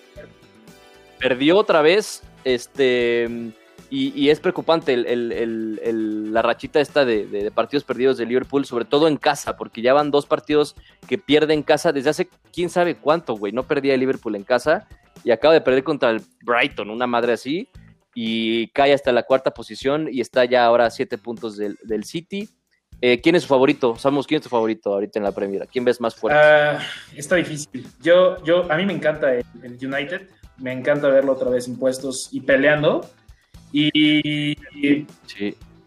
Perdió 1.18 1.58
otra 1.58 1.82
vez. 1.82 2.22
Este. 2.44 3.52
Y, 3.92 4.30
es 4.30 4.38
preocupante 4.38 4.96
la 4.96 6.42
rachita 6.42 6.80
esta 6.80 7.04
de, 7.04 7.50
partidos 7.52 7.82
perdidos 7.82 8.18
de 8.18 8.26
Liverpool, 8.26 8.64
sobre 8.64 8.84
todo 8.84 9.08
en 9.08 9.16
casa, 9.16 9.56
porque 9.56 9.82
ya 9.82 9.92
van 9.92 10.12
dos 10.12 10.26
partidos 10.26 10.76
que 11.08 11.18
pierde 11.18 11.54
en 11.54 11.64
casa 11.64 11.90
desde 11.90 12.10
hace 12.10 12.28
quién 12.52 12.70
sabe 12.70 12.94
cuánto, 12.94 13.34
güey. 13.34 13.52
No 13.52 13.64
perdía 13.64 13.94
el 13.94 14.00
Liverpool 14.00 14.36
en 14.36 14.44
casa 14.44 14.86
y 15.24 15.32
acaba 15.32 15.54
de 15.54 15.60
perder 15.60 15.82
contra 15.82 16.10
el 16.10 16.22
Brighton, 16.42 16.88
una 16.88 17.08
madre 17.08 17.32
así, 17.32 17.68
y 18.14 18.68
cae 18.68 18.92
hasta 18.92 19.10
la 19.10 19.24
cuarta 19.24 19.50
posición 19.50 20.08
y 20.10 20.20
está 20.20 20.44
ya 20.44 20.64
ahora 20.64 20.86
a 20.86 20.90
siete 20.90 21.18
puntos 21.18 21.56
del, 21.56 22.04
City. 22.04 22.48
Eh, 23.00 23.20
¿Quién 23.20 23.34
es 23.34 23.42
su 23.42 23.48
favorito? 23.48 23.96
Sabemos 23.96 24.26
quién 24.26 24.38
es 24.38 24.44
tu 24.44 24.50
favorito 24.50 24.92
ahorita 24.92 25.18
en 25.18 25.24
la 25.24 25.32
Premier. 25.32 25.66
¿Quién 25.66 25.84
ves 25.84 26.00
más 26.00 26.14
fuerte? 26.14 26.38
Ah, 26.38 26.78
está 27.16 27.36
difícil. 27.36 27.86
Yo, 28.00 28.42
yo, 28.44 28.70
a 28.70 28.76
mí 28.76 28.86
me 28.86 28.92
encanta 28.92 29.34
el, 29.34 29.44
United. 29.62 30.28
Me 30.58 30.72
encanta 30.72 31.08
verlo 31.08 31.32
otra 31.32 31.50
vez 31.50 31.66
en 31.66 31.78
puestos 31.78 32.28
y 32.30 32.42
peleando. 32.42 33.08
Y, 33.72 34.56
y, 34.74 35.06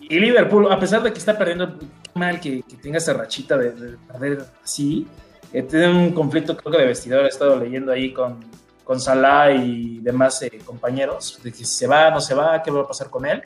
Liverpool, 0.09 0.71
a 0.71 0.79
pesar 0.79 1.03
de 1.03 1.11
que 1.11 1.19
está 1.19 1.37
perdiendo, 1.37 1.77
mal 2.13 2.39
que, 2.39 2.63
tenga 2.81 2.97
esa 2.97 3.13
rachita 3.13 3.57
de, 3.57 3.97
perder 4.07 4.45
así. 4.63 5.07
Eh, 5.51 5.63
tiene 5.63 5.89
un 5.89 6.11
conflicto, 6.11 6.57
creo 6.57 6.71
que 6.71 6.79
de 6.79 6.87
vestidor. 6.87 7.25
He 7.25 7.29
estado 7.29 7.59
leyendo 7.59 7.91
ahí 7.91 8.11
con, 8.11 8.39
con 8.83 8.99
Salah 8.99 9.51
y 9.51 9.99
demás 9.99 10.41
eh, 10.41 10.59
compañeros, 10.65 11.39
de 11.43 11.51
que 11.51 11.57
si 11.57 11.65
se 11.65 11.87
va, 11.87 12.09
no 12.09 12.21
se 12.21 12.33
va, 12.33 12.61
qué 12.63 12.71
va 12.71 12.81
a 12.81 12.87
pasar 12.87 13.09
con 13.09 13.25
él. 13.25 13.41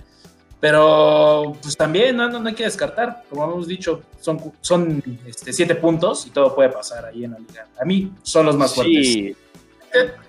Pero 0.59 1.55
pues 1.61 1.77
también 1.77 2.17
no, 2.17 2.27
no, 2.27 2.47
hay 2.47 2.55
que 2.55 2.63
descartar, 2.63 3.23
como 3.29 3.43
hemos 3.43 3.67
dicho, 3.67 4.01
son, 4.19 4.51
son 4.59 5.03
este, 5.27 5.53
siete 5.53 5.75
puntos 5.75 6.25
y 6.25 6.31
todo 6.31 6.55
puede 6.55 6.69
pasar 6.69 7.05
ahí 7.05 7.25
en 7.25 7.31
la 7.33 7.39
liga. 7.39 7.67
A 7.79 7.85
mí 7.85 8.11
son 8.23 8.47
los 8.47 8.55
más 8.55 8.73
fuertes. 8.73 9.07
Sí. 9.07 9.35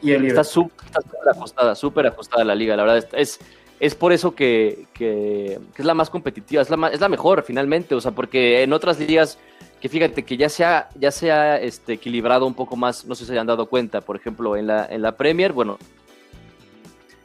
Y 0.03 0.13
el 0.13 0.27
está 0.27 0.45
súper 0.45 0.87
ajustada, 1.31 1.75
súper 1.75 2.07
ajustada 2.07 2.45
la 2.45 2.55
liga, 2.55 2.77
la 2.77 2.85
verdad. 2.85 3.09
Es, 3.13 3.39
es 3.81 3.95
por 3.95 4.13
eso 4.13 4.35
que, 4.35 4.87
que, 4.93 5.59
es 5.77 5.85
la 5.85 5.95
más 5.95 6.11
competitiva, 6.11 6.63
es 6.63 6.71
la, 6.71 6.89
es 6.89 7.01
la 7.01 7.09
mejor 7.09 7.43
finalmente, 7.43 7.95
o 7.95 8.01
sea, 8.01 8.13
porque 8.13 8.63
en 8.63 8.73
otras 8.73 8.99
ligas 8.99 9.39
que 9.81 9.89
fíjate 9.89 10.25
que 10.25 10.37
ya 10.37 10.49
se 10.49 10.65
ha, 10.65 10.89
ya 10.97 11.11
se 11.11 11.31
ha 11.31 11.61
este, 11.61 11.95
equilibrado 11.95 12.47
un 12.47 12.55
poco 12.55 12.77
más, 12.77 13.05
no 13.05 13.15
sé 13.15 13.21
si 13.21 13.27
se 13.27 13.33
hayan 13.33 13.47
dado 13.47 13.67
cuenta, 13.67 14.01
por 14.01 14.17
ejemplo, 14.17 14.57
en 14.57 14.67
la, 14.67 14.87
en 14.87 15.03
la 15.03 15.17
Premier, 15.17 15.53
bueno, 15.53 15.79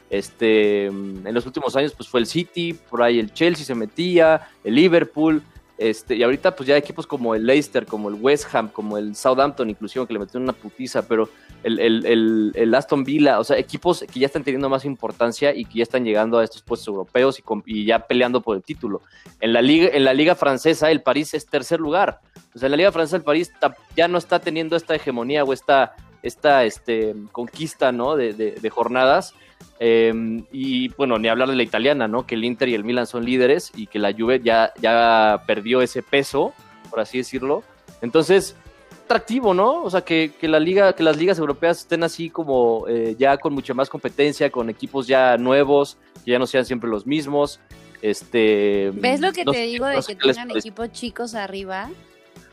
este, 0.10 0.86
en 0.86 1.34
los 1.34 1.46
últimos 1.48 1.76
años 1.76 1.94
pues 1.98 2.08
fue 2.08 2.20
el 2.20 2.28
City, 2.28 2.74
por 2.74 3.02
ahí 3.02 3.20
el 3.20 3.34
Chelsea 3.34 3.66
se 3.66 3.74
metía, 3.74 4.48
el 4.64 4.76
Liverpool, 4.76 5.42
este, 5.84 6.16
y 6.16 6.24
ahorita 6.24 6.56
pues 6.56 6.68
ya 6.68 6.78
equipos 6.78 7.06
como 7.06 7.36
el 7.36 7.46
Leicester, 7.46 7.86
como 7.86 8.08
el 8.08 8.16
West 8.16 8.54
Ham, 8.56 8.70
como 8.70 8.98
el 8.98 9.18
Southampton 9.18 9.70
inclusive, 9.70 10.08
que 10.08 10.14
le 10.14 10.20
metieron 10.20 10.44
una 10.44 10.54
putiza, 10.54 11.06
pero 11.06 11.28
el, 11.62 11.78
el, 11.78 12.52
el, 12.56 12.76
Aston 12.76 13.04
Villa, 13.04 13.38
o 13.40 13.44
sea, 13.44 13.58
equipos 13.58 14.06
que 14.12 14.20
ya 14.22 14.28
están 14.28 14.46
teniendo 14.46 14.70
más 14.70 14.86
importancia 14.86 15.54
y 15.54 15.66
que 15.66 15.80
ya 15.80 15.84
están 15.84 16.06
llegando 16.06 16.40
a 16.40 16.44
estos 16.46 16.62
puestos 16.62 16.88
europeos 16.88 17.42
y, 17.66 17.86
ya 17.86 18.00
peleando 18.00 18.40
por 18.40 18.56
el 18.56 18.64
título. 18.64 19.02
En 19.42 19.52
la, 19.52 19.62
liga, 19.62 19.90
en 19.92 20.06
la 20.06 20.14
liga 20.14 20.36
francesa 20.36 20.90
el 20.90 21.02
París 21.02 21.34
es 21.34 21.46
tercer 21.46 21.82
lugar. 21.82 22.22
O 22.56 22.60
sea, 22.60 22.68
en 22.68 22.72
la 22.72 22.78
liga 22.78 22.92
francesa 22.94 23.18
el 23.18 23.24
París 23.24 23.52
ya 23.96 24.08
no 24.08 24.18
está 24.18 24.40
teniendo 24.40 24.78
esta 24.78 24.96
hegemonía 24.96 25.44
o 25.44 25.52
esta, 25.52 25.96
esta 26.22 26.64
este, 26.64 27.14
conquista 27.34 27.92
¿no? 27.92 28.16
de, 28.16 28.70
jornadas. 28.70 29.34
Em, 29.80 30.46
y 30.52 30.90
bueno, 30.90 31.18
ni 31.20 31.28
hablar 31.28 31.50
de 31.50 31.56
la 31.56 31.64
italiana, 31.64 32.08
¿no? 32.08 32.26
Que 32.26 32.36
el 32.36 32.46
Inter 32.46 32.70
y 32.70 32.76
el 32.76 32.84
Milan 32.84 33.08
son 33.08 33.26
líderes 33.26 33.72
y 33.76 33.88
que 33.88 34.00
la 34.00 34.14
Juve 34.14 34.40
ya, 34.42 34.72
ya 34.82 35.44
perdió 35.46 35.82
ese 35.82 36.02
peso, 36.02 36.54
por 36.90 37.00
así 37.00 37.18
decirlo. 37.18 37.64
Entonces, 38.02 38.56
atractivo, 39.04 39.54
¿no? 39.54 39.84
O 39.84 39.90
sea, 39.90 40.02
que, 40.02 40.32
la 40.42 40.60
liga, 40.60 40.94
que 40.94 41.04
las 41.04 41.18
ligas 41.18 41.38
europeas 41.38 41.80
estén 41.80 42.04
así 42.04 42.30
como 42.30 42.86
eh, 42.88 43.16
ya 43.18 43.38
con 43.38 43.54
mucha 43.54 43.74
más 43.74 43.90
competencia, 43.90 44.50
con 44.50 44.70
equipos 44.70 45.08
ya 45.08 45.38
nuevos, 45.38 45.98
que 46.24 46.32
ya 46.32 46.40
no 46.40 46.48
sean 46.48 46.66
siempre 46.66 46.90
los 46.90 47.06
mismos. 47.06 47.60
Este, 48.02 48.92
¿Ves 48.94 49.22
lo 49.22 49.32
que 49.32 49.46
te 49.46 49.66
digo 49.66 49.86
de 49.86 50.02
que 50.06 50.16
tengan 50.16 50.52
equipos 50.52 50.92
chicos 50.92 51.36
arriba? 51.36 51.90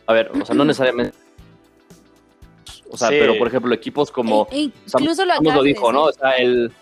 A 0.06 0.12
ver, 0.12 0.30
o 0.40 0.44
sea, 0.44 0.54
no 0.54 0.64
necesariamente. 0.66 1.16
O 2.92 2.96
sea, 2.96 3.08
pero 3.08 3.38
por 3.38 3.46
ejemplo, 3.46 3.72
equipos 3.72 4.10
como. 4.10 4.48
E, 4.50 4.64
e 4.64 4.72
incluso 4.98 5.24
lo, 5.24 5.40
lo 5.40 5.62
dijo, 5.62 5.92
¿no? 5.92 6.04
O 6.04 6.12
sea, 6.12 6.32
el, 6.32 6.72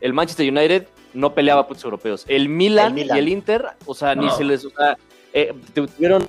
el 0.00 0.12
Manchester 0.12 0.48
United 0.50 0.86
no 1.14 1.34
peleaba 1.34 1.66
puestos 1.66 1.84
europeos. 1.84 2.24
El 2.28 2.48
Milan, 2.48 2.96
y 2.96 3.02
el 3.02 3.28
Inter, 3.28 3.66
o 3.86 3.94
sea, 3.94 4.14
ni 4.14 4.30
se 4.30 4.44
les. 4.44 4.64
O 4.64 4.70
sea, 4.70 4.96
eh, 5.32 5.52
tuvieron 5.74 6.28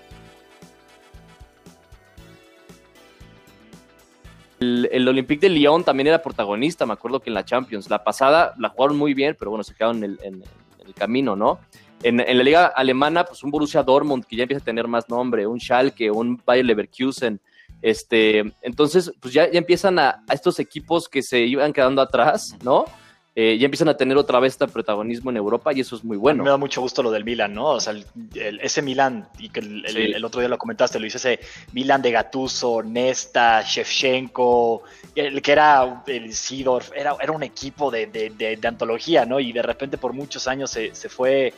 El, 4.61 5.07
Olympique 5.07 5.41
de 5.41 5.49
Lyon 5.49 5.83
también 5.83 6.05
era 6.05 6.21
protagonista, 6.21 6.85
me 6.85 6.93
acuerdo 6.93 7.19
que 7.19 7.31
en 7.31 7.33
la 7.33 7.43
Champions. 7.43 7.89
La 7.89 8.03
pasada 8.03 8.53
la 8.59 8.69
jugaron 8.69 8.95
muy 8.95 9.15
bien, 9.15 9.35
pero 9.37 9.49
bueno, 9.49 9.63
se 9.63 9.73
quedaron 9.73 10.03
en 10.03 10.17
el, 10.21 10.93
camino, 10.93 11.35
¿no? 11.35 11.59
En, 12.03 12.17
la 12.17 12.43
liga 12.43 12.67
alemana, 12.67 13.23
pues 13.23 13.43
un 13.43 13.49
Borussia 13.49 13.81
Dortmund 13.81 14.23
que 14.25 14.35
ya 14.35 14.43
empieza 14.43 14.61
a 14.61 14.65
tener 14.65 14.87
más 14.87 15.09
nombre, 15.09 15.47
un 15.47 15.59
Schalke, 15.59 16.11
un 16.11 16.39
Bayer 16.45 16.65
Leverkusen. 16.65 17.41
Este, 17.81 18.53
entonces, 18.61 19.11
pues 19.19 19.33
ya, 19.33 19.49
ya 19.49 19.57
empiezan 19.57 19.97
a, 19.97 20.23
a, 20.27 20.33
estos 20.33 20.59
equipos 20.59 21.09
que 21.09 21.23
se 21.23 21.39
iban 21.39 21.73
quedando 21.73 21.99
atrás, 21.99 22.55
¿no? 22.63 22.85
Eh, 23.33 23.57
ya 23.57 23.63
empiezan 23.63 23.87
a 23.87 23.95
tener 23.95 24.17
otra 24.17 24.41
vez 24.41 24.53
este 24.53 24.67
protagonismo 24.67 25.29
en 25.29 25.37
Europa 25.37 25.71
y 25.73 25.79
eso 25.79 25.95
es 25.95 26.03
muy 26.03 26.17
bueno. 26.17 26.43
Me 26.43 26.49
da 26.49 26.57
mucho 26.57 26.81
gusto 26.81 27.01
lo 27.01 27.11
del 27.11 27.23
Milan, 27.23 27.53
¿no? 27.53 27.69
O 27.69 27.79
sea, 27.79 27.95
ese 28.33 28.81
Milan, 28.81 29.29
y 29.39 29.47
que 29.47 29.61
el, 29.61 30.25
otro 30.25 30.41
día 30.41 30.49
lo 30.49 30.57
comentaste, 30.57 30.99
lo 30.99 31.05
hice 31.05 31.17
ese 31.17 31.39
Milan 31.71 32.01
de 32.01 32.11
Gatuso, 32.11 32.83
Nesta, 32.83 33.61
Shevchenko, 33.61 34.83
el 35.15 35.41
que 35.41 35.51
era 35.53 36.03
el 36.07 36.33
Sidorf, 36.33 36.91
era, 36.93 37.15
era 37.21 37.31
un 37.31 37.43
equipo 37.43 37.89
de, 37.89 38.07
de, 38.07 38.57
de, 38.57 38.67
antología, 38.67 39.25
¿no? 39.25 39.39
Y 39.39 39.53
de 39.53 39.61
repente 39.61 39.97
por 39.97 40.11
muchos 40.11 40.49
años 40.49 40.69
se, 40.69 40.93
se 40.93 41.07
fue 41.07 41.53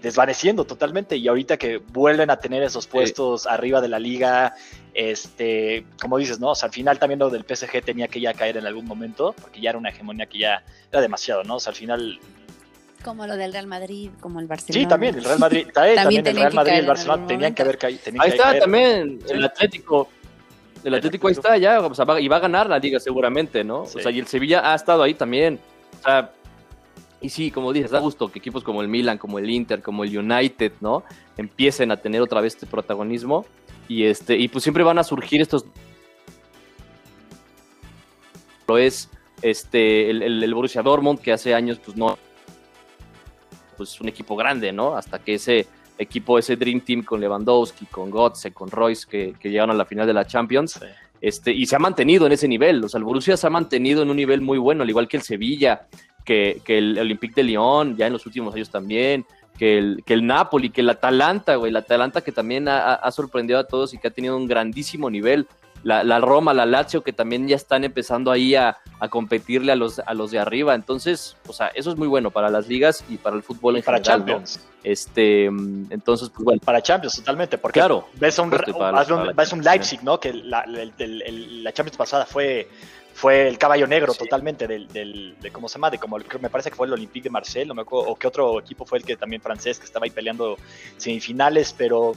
desvaneciendo 0.00 0.64
totalmente 0.64 1.16
y 1.16 1.28
ahorita 1.28 1.56
que 1.56 1.78
vuelven 1.78 2.30
a 2.30 2.36
tener 2.38 2.62
esos 2.62 2.86
puestos 2.86 3.46
arriba 3.46 3.80
de 3.80 3.88
la 3.88 3.98
liga, 3.98 4.54
este, 4.94 5.84
como 6.00 6.18
dices, 6.18 6.40
¿no? 6.40 6.50
O 6.50 6.54
sea, 6.54 6.66
al 6.66 6.72
final 6.72 6.98
también 6.98 7.18
lo 7.18 7.30
del 7.30 7.44
PSG 7.44 7.82
tenía 7.84 8.08
que 8.08 8.20
ya 8.20 8.34
caer 8.34 8.56
en 8.56 8.66
algún 8.66 8.86
momento, 8.86 9.34
porque 9.40 9.60
ya 9.60 9.70
era 9.70 9.78
una 9.78 9.90
hegemonía 9.90 10.26
que 10.26 10.38
ya 10.38 10.62
era 10.90 11.00
demasiado, 11.00 11.44
¿no? 11.44 11.56
O 11.56 11.60
sea, 11.60 11.70
al 11.70 11.76
final... 11.76 12.18
Como 13.04 13.26
lo 13.26 13.36
del 13.36 13.52
Real 13.52 13.66
Madrid, 13.66 14.10
como 14.20 14.40
el 14.40 14.46
Barcelona. 14.46 14.82
Sí, 14.82 14.88
también, 14.88 15.14
el 15.14 15.24
Real 15.24 15.38
Madrid, 15.38 15.66
también, 15.72 16.26
el 16.26 16.36
Real 16.36 16.52
Madrid 16.52 16.72
y 16.74 16.76
el 16.76 16.86
Barcelona 16.86 17.26
tenían 17.26 17.54
que 17.54 17.62
haber 17.62 17.78
caído. 17.78 18.00
Ahí 18.18 18.30
está 18.30 18.58
también 18.58 19.18
el 19.28 19.44
Atlético. 19.44 20.08
El 20.84 20.94
Atlético 20.94 21.28
ahí 21.28 21.32
está 21.32 21.56
ya, 21.56 21.80
o 21.80 21.94
sea, 21.94 22.04
va, 22.04 22.20
y 22.20 22.28
va 22.28 22.36
a 22.36 22.40
ganar 22.40 22.68
la 22.68 22.78
liga 22.78 23.00
seguramente, 23.00 23.64
¿no? 23.64 23.82
O 23.82 23.86
sea, 23.86 24.10
y 24.10 24.18
el 24.18 24.26
Sevilla 24.26 24.72
ha 24.72 24.74
estado 24.74 25.02
ahí 25.02 25.14
también. 25.14 25.58
O 25.98 26.02
sea, 26.02 26.30
y 27.22 27.28
sí, 27.28 27.50
como 27.50 27.72
dices, 27.72 27.90
da 27.90 27.98
gusto 28.00 28.30
que 28.32 28.38
equipos 28.38 28.64
como 28.64 28.80
el 28.80 28.88
Milan, 28.88 29.18
como 29.18 29.38
el 29.38 29.48
Inter, 29.50 29.82
como 29.82 30.04
el 30.04 30.16
United, 30.16 30.72
¿no? 30.80 31.04
Empiecen 31.36 31.90
a 31.90 31.98
tener 31.98 32.22
otra 32.22 32.40
vez 32.40 32.54
este 32.54 32.66
protagonismo. 32.66 33.44
Y 33.90 34.04
este, 34.04 34.36
y 34.36 34.46
pues 34.46 34.62
siempre 34.62 34.84
van 34.84 35.00
a 35.00 35.02
surgir 35.02 35.40
estos. 35.40 35.64
Lo 38.68 38.78
es 38.78 39.10
este, 39.42 40.08
el, 40.08 40.22
el, 40.22 40.54
Borussia 40.54 40.80
Dortmund, 40.80 41.18
que 41.18 41.32
hace 41.32 41.56
años, 41.56 41.80
pues 41.84 41.96
no. 41.96 42.16
Pues 43.76 44.00
un 44.00 44.08
equipo 44.08 44.36
grande, 44.36 44.70
¿no? 44.70 44.96
Hasta 44.96 45.18
que 45.18 45.34
ese 45.34 45.66
equipo, 45.98 46.38
ese 46.38 46.54
Dream 46.54 46.82
Team 46.82 47.02
con 47.02 47.20
Lewandowski, 47.20 47.86
con 47.86 48.12
Götze, 48.12 48.52
con 48.52 48.70
Royce, 48.70 49.08
que, 49.10 49.34
que 49.40 49.50
llegaron 49.50 49.74
a 49.74 49.78
la 49.78 49.84
final 49.84 50.06
de 50.06 50.12
la 50.12 50.24
Champions. 50.24 50.78
Este, 51.20 51.50
y 51.50 51.66
se 51.66 51.74
ha 51.74 51.80
mantenido 51.80 52.26
en 52.26 52.32
ese 52.32 52.46
nivel. 52.46 52.84
O 52.84 52.88
sea, 52.88 52.98
el 52.98 53.04
Borussia 53.04 53.36
se 53.36 53.48
ha 53.48 53.50
mantenido 53.50 54.04
en 54.04 54.10
un 54.10 54.16
nivel 54.16 54.40
muy 54.40 54.58
bueno, 54.58 54.84
al 54.84 54.88
igual 54.88 55.08
que 55.08 55.16
el 55.16 55.24
Sevilla, 55.24 55.88
que, 56.24 56.62
el 56.68 56.96
Olympique 56.96 57.34
de 57.34 57.42
Lyon, 57.42 57.96
ya 57.96 58.06
en 58.06 58.12
los 58.12 58.24
últimos 58.24 58.54
años 58.54 58.70
también, 58.70 59.26
que 59.60 59.76
el, 59.76 60.02
que 60.06 60.14
el 60.14 60.26
Napoli, 60.26 60.70
que 60.70 60.80
el 60.80 60.88
Atalanta, 60.88 61.56
güey, 61.56 61.68
el 61.68 61.76
Atalanta 61.76 62.22
que 62.22 62.32
también 62.32 62.66
ha, 62.66 63.10
sorprendido 63.10 63.58
a 63.58 63.64
todos 63.64 63.92
y 63.92 63.98
que 63.98 64.08
ha 64.08 64.10
tenido 64.10 64.34
un 64.34 64.48
grandísimo 64.48 65.10
nivel. 65.10 65.46
La, 65.82 66.18
Roma, 66.18 66.54
la 66.54 66.64
Lazio, 66.64 67.02
que 67.02 67.12
también 67.12 67.46
ya 67.46 67.56
están 67.56 67.84
empezando 67.84 68.30
ahí 68.30 68.54
a, 68.54 68.78
competirle 69.10 69.72
a 69.72 69.76
los, 69.76 69.98
a 69.98 70.14
los 70.14 70.30
de 70.30 70.38
arriba. 70.38 70.74
Entonces, 70.74 71.36
o 71.46 71.52
sea, 71.52 71.66
eso 71.74 71.90
es 71.90 71.98
muy 71.98 72.08
bueno 72.08 72.30
para 72.30 72.48
las 72.48 72.68
ligas 72.68 73.04
y 73.10 73.18
para 73.18 73.36
el 73.36 73.42
fútbol 73.42 73.76
en 73.76 73.82
para 73.82 73.98
general. 73.98 74.18
Champions. 74.20 74.66
Este, 74.82 75.44
entonces, 75.44 76.30
pues 76.30 76.42
bueno. 76.42 76.62
Para 76.64 76.80
Champions, 76.80 77.16
totalmente. 77.16 77.58
Porque 77.58 77.80
claro, 77.80 78.08
ves 78.14 78.38
un, 78.38 78.50
un, 78.50 79.62
Leipzig, 79.62 80.02
¿no? 80.02 80.18
Que 80.18 80.32
la, 80.32 80.64
la 80.66 81.72
Champions 81.72 81.98
pasada 81.98 82.24
fue 82.24 82.66
fue 83.14 83.48
el 83.48 83.58
caballo 83.58 83.86
negro 83.86 84.14
totalmente 84.14 84.66
del, 84.66 84.88
del, 84.88 85.36
de 85.40 85.50
cómo 85.50 85.68
se 85.68 85.74
llama, 85.74 85.90
de 85.90 85.98
como 85.98 86.18
me 86.40 86.50
parece 86.50 86.70
que 86.70 86.76
fue 86.76 86.86
el 86.86 86.92
Olympique 86.92 87.24
de 87.24 87.30
Marseille, 87.30 87.66
no 87.66 87.74
me 87.74 87.82
acuerdo, 87.82 88.10
o 88.10 88.16
qué 88.16 88.26
otro 88.26 88.60
equipo 88.60 88.86
fue 88.86 88.98
el 88.98 89.04
que 89.04 89.16
también 89.16 89.42
francés 89.42 89.78
que 89.78 89.84
estaba 89.84 90.04
ahí 90.04 90.10
peleando 90.10 90.56
semifinales, 90.96 91.74
pero 91.76 92.14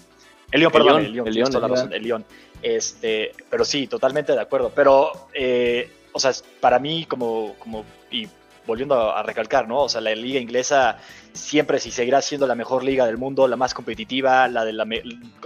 el 0.51 0.59
Lyon, 0.59 0.71
perdón, 0.71 1.05
el 1.05 1.11
Lyon, 1.11 1.27
el 1.27 1.33
Lyon, 1.33 1.51
la 1.51 1.67
razón, 1.67 1.93
el 1.93 2.03
Lyon. 2.03 2.25
Este, 2.61 3.31
pero 3.49 3.65
sí, 3.65 3.87
totalmente 3.87 4.33
de 4.33 4.39
acuerdo. 4.39 4.71
Pero, 4.73 5.27
eh, 5.33 5.91
o 6.11 6.19
sea, 6.19 6.31
para 6.61 6.79
mí, 6.79 7.05
como, 7.05 7.55
como, 7.59 7.83
y 8.11 8.27
volviendo 8.65 8.95
a, 8.95 9.21
recalcar, 9.23 9.67
¿no? 9.67 9.81
O 9.81 9.89
sea, 9.89 9.99
la 9.99 10.15
liga 10.15 10.39
inglesa 10.39 10.97
siempre 11.33 11.79
sí 11.79 11.91
seguirá 11.91 12.21
siendo 12.21 12.47
la 12.47 12.55
mejor 12.55 12.83
liga 12.83 13.05
del 13.05 13.17
mundo, 13.17 13.47
la 13.47 13.57
más 13.57 13.73
competitiva, 13.73 14.47
la 14.47 14.63
de 14.63 14.73
la, 14.73 14.87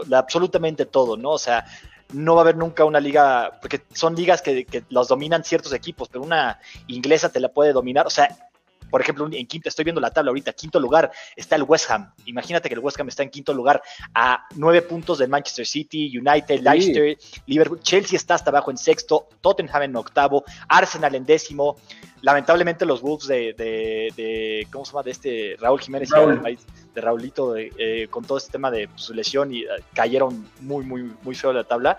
la 0.08 0.20
absolutamente 0.20 0.86
todo, 0.86 1.18
¿no? 1.18 1.32
O 1.32 1.40
sea, 1.40 1.66
no 2.14 2.36
va 2.36 2.42
a 2.42 2.44
haber 2.44 2.58
nunca 2.58 2.86
una 2.86 3.00
liga, 3.00 3.60
porque 3.62 3.82
son 3.94 4.16
ligas 4.16 4.42
que, 4.42 4.66
que 4.66 4.84
los 4.90 5.08
dominan 5.08 5.44
ciertos 5.44 5.74
equipos, 5.74 6.10
pero 6.10 6.24
una 6.24 6.60
inglesa 6.88 7.30
te 7.30 7.40
la 7.40 7.50
puede 7.50 7.74
dominar. 7.74 8.08
O 8.08 8.10
sea, 8.10 8.47
por 8.90 9.02
ejemplo, 9.02 9.28
en 9.32 9.46
quinto, 9.48 9.70
estoy 9.70 9.86
viendo 9.86 10.02
la 10.02 10.12
tabla 10.12 10.30
ahorita, 10.30 10.54
quinto 10.54 10.80
lugar 10.80 11.12
está 11.36 11.56
el 11.56 11.64
West 11.64 11.90
Ham. 11.90 12.12
Imagínate 12.26 12.70
que 12.70 12.76
el 12.76 12.80
West 12.80 13.00
Ham 13.00 13.08
está 13.10 13.24
en 13.24 13.30
quinto 13.30 13.54
lugar 13.54 13.82
a 14.14 14.48
nueve 14.56 14.82
puntos 14.82 15.18
de 15.18 15.28
Manchester 15.28 15.66
City, 15.66 16.18
United, 16.18 16.62
Leicester, 16.62 17.18
Liverpool, 17.46 17.80
Chelsea 17.82 18.18
está 18.18 18.36
hasta 18.36 18.50
abajo 18.50 18.72
en 18.72 18.78
sexto, 18.78 19.28
Tottenham 19.42 19.84
en 19.84 19.96
octavo, 19.96 20.44
Arsenal 20.70 21.16
en 21.16 21.26
décimo. 21.26 21.78
Lamentablemente 22.22 22.86
los 22.86 23.02
Wolves 23.02 23.28
de, 23.28 23.54
de, 23.54 24.68
¿cómo 24.72 24.86
se 24.86 24.92
llama? 24.92 25.04
De 25.04 25.12
este 25.12 25.56
Raúl 25.60 25.80
Jiménez, 25.80 26.10
de 26.10 27.02
Raulito, 27.02 27.56
eh, 27.56 28.08
con 28.10 28.26
todo 28.26 28.40
este 28.40 28.52
tema 28.52 28.72
de 28.72 28.90
su 28.96 29.14
lesión 29.14 29.54
y 29.54 29.62
eh, 29.62 29.68
cayeron 29.94 30.48
muy, 30.62 30.84
muy, 30.84 31.12
muy 31.22 31.36
feo 31.36 31.52
de 31.52 31.58
la 31.58 31.64
tabla 31.64 31.98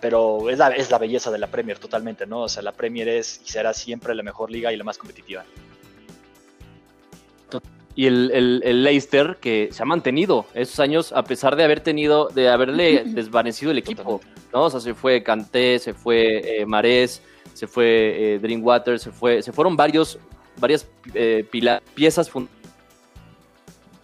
pero 0.00 0.50
es 0.50 0.58
la, 0.58 0.68
es 0.68 0.90
la 0.90 0.98
belleza 0.98 1.30
de 1.30 1.38
la 1.38 1.48
Premier 1.48 1.78
totalmente, 1.78 2.26
¿no? 2.26 2.42
O 2.42 2.48
sea, 2.48 2.62
la 2.62 2.72
Premier 2.72 3.08
es 3.08 3.40
y 3.44 3.48
será 3.48 3.74
siempre 3.74 4.14
la 4.14 4.22
mejor 4.22 4.50
liga 4.50 4.72
y 4.72 4.76
la 4.76 4.84
más 4.84 4.98
competitiva. 4.98 5.44
Y 7.98 8.06
el, 8.06 8.60
el, 8.62 8.84
Leicester 8.84 9.38
que 9.40 9.70
se 9.72 9.82
ha 9.82 9.84
mantenido 9.84 10.46
esos 10.54 10.78
años 10.78 11.10
a 11.10 11.24
pesar 11.24 11.56
de 11.56 11.64
haber 11.64 11.80
tenido, 11.80 12.28
de 12.28 12.48
haberle 12.48 13.02
desvanecido 13.04 13.72
el 13.72 13.78
equipo, 13.78 14.20
¿no? 14.52 14.66
O 14.66 14.70
sea, 14.70 14.78
se 14.78 14.94
fue 14.94 15.24
Canté, 15.24 15.80
se 15.80 15.94
fue 15.94 16.60
eh, 16.60 16.64
Marés, 16.64 17.20
se 17.54 17.66
fue 17.66 17.86
eh, 18.34 18.38
Dreamwater, 18.38 19.00
se 19.00 19.10
fue, 19.10 19.42
se 19.42 19.50
fueron 19.50 19.76
varios, 19.76 20.16
varias 20.60 20.86
eh, 21.12 21.44
piezas 21.96 22.30
fundamentales 22.30 22.62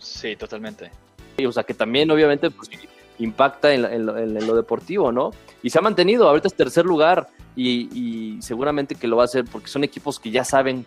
Sí, 0.00 0.34
totalmente. 0.34 0.90
O 1.46 1.52
sea, 1.52 1.62
que 1.62 1.74
también 1.74 2.10
obviamente 2.10 2.50
pues, 2.50 2.68
impacta 3.20 3.72
en, 3.74 4.06
lo 4.06 4.56
deportivo, 4.56 5.12
¿no? 5.12 5.30
Y 5.62 5.70
se 5.70 5.78
ha 5.78 5.82
mantenido, 5.82 6.28
ahorita 6.28 6.48
es 6.48 6.54
tercer 6.54 6.84
lugar 6.84 7.28
y, 7.54 7.88
y, 7.96 8.42
seguramente 8.42 8.96
que 8.96 9.06
lo 9.06 9.18
va 9.18 9.22
a 9.22 9.26
hacer 9.26 9.44
porque 9.44 9.68
son 9.68 9.84
equipos 9.84 10.18
que 10.18 10.32
ya 10.32 10.42
saben 10.42 10.84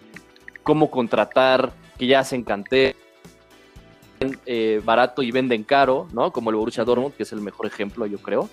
cómo 0.68 0.92
contratar, 0.92 1.72
que 1.98 2.08
ya 2.08 2.26
se 2.26 2.36
encanté 2.36 2.98
eh, 4.46 4.82
barato 4.84 5.24
y 5.24 5.32
venden 5.32 5.64
caro, 5.64 6.10
¿no? 6.12 6.34
Como 6.34 6.50
el 6.50 6.58
Borussia 6.58 6.84
Dortmund, 6.84 7.16
que 7.16 7.24
es 7.24 7.32
el 7.32 7.40
mejor 7.40 7.68
ejemplo, 7.68 8.06
yo 8.06 8.18
creo. 8.18 8.50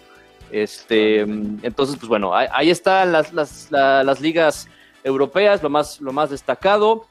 Este, 0.52 1.22
entonces, 1.22 1.96
pues 1.96 2.08
bueno, 2.08 2.32
ahí, 2.32 2.70
están 2.70 3.10
las, 3.10 3.32
las, 3.32 4.20
ligas 4.20 4.68
europeas, 5.02 5.60
lo 5.60 5.70
más, 5.70 6.00
lo 6.00 6.12
más 6.12 6.30
destacado. 6.30 7.06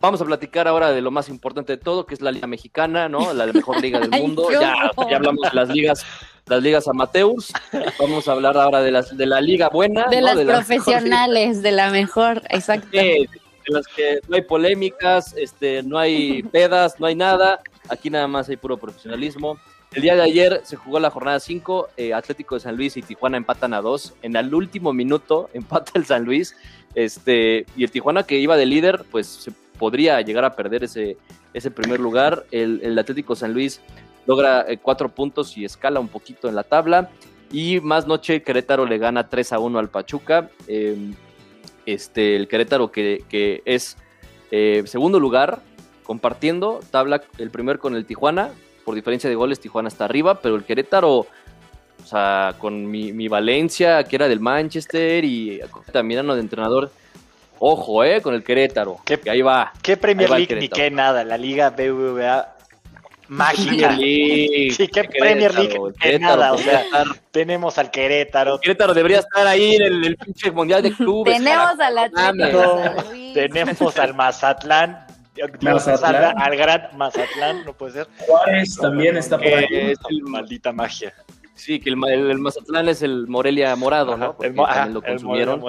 Vamos 0.00 0.22
a 0.22 0.24
platicar 0.24 0.68
ahora 0.68 0.90
de 0.90 1.02
lo 1.02 1.10
más 1.10 1.28
importante 1.28 1.76
de 1.76 1.82
todo, 1.82 2.06
que 2.06 2.14
es 2.14 2.22
la 2.22 2.32
Liga 2.32 2.46
Mexicana, 2.46 3.10
¿no? 3.10 3.34
La 3.34 3.44
mejor 3.44 3.82
liga 3.82 4.00
del 4.00 4.10
mundo. 4.22 4.48
ya, 4.50 4.90
ya, 5.10 5.16
hablamos 5.16 5.50
de 5.50 5.54
las 5.54 5.68
ligas, 5.68 6.06
las 6.46 6.62
ligas 6.62 6.88
amateurs. 6.88 7.52
Vamos 7.98 8.26
a 8.26 8.32
hablar 8.32 8.56
ahora 8.56 8.80
de 8.80 8.90
las 8.90 9.14
de 9.14 9.26
la 9.26 9.42
liga 9.42 9.68
buena. 9.68 10.06
De 10.06 10.22
las 10.22 10.38
profesionales, 10.46 11.60
de 11.60 11.72
la 11.72 11.90
mejor, 11.90 12.42
exacto 12.48 12.88
en 13.66 13.74
las 13.74 13.86
que 13.86 14.20
no 14.28 14.36
hay 14.36 14.42
polémicas, 14.42 15.34
este, 15.36 15.82
no 15.82 15.98
hay 15.98 16.42
pedas, 16.42 17.00
no 17.00 17.06
hay 17.06 17.14
nada. 17.14 17.60
Aquí 17.88 18.10
nada 18.10 18.26
más 18.26 18.48
hay 18.48 18.56
puro 18.56 18.76
profesionalismo. 18.76 19.58
El 19.92 20.02
día 20.02 20.16
de 20.16 20.22
ayer 20.22 20.60
se 20.64 20.76
jugó 20.76 20.98
la 20.98 21.10
jornada 21.10 21.38
5, 21.38 21.90
eh, 21.96 22.14
Atlético 22.14 22.56
de 22.56 22.60
San 22.60 22.76
Luis 22.76 22.96
y 22.96 23.02
Tijuana 23.02 23.36
empatan 23.36 23.74
a 23.74 23.80
2. 23.80 24.14
En 24.22 24.34
el 24.34 24.52
último 24.52 24.92
minuto 24.92 25.50
empata 25.54 25.92
el 25.94 26.04
San 26.04 26.24
Luis. 26.24 26.56
Este, 26.94 27.66
y 27.76 27.84
el 27.84 27.90
Tijuana 27.90 28.24
que 28.24 28.38
iba 28.38 28.56
de 28.56 28.66
líder, 28.66 29.04
pues 29.10 29.26
se 29.26 29.52
podría 29.78 30.20
llegar 30.20 30.44
a 30.44 30.56
perder 30.56 30.84
ese, 30.84 31.16
ese 31.52 31.70
primer 31.70 32.00
lugar. 32.00 32.44
El, 32.50 32.80
el 32.82 32.98
Atlético 32.98 33.36
San 33.36 33.52
Luis 33.52 33.80
logra 34.26 34.64
eh, 34.68 34.78
cuatro 34.78 35.08
puntos 35.08 35.56
y 35.56 35.64
escala 35.64 36.00
un 36.00 36.08
poquito 36.08 36.48
en 36.48 36.54
la 36.54 36.64
tabla. 36.64 37.10
Y 37.52 37.80
más 37.80 38.06
noche 38.06 38.42
Querétaro 38.42 38.86
le 38.86 38.98
gana 38.98 39.28
3 39.28 39.52
a 39.52 39.58
1 39.60 39.78
al 39.78 39.88
Pachuca. 39.88 40.50
Em, 40.66 41.14
este, 41.86 42.36
el 42.36 42.48
Querétaro 42.48 42.90
que, 42.90 43.62
es 43.64 43.96
eh, 44.50 44.82
segundo 44.86 45.20
lugar, 45.20 45.60
compartiendo 46.02 46.80
tabla 46.90 47.22
el 47.38 47.50
primer 47.50 47.78
con 47.78 47.94
el 47.94 48.04
Tijuana, 48.04 48.50
por 48.84 48.94
diferencia 48.94 49.30
de 49.30 49.36
goles 49.36 49.60
Tijuana 49.60 49.88
está 49.88 50.04
arriba, 50.04 50.40
pero 50.40 50.56
el 50.56 50.64
Querétaro, 50.64 51.18
o 51.18 51.26
sea, 52.04 52.54
con 52.58 52.90
mi, 52.90 53.28
Valencia, 53.28 54.04
que 54.04 54.16
era 54.16 54.28
del 54.28 54.40
Manchester, 54.40 55.24
y 55.24 55.60
también 55.92 56.26
de 56.26 56.40
entrenador, 56.40 56.90
ojo, 57.58 58.04
eh, 58.04 58.20
con 58.20 58.34
el 58.34 58.44
Querétaro, 58.44 58.98
que 59.04 59.18
ahí 59.30 59.42
va. 59.42 59.72
¿Qué 59.82 59.96
Premier 59.96 60.30
League 60.30 60.54
ni 60.56 60.68
qué 60.68 60.90
nada? 60.90 61.24
La 61.24 61.38
Liga 61.38 61.70
BBVA 61.70 62.53
mágica. 63.28 63.96
Sí, 63.96 64.88
qué 64.92 65.04
Premier 65.04 65.54
League. 65.54 66.18
nada, 66.20 66.52
o 66.52 66.58
sea, 66.58 66.84
tenemos 67.30 67.78
al 67.78 67.90
Querétaro. 67.90 68.60
Querétaro 68.60 68.94
debería 68.94 69.20
estar 69.20 69.46
ahí 69.46 69.76
en 69.76 70.04
el, 70.04 70.16
pinche 70.16 70.50
mundial 70.50 70.82
de 70.82 70.92
clubes. 70.92 71.36
Tenemos 71.36 71.80
al 71.80 71.98
Atlético. 71.98 72.82
Tenemos 73.34 73.98
al 73.98 74.14
Mazatlán. 74.14 75.06
Mazatlán. 75.60 76.40
Al, 76.40 76.56
gran 76.56 76.88
Mazatlán, 76.96 77.64
no 77.64 77.72
puede 77.72 77.92
ser. 77.92 78.08
Juárez 78.26 78.76
también 78.76 79.16
está 79.16 79.36
por 79.36 79.46
ahí. 79.46 79.66
Es 79.70 79.98
el 80.08 80.22
maldita 80.22 80.72
magia. 80.72 81.12
Sí, 81.54 81.80
que 81.80 81.90
el, 81.90 81.96
el, 82.08 82.38
Mazatlán 82.38 82.88
es 82.88 83.02
el 83.02 83.26
Morelia 83.28 83.74
morado, 83.76 84.16
¿no? 84.16 84.36
el, 84.40 84.54
lo 84.92 85.02
consumieron. 85.02 85.62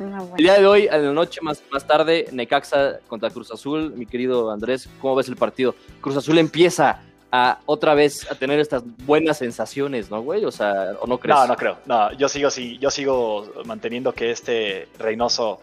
El 0.00 0.36
día 0.38 0.58
de 0.58 0.66
hoy, 0.66 0.88
a 0.88 0.96
la 0.96 1.12
noche 1.12 1.42
más, 1.42 1.62
más 1.70 1.86
tarde, 1.86 2.26
Necaxa 2.32 3.00
contra 3.06 3.28
Cruz 3.28 3.50
Azul. 3.50 3.92
Mi 3.94 4.06
querido 4.06 4.50
Andrés, 4.50 4.88
¿cómo 4.98 5.14
ves 5.14 5.28
el 5.28 5.36
partido? 5.36 5.74
Cruz 6.00 6.16
Azul 6.16 6.38
empieza 6.38 7.02
a 7.30 7.58
otra 7.66 7.92
vez 7.92 8.26
a 8.30 8.34
tener 8.34 8.58
estas 8.58 8.82
buenas 9.04 9.36
sensaciones, 9.36 10.10
¿no, 10.10 10.22
güey? 10.22 10.46
O 10.46 10.50
sea, 10.50 10.92
¿o 11.02 11.06
no 11.06 11.18
crees? 11.18 11.36
No, 11.36 11.46
no 11.46 11.56
creo. 11.56 11.76
No, 11.84 12.12
yo 12.14 12.30
sigo, 12.30 12.48
sí, 12.48 12.78
yo 12.78 12.90
sigo 12.90 13.52
manteniendo 13.66 14.14
que 14.14 14.30
este 14.30 14.88
Reynoso 14.98 15.60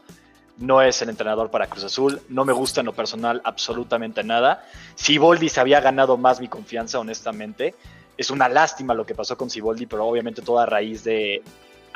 no 0.60 0.84
es 0.84 1.02
el 1.02 1.10
entrenador 1.10 1.50
para 1.50 1.66
Cruz 1.66 1.86
Azul. 1.86 2.22
No 2.30 2.46
me 2.46 2.54
gusta 2.54 2.82
en 2.82 2.86
lo 2.86 2.94
personal 2.94 3.42
absolutamente 3.44 4.24
nada. 4.24 4.64
Siboldi 4.94 5.50
se 5.50 5.62
había 5.62 5.82
ganado 5.82 6.16
más 6.16 6.40
mi 6.40 6.48
confianza, 6.48 7.00
honestamente. 7.00 7.74
Es 8.16 8.30
una 8.30 8.48
lástima 8.50 8.94
lo 8.94 9.04
que 9.04 9.16
pasó 9.16 9.36
con 9.36 9.50
Siboldi, 9.50 9.88
pero 9.88 10.06
obviamente 10.06 10.44
toda 10.44 10.64
a 10.64 10.66
raíz 10.68 11.04
de 11.04 11.42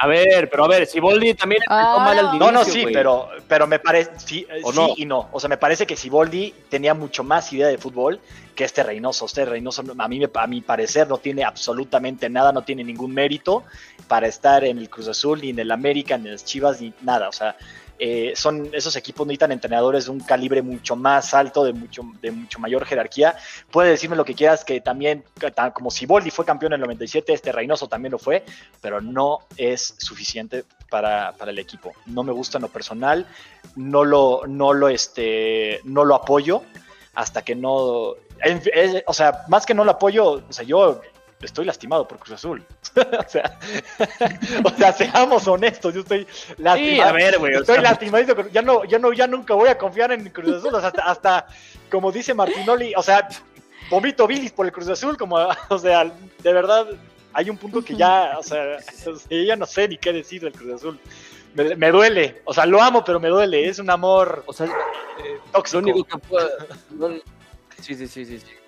a 0.03 0.07
ver, 0.07 0.49
pero 0.49 0.65
a 0.65 0.67
ver, 0.67 0.87
Siboldi 0.87 1.35
también 1.35 1.61
empezó 1.61 1.99
mal 1.99 2.17
al 2.17 2.25
inicio, 2.29 2.39
No, 2.39 2.51
no, 2.51 2.63
sí, 2.63 2.85
pero, 2.91 3.29
pero 3.47 3.67
me 3.67 3.77
parece, 3.77 4.09
sí, 4.17 4.47
sí 4.73 4.93
y 4.97 5.05
no. 5.05 5.29
O 5.31 5.39
sea, 5.39 5.47
me 5.47 5.57
parece 5.57 5.85
que 5.85 5.95
Siboldi 5.95 6.55
tenía 6.69 6.95
mucho 6.95 7.23
más 7.23 7.53
idea 7.53 7.67
de 7.67 7.77
fútbol 7.77 8.19
que 8.55 8.63
este 8.63 8.81
Reynoso. 8.81 9.27
Este 9.27 9.45
Reynoso, 9.45 9.83
a 9.95 10.07
mí, 10.07 10.23
a 10.33 10.47
mi 10.47 10.61
parecer, 10.61 11.07
no 11.07 11.19
tiene 11.19 11.43
absolutamente 11.43 12.31
nada, 12.31 12.51
no 12.51 12.63
tiene 12.63 12.83
ningún 12.83 13.13
mérito 13.13 13.63
para 14.07 14.25
estar 14.25 14.63
en 14.63 14.79
el 14.79 14.89
Cruz 14.89 15.07
Azul, 15.07 15.39
ni 15.39 15.51
en 15.51 15.59
el 15.59 15.69
América, 15.69 16.17
ni 16.17 16.25
en 16.25 16.31
las 16.31 16.45
Chivas, 16.45 16.81
ni 16.81 16.91
nada. 17.03 17.29
O 17.29 17.31
sea, 17.31 17.55
eh, 17.99 18.33
son 18.35 18.69
esos 18.73 18.95
equipos 18.95 19.27
necesitan 19.27 19.51
entrenadores 19.51 20.05
de 20.05 20.11
un 20.11 20.19
calibre 20.19 20.61
mucho 20.61 20.95
más 20.95 21.33
alto, 21.33 21.63
de 21.63 21.73
mucho, 21.73 22.03
de 22.21 22.31
mucho 22.31 22.59
mayor 22.59 22.85
jerarquía. 22.85 23.35
Puede 23.69 23.91
decirme 23.91 24.15
lo 24.15 24.25
que 24.25 24.33
quieras, 24.33 24.65
que 24.65 24.81
también, 24.81 25.23
como 25.73 25.91
Siboldi 25.91 26.31
fue 26.31 26.45
campeón 26.45 26.73
en 26.73 26.81
el 26.81 26.81
97, 26.81 27.33
este 27.33 27.51
Reynoso 27.51 27.87
también 27.87 28.11
lo 28.11 28.19
fue, 28.19 28.43
pero 28.81 29.01
no 29.01 29.39
es 29.57 29.95
suficiente 29.97 30.65
para, 30.89 31.33
el 31.47 31.59
equipo. 31.59 31.93
No 32.05 32.23
me 32.23 32.31
gusta 32.31 32.57
en 32.57 32.63
lo 32.63 32.69
personal, 32.69 33.27
no 33.75 34.03
lo, 34.03 34.43
no 34.47 34.73
lo, 34.73 34.89
este, 34.89 35.79
no 35.83 36.03
lo 36.05 36.15
apoyo 36.15 36.63
hasta 37.13 37.41
que 37.41 37.55
no. 37.55 37.73
o 37.73 39.13
sea, 39.13 39.45
más 39.47 39.65
que 39.65 39.73
no 39.73 39.83
lo 39.83 39.91
apoyo, 39.91 40.43
o 40.47 40.53
sea, 40.53 40.65
yo 40.65 41.01
estoy 41.41 41.65
lastimado 41.65 42.07
por 42.07 42.19
Cruz 42.19 42.33
Azul. 42.33 42.65
o, 42.95 43.29
sea, 43.29 43.59
o 44.63 44.69
sea, 44.69 44.93
seamos 44.93 45.47
honestos, 45.47 45.93
yo 45.93 46.01
estoy 46.01 46.27
lastimado. 46.57 47.09
a 47.09 47.11
ver, 47.13 47.39
güey. 47.39 47.55
Estoy 47.55 47.79
lastimado, 47.79 48.49
ya 48.49 48.61
no, 48.61 48.83
ya 48.85 48.99
no, 48.99 49.13
ya 49.13 49.27
nunca 49.27 49.53
voy 49.53 49.69
a 49.69 49.77
confiar 49.77 50.11
en 50.11 50.29
Cruz 50.29 50.57
Azul. 50.57 50.75
hasta, 50.75 51.01
hasta, 51.03 51.47
como 51.89 52.11
dice 52.11 52.33
Martinoli, 52.33 52.93
o 52.95 53.03
sea, 53.03 53.27
vomito 53.89 54.27
bilis 54.27 54.51
por 54.51 54.65
el 54.65 54.71
Cruz 54.71 54.87
Azul, 54.87 55.17
como, 55.17 55.37
o 55.69 55.77
sea, 55.77 56.11
de 56.39 56.53
verdad, 56.53 56.87
hay 57.33 57.49
un 57.49 57.57
punto 57.57 57.83
que 57.83 57.95
ya, 57.95 58.35
o 58.37 58.43
sea, 58.43 58.77
ya 59.29 59.55
no 59.55 59.65
sé 59.65 59.87
ni 59.87 59.97
qué 59.97 60.13
decir 60.13 60.41
del 60.41 60.53
Cruz 60.53 60.75
Azul. 60.75 60.99
Me, 61.53 61.91
duele, 61.91 62.41
o 62.45 62.53
sea, 62.53 62.65
lo 62.65 62.81
amo, 62.81 63.03
pero 63.03 63.19
me 63.19 63.27
duele, 63.27 63.67
es 63.67 63.77
un 63.77 63.89
amor 63.89 64.41
o 64.45 64.53
sea, 64.53 64.67
eh, 64.67 65.37
tóxico. 65.51 65.81
Lo 65.81 65.91
único 65.91 66.05
que 66.05 66.17
puedo... 66.19 66.49
Sí, 67.81 67.93
sí, 67.93 68.07
sí, 68.07 68.25
sí, 68.25 68.39
sí. 68.39 68.60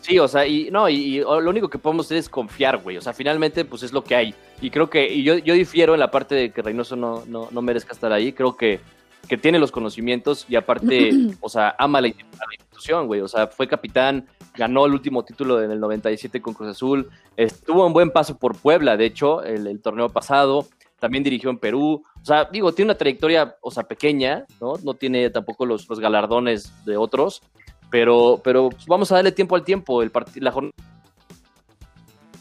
Sí, 0.00 0.18
o 0.18 0.28
sea, 0.28 0.46
y 0.46 0.70
no, 0.70 0.88
y, 0.88 1.18
lo 1.20 1.50
único 1.50 1.68
que 1.68 1.78
podemos 1.78 2.06
hacer 2.06 2.18
es 2.18 2.28
confiar, 2.28 2.78
güey. 2.78 2.96
O 2.96 3.00
sea, 3.00 3.12
finalmente, 3.12 3.64
pues 3.64 3.82
es 3.82 3.92
lo 3.92 4.02
que 4.02 4.16
hay. 4.16 4.34
Y 4.60 4.70
creo 4.70 4.88
que, 4.88 5.12
y 5.12 5.22
yo, 5.22 5.36
yo 5.38 5.54
difiero 5.54 5.94
en 5.94 6.00
la 6.00 6.10
parte 6.10 6.34
de 6.34 6.50
que 6.50 6.62
Reynoso 6.62 6.96
no, 6.96 7.24
no, 7.26 7.48
no 7.50 7.62
merezca 7.62 7.92
estar 7.92 8.12
ahí. 8.12 8.32
Creo 8.32 8.56
que, 8.56 8.80
que 9.28 9.36
tiene 9.36 9.58
los 9.58 9.70
conocimientos 9.70 10.46
y 10.48 10.56
aparte, 10.56 11.10
o 11.40 11.48
sea, 11.48 11.74
ama 11.78 12.00
la, 12.00 12.08
institución, 12.08 13.06
güey. 13.06 13.20
O 13.20 13.28
sea, 13.28 13.48
fue 13.48 13.68
capitán, 13.68 14.26
ganó 14.54 14.86
el 14.86 14.92
último 14.92 15.24
título 15.24 15.62
en 15.62 15.70
el 15.70 15.80
97 15.80 16.40
con 16.40 16.54
Cruz 16.54 16.70
Azul, 16.70 17.08
estuvo 17.36 17.86
un 17.86 17.92
buen 17.92 18.10
paso 18.10 18.38
por 18.38 18.56
Puebla, 18.56 18.96
de 18.96 19.06
hecho, 19.06 19.42
el, 19.42 19.66
el 19.66 19.80
torneo 19.80 20.08
pasado. 20.08 20.66
También 21.00 21.22
dirigió 21.22 21.50
en 21.50 21.58
Perú. 21.58 22.02
O 22.20 22.24
sea, 22.24 22.48
digo, 22.50 22.72
tiene 22.72 22.90
una 22.90 22.98
trayectoria, 22.98 23.56
o 23.60 23.70
sea, 23.70 23.84
pequeña, 23.84 24.46
¿no? 24.60 24.74
No 24.82 24.94
tiene 24.94 25.30
tampoco 25.30 25.64
los, 25.64 25.88
los 25.88 26.00
galardones 26.00 26.72
de 26.84 26.96
otros 26.96 27.40
pero, 27.90 28.40
pero 28.42 28.70
vamos 28.86 29.10
a 29.12 29.16
darle 29.16 29.32
tiempo 29.32 29.56
al 29.56 29.64
tiempo. 29.64 30.02
El 30.02 30.12
la 30.36 30.52
jornada 30.52 30.72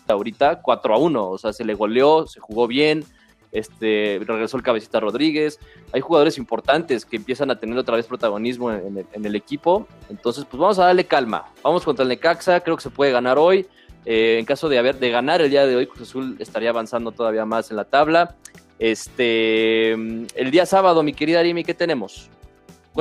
ahorita 0.07 0.61
4 0.61 0.93
a 0.93 0.97
1, 0.97 1.29
o 1.29 1.37
sea, 1.37 1.53
se 1.53 1.65
le 1.65 1.73
goleó, 1.73 2.27
se 2.27 2.39
jugó 2.39 2.67
bien, 2.67 3.03
este, 3.51 4.19
regresó 4.25 4.57
el 4.57 4.63
cabecita 4.63 4.99
Rodríguez. 4.99 5.59
Hay 5.91 6.01
jugadores 6.01 6.37
importantes 6.37 7.05
que 7.05 7.15
empiezan 7.15 7.51
a 7.51 7.59
tener 7.59 7.77
otra 7.77 7.95
vez 7.95 8.05
protagonismo 8.05 8.71
en, 8.71 9.05
el, 9.13 9.35
equipo. 9.35 9.87
Entonces, 10.09 10.45
pues 10.45 10.59
vamos 10.59 10.79
a 10.79 10.85
darle 10.85 11.05
calma. 11.05 11.51
Vamos 11.63 11.83
contra 11.83 12.03
el 12.03 12.09
Necaxa, 12.09 12.59
creo 12.61 12.75
que 12.75 12.83
se 12.83 12.89
puede 12.89 13.11
ganar 13.11 13.37
hoy. 13.37 13.67
Eh, 14.05 14.37
en 14.39 14.45
caso 14.45 14.69
de 14.69 14.77
haber 14.77 14.99
de 14.99 15.09
ganar 15.09 15.41
el 15.41 15.49
día 15.49 15.65
de 15.65 15.75
hoy, 15.75 15.87
Cruz 15.87 16.09
Azul 16.09 16.35
estaría 16.39 16.69
avanzando 16.69 17.11
todavía 17.11 17.45
más 17.45 17.71
en 17.71 17.77
la 17.77 17.85
tabla. 17.85 18.35
Este, 18.79 19.91
el 19.91 20.51
día 20.51 20.65
sábado, 20.65 21.03
mi 21.03 21.13
querida 21.13 21.39
Arimi, 21.39 21.63
¿qué 21.63 21.73
tenemos? 21.73 22.29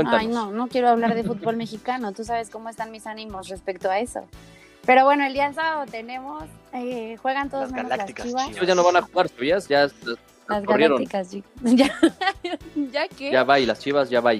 Ay, 0.06 0.28
no, 0.28 0.50
no 0.50 0.68
quiero 0.68 0.88
hablar 0.88 1.14
de 1.14 1.24
fútbol 1.24 1.56
mexicano. 1.58 2.12
Tú 2.12 2.24
sabes 2.24 2.50
cómo 2.50 2.68
están 2.68 2.90
mis 2.90 3.06
ánimos 3.06 3.48
respecto 3.48 3.90
a 3.90 3.98
eso. 3.98 4.26
Pero 4.84 5.04
bueno, 5.04 5.24
el 5.24 5.32
día 5.32 5.52
sábado 5.52 5.84
tenemos, 5.90 6.44
eh, 6.72 7.16
juegan 7.20 7.50
todos 7.50 7.64
las 7.64 7.72
menos 7.72 7.96
las 7.96 8.14
chivas. 8.14 8.50
Ya 8.66 8.74
no 8.74 8.84
van 8.84 8.96
a 8.96 9.02
jugar, 9.02 9.28
¿sabías? 9.28 9.66
Ya 9.66 9.88
las 10.48 10.64
galácticas, 10.64 11.30
ya, 11.62 11.92
ya 12.92 13.08
qué. 13.08 13.32
Ya 13.32 13.42
va, 13.42 13.58
y 13.58 13.66
las 13.66 13.80
chivas 13.80 14.08
ya 14.10 14.20
va. 14.20 14.34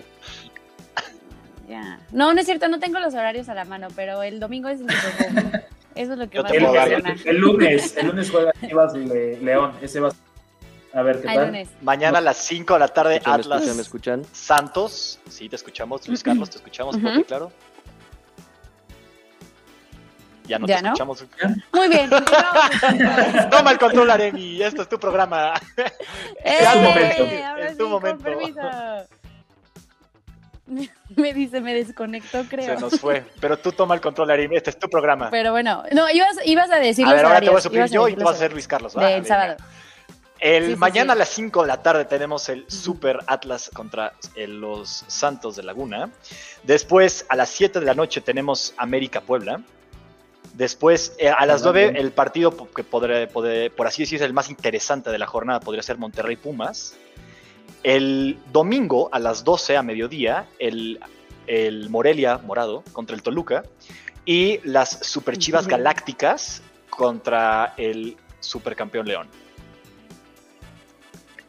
Ya. 1.69 1.99
No, 2.13 2.33
no 2.33 2.41
es 2.41 2.47
cierto, 2.47 2.69
no 2.69 2.79
tengo 2.79 3.01
los 3.01 3.15
horarios 3.15 3.49
a 3.49 3.55
la 3.55 3.65
mano, 3.65 3.89
pero 3.97 4.23
el 4.23 4.39
domingo 4.39 4.69
es 4.69 4.81
el 4.81 4.87
Eso 5.97 6.13
es 6.13 6.19
lo 6.19 6.29
que 6.29 6.43
me 6.43 6.57
emociona. 6.57 7.17
El, 7.25 7.39
lunes, 7.39 7.97
el 7.97 8.09
lunes 8.09 8.31
juega 8.31 8.53
Chivas 8.61 8.95
y 8.95 9.07
León. 9.43 9.73
Ese 9.81 9.99
va 9.99 10.09
a 10.09 10.13
a 10.97 11.03
ver 11.03 11.21
qué 11.21 11.27
tal. 11.27 11.69
Mañana 11.83 12.19
a 12.19 12.21
las 12.21 12.39
5 12.39 12.73
de 12.75 12.81
la 12.81 12.89
tarde, 12.89 13.21
Atlas. 13.25 13.75
¿Me 13.75 13.83
escuchan? 13.83 14.25
Santos. 14.33 15.21
Sí, 15.29 15.49
te 15.49 15.57
escuchamos, 15.57 16.09
Luis 16.09 16.23
Carlos, 16.23 16.51
te 16.51 16.57
escuchamos, 16.57 16.97
uh 16.97 17.25
claro. 17.27 17.53
Ya 20.47 20.59
no 20.59 20.67
te 20.67 20.75
escuchamos. 20.75 21.25
Muy 21.73 21.89
bien. 21.89 22.09
Toma 23.51 23.73
el 23.73 23.79
control, 23.79 24.11
Aremi. 24.11 24.63
Esto 24.63 24.83
es 24.83 24.89
tu 24.89 24.99
programa. 24.99 25.55
es 26.45 26.73
tu 26.73 26.79
momento. 26.79 27.25
Es 27.59 27.79
tu 27.79 27.89
momento. 27.89 28.31
Me 31.17 31.33
dice, 31.33 31.61
me 31.61 31.75
desconectó, 31.75 32.45
creo. 32.49 32.77
Se 32.77 32.81
nos 32.81 33.01
fue. 33.01 33.25
Pero 33.41 33.59
tú 33.59 33.73
toma 33.73 33.95
el 33.95 34.01
control, 34.01 34.31
Aremi. 34.31 34.57
Este 34.57 34.71
es 34.71 34.79
tu 34.79 34.89
programa. 34.89 35.31
Pero 35.31 35.51
bueno, 35.51 35.83
no, 35.93 36.09
ibas, 36.11 36.37
ibas 36.45 36.71
a 36.71 36.77
decir. 36.77 37.07
A 37.07 37.13
ver, 37.13 37.25
ahora 37.25 37.41
te 37.41 37.49
voy 37.49 37.59
a 37.59 37.61
suplir 37.61 37.87
yo 37.87 38.09
y 38.09 38.15
tú 38.15 38.25
vas 38.25 38.37
a 38.37 38.39
ser 38.39 38.53
Luis 38.53 38.69
Carlos. 38.69 38.95
Del 38.95 39.27
sábado. 39.27 39.57
El 40.39 40.77
mañana 40.77 41.15
a 41.15 41.17
las 41.17 41.31
5 41.31 41.63
de 41.63 41.69
la 41.69 41.83
tarde 41.83 42.05
tenemos 42.05 42.49
el 42.51 42.67
Super 42.69 43.21
Atlas 43.27 43.71
contra 43.73 44.13
los 44.37 45.05
Santos 45.07 45.57
de 45.57 45.63
Laguna. 45.63 46.11
Después 46.63 47.25
a 47.29 47.37
las 47.37 47.49
7 47.51 47.81
de 47.81 47.87
la 47.87 47.95
noche 47.95 48.21
tenemos 48.21 48.75
América 48.77 49.23
Puebla. 49.23 49.63
Después 50.53 51.15
eh, 51.19 51.29
a 51.29 51.47
las 51.47 51.63
9 51.63 51.95
el 51.97 52.13
partido 52.13 52.55
que 52.69 52.85
podré, 52.85 53.29
por 53.29 53.87
así 53.87 54.03
decirse, 54.03 54.25
el 54.25 54.35
más 54.35 54.51
interesante 54.51 55.11
de 55.11 55.19
la 55.19 55.27
jornada 55.27 55.61
podría 55.61 55.83
ser 55.83 55.97
Monterrey 55.97 56.37
Pumas. 56.37 56.97
El 57.83 58.39
domingo 58.53 59.09
a 59.13 59.19
las 59.19 59.43
12 59.43 59.77
a 59.77 59.83
mediodía 59.83 60.49
el, 60.59 61.01
el 61.47 61.89
Morelia 61.89 62.39
Morado 62.39 62.85
contra 62.93 63.17
el 63.17 63.23
Toluca. 63.23 63.65
Y 64.27 64.61
las 64.65 64.99
Super 65.03 65.39
Chivas 65.39 65.67
Galácticas 65.67 66.61
contra 66.91 67.73
el 67.79 68.17
Supercampeón 68.41 69.07
León. 69.07 69.29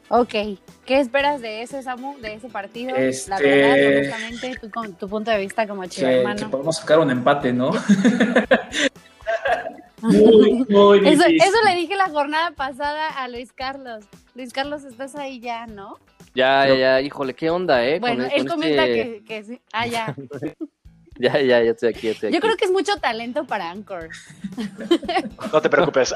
Ok, 0.10 0.34
¿qué 0.86 0.99
esperas 0.99 1.41
de 1.41 1.64
ese, 1.64 1.84
Samu, 1.84 2.18
de 2.20 2.36
ese 2.36 2.47
partido? 2.47 2.95
Este... 2.95 3.30
La 3.30 3.39
verdad, 3.39 3.74
honestamente, 3.74 4.58
tú 4.62 4.72
con 4.72 4.93
tu 4.93 5.10
punto 5.10 5.32
de 5.32 5.39
vista 5.39 5.68
como 5.68 5.86
chido 5.86 6.08
hermano. 6.08 6.39
Que 6.39 6.45
podemos 6.45 6.78
sacar 6.78 6.99
un 6.99 7.12
empate, 7.12 7.51
¿no? 7.51 7.72
muy, 10.01 10.66
muy 10.70 10.99
difícil. 11.01 11.41
Eso, 11.41 11.58
le 11.66 11.76
dije 11.76 11.95
la 11.95 12.10
jornada 12.10 12.51
pasada 12.51 13.10
a 13.10 13.28
Luis 13.28 13.51
Carlos. 13.51 14.05
Luis 14.34 14.53
Carlos, 14.53 14.86
estás 14.86 15.16
ahí 15.16 15.41
ya, 15.41 15.68
¿no? 15.68 15.97
Ya, 16.34 16.66
ya, 16.68 16.76
ya, 16.76 17.01
híjole, 17.01 17.34
¿qué 17.34 17.49
onda, 17.49 17.84
eh? 17.84 17.99
Bueno, 17.99 18.26
él 18.34 18.47
comenta 18.47 18.86
que, 18.86 19.24
que 19.28 19.43
sí. 19.43 19.60
Ah, 19.74 19.88
ya. 19.88 20.16
Ya, 21.20 21.39
ya, 21.39 21.63
ya 21.63 21.72
estoy 21.72 21.89
aquí, 21.89 22.09
estoy 22.09 22.32
Yo 22.32 22.39
creo 22.39 22.55
que 22.57 22.65
es 22.65 22.72
mucho 22.72 22.97
talento 22.97 23.45
para 23.45 23.72
Anchor. 23.72 24.09
No 25.51 25.61
te 25.61 25.70
preocupes, 25.70 26.13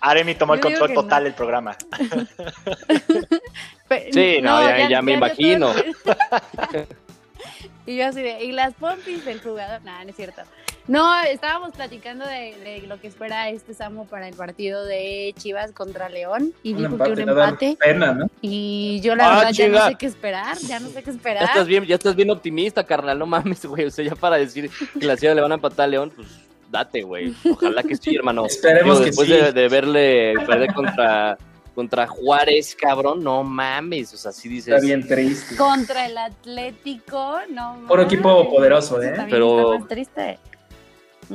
Aremi 0.00 0.34
tomó 0.34 0.54
el 0.54 0.60
control 0.60 0.94
total 0.94 1.24
del 1.24 1.34
programa. 1.34 1.76
sí, 4.12 4.38
no, 4.40 4.88
ya, 4.88 5.02
me 5.02 5.12
imagino. 5.12 5.72
y 7.86 7.96
yo 7.96 8.06
así 8.06 8.22
de, 8.22 8.44
y 8.44 8.52
las 8.52 8.74
pompis 8.74 9.24
del 9.24 9.40
jugador, 9.40 9.82
nada, 9.82 10.04
no 10.04 10.10
es 10.10 10.16
cierto. 10.16 10.42
No, 10.88 11.20
estábamos 11.22 11.72
platicando 11.72 12.26
de, 12.26 12.82
lo 12.88 13.00
que 13.00 13.06
espera 13.06 13.48
este 13.50 13.72
Samo 13.72 14.06
para 14.06 14.28
el 14.28 14.34
partido 14.34 14.84
de 14.84 15.32
Chivas 15.38 15.72
contra 15.72 16.08
León 16.08 16.52
y 16.62 16.74
dijo 16.74 16.98
que 16.98 17.10
un 17.10 17.20
empate. 17.20 17.78
Y 18.40 19.00
yo 19.02 19.14
la 19.14 19.26
ah, 19.26 19.36
verdad 19.36 19.52
ya 19.52 19.68
no 19.68 19.88
sé 19.88 19.94
qué 19.94 20.06
esperar, 20.06 20.58
ya 20.58 20.80
no 20.80 20.88
sé 20.88 21.02
qué 21.02 21.10
esperar. 21.10 21.44
Ya 21.44 21.48
estás 21.48 21.66
bien, 21.66 21.84
ya 21.84 21.94
estás 21.94 22.16
bien 22.16 22.30
optimista, 22.30 22.84
carnal, 22.84 23.18
no 23.18 23.26
mames, 23.26 23.64
güey. 23.64 23.86
O 23.86 23.90
sea, 23.90 24.04
ya 24.04 24.16
para 24.16 24.36
decir 24.36 24.70
que 24.98 25.06
la 25.06 25.16
Chivas 25.16 25.36
le 25.36 25.42
van 25.42 25.52
a 25.52 25.56
empatar 25.56 25.84
a 25.84 25.88
León, 25.88 26.12
pues 26.14 26.28
date, 26.70 27.02
güey. 27.02 27.34
Ojalá 27.50 27.82
que 27.82 27.96
sí, 27.96 28.16
hermano. 28.16 28.46
Esperemos 28.46 28.98
que 28.98 29.06
después 29.06 29.28
de, 29.28 29.52
de, 29.52 29.68
verle 29.68 30.34
perder 30.46 30.74
contra 30.74 31.38
contra 31.74 32.06
Juárez, 32.06 32.76
cabrón, 32.78 33.22
no 33.22 33.42
mames, 33.42 34.12
o 34.14 34.16
sea, 34.16 34.32
sí 34.32 34.48
dices. 34.48 34.74
Está 34.74 34.84
bien 34.84 35.06
triste. 35.06 35.56
Contra 35.56 36.06
el 36.06 36.18
Atlético, 36.18 37.38
no 37.50 37.74
mames. 37.74 37.88
Por 37.88 38.00
equipo 38.00 38.50
poderoso, 38.50 39.02
¿eh? 39.02 39.14
Pero 39.30 39.72
está 39.72 39.78
más 39.78 39.88
triste. 39.88 40.38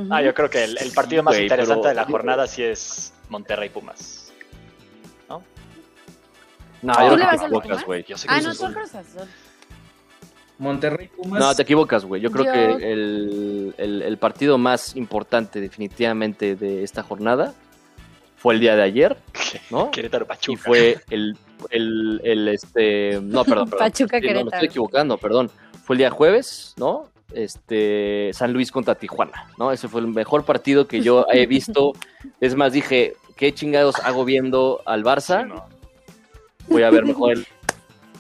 Ah, 0.10 0.22
yo 0.22 0.34
creo 0.34 0.50
que 0.50 0.64
el, 0.64 0.92
partido 0.94 1.24
más 1.24 1.40
interesante 1.40 1.90
de 1.90 1.94
la 1.94 2.06
jornada 2.06 2.48
sí 2.48 2.64
es 2.64 3.14
Monterrey 3.30 3.70
Pumas. 3.70 4.32
¿No? 5.28 5.44
No, 6.82 6.94
yo 7.10 7.16
creo 7.16 7.30
que 7.32 7.38
te 7.38 7.46
equivocas, 7.46 7.86
güey. 7.86 8.06
Ah, 8.28 8.42
no, 8.42 8.54
son 8.54 8.76
Monterrey 10.60 11.08
Pumas. 11.08 11.40
No, 11.40 11.56
te 11.56 11.64
equivocas, 11.64 12.06
güey. 12.06 12.22
Yo 12.22 12.32
creo 12.32 12.52
que 12.52 12.92
el, 12.92 13.76
el, 13.78 14.18
partido 14.18 14.58
más 14.58 14.96
importante, 14.96 15.60
definitivamente, 15.60 16.56
de 16.56 16.84
esta 16.84 17.04
jornada 17.04 17.54
fue 18.36 18.54
el 18.54 18.60
día 18.60 18.76
de 18.76 18.84
ayer, 18.84 19.18
¿no? 19.72 19.90
Querétaro 19.90 20.28
Pachuca. 20.28 20.54
Y 20.54 20.56
fue 20.58 21.00
el, 21.10 21.38
el, 21.72 22.22
el 22.24 22.48
este. 22.50 23.20
No, 23.22 23.44
perdón, 23.44 23.70
perdón. 23.70 23.88
Pachuca 23.88 24.20
Querétaro. 24.20 24.46
No, 24.46 24.52
me 24.52 24.58
estoy 24.58 24.68
equivocando, 24.68 25.18
perdón. 25.18 25.50
Fue 25.84 25.96
el 25.96 26.00
día 26.00 26.12
jueves, 26.12 26.74
¿no? 26.78 27.10
Este, 27.38 28.32
San 28.34 28.52
Luis 28.52 28.72
contra 28.72 28.96
Tijuana, 28.96 29.50
¿no? 29.58 29.72
Ese 29.72 29.88
fue 29.88 30.02
el 30.02 30.08
mejor 30.08 30.44
partido 30.44 30.88
que 30.88 31.02
yo 31.02 31.26
he 31.32 31.46
visto. 31.58 31.94
Es 32.42 32.56
más, 32.56 32.74
dije, 32.74 33.16
¿qué 33.36 33.54
chingados 33.54 34.00
hago 34.00 34.26
viendo 34.26 34.82
al 34.86 35.04
Barça? 35.04 35.64
Voy 36.68 36.84
a 36.84 36.90
ver 36.90 37.06
mejor 37.06 37.34
el... 37.34 37.48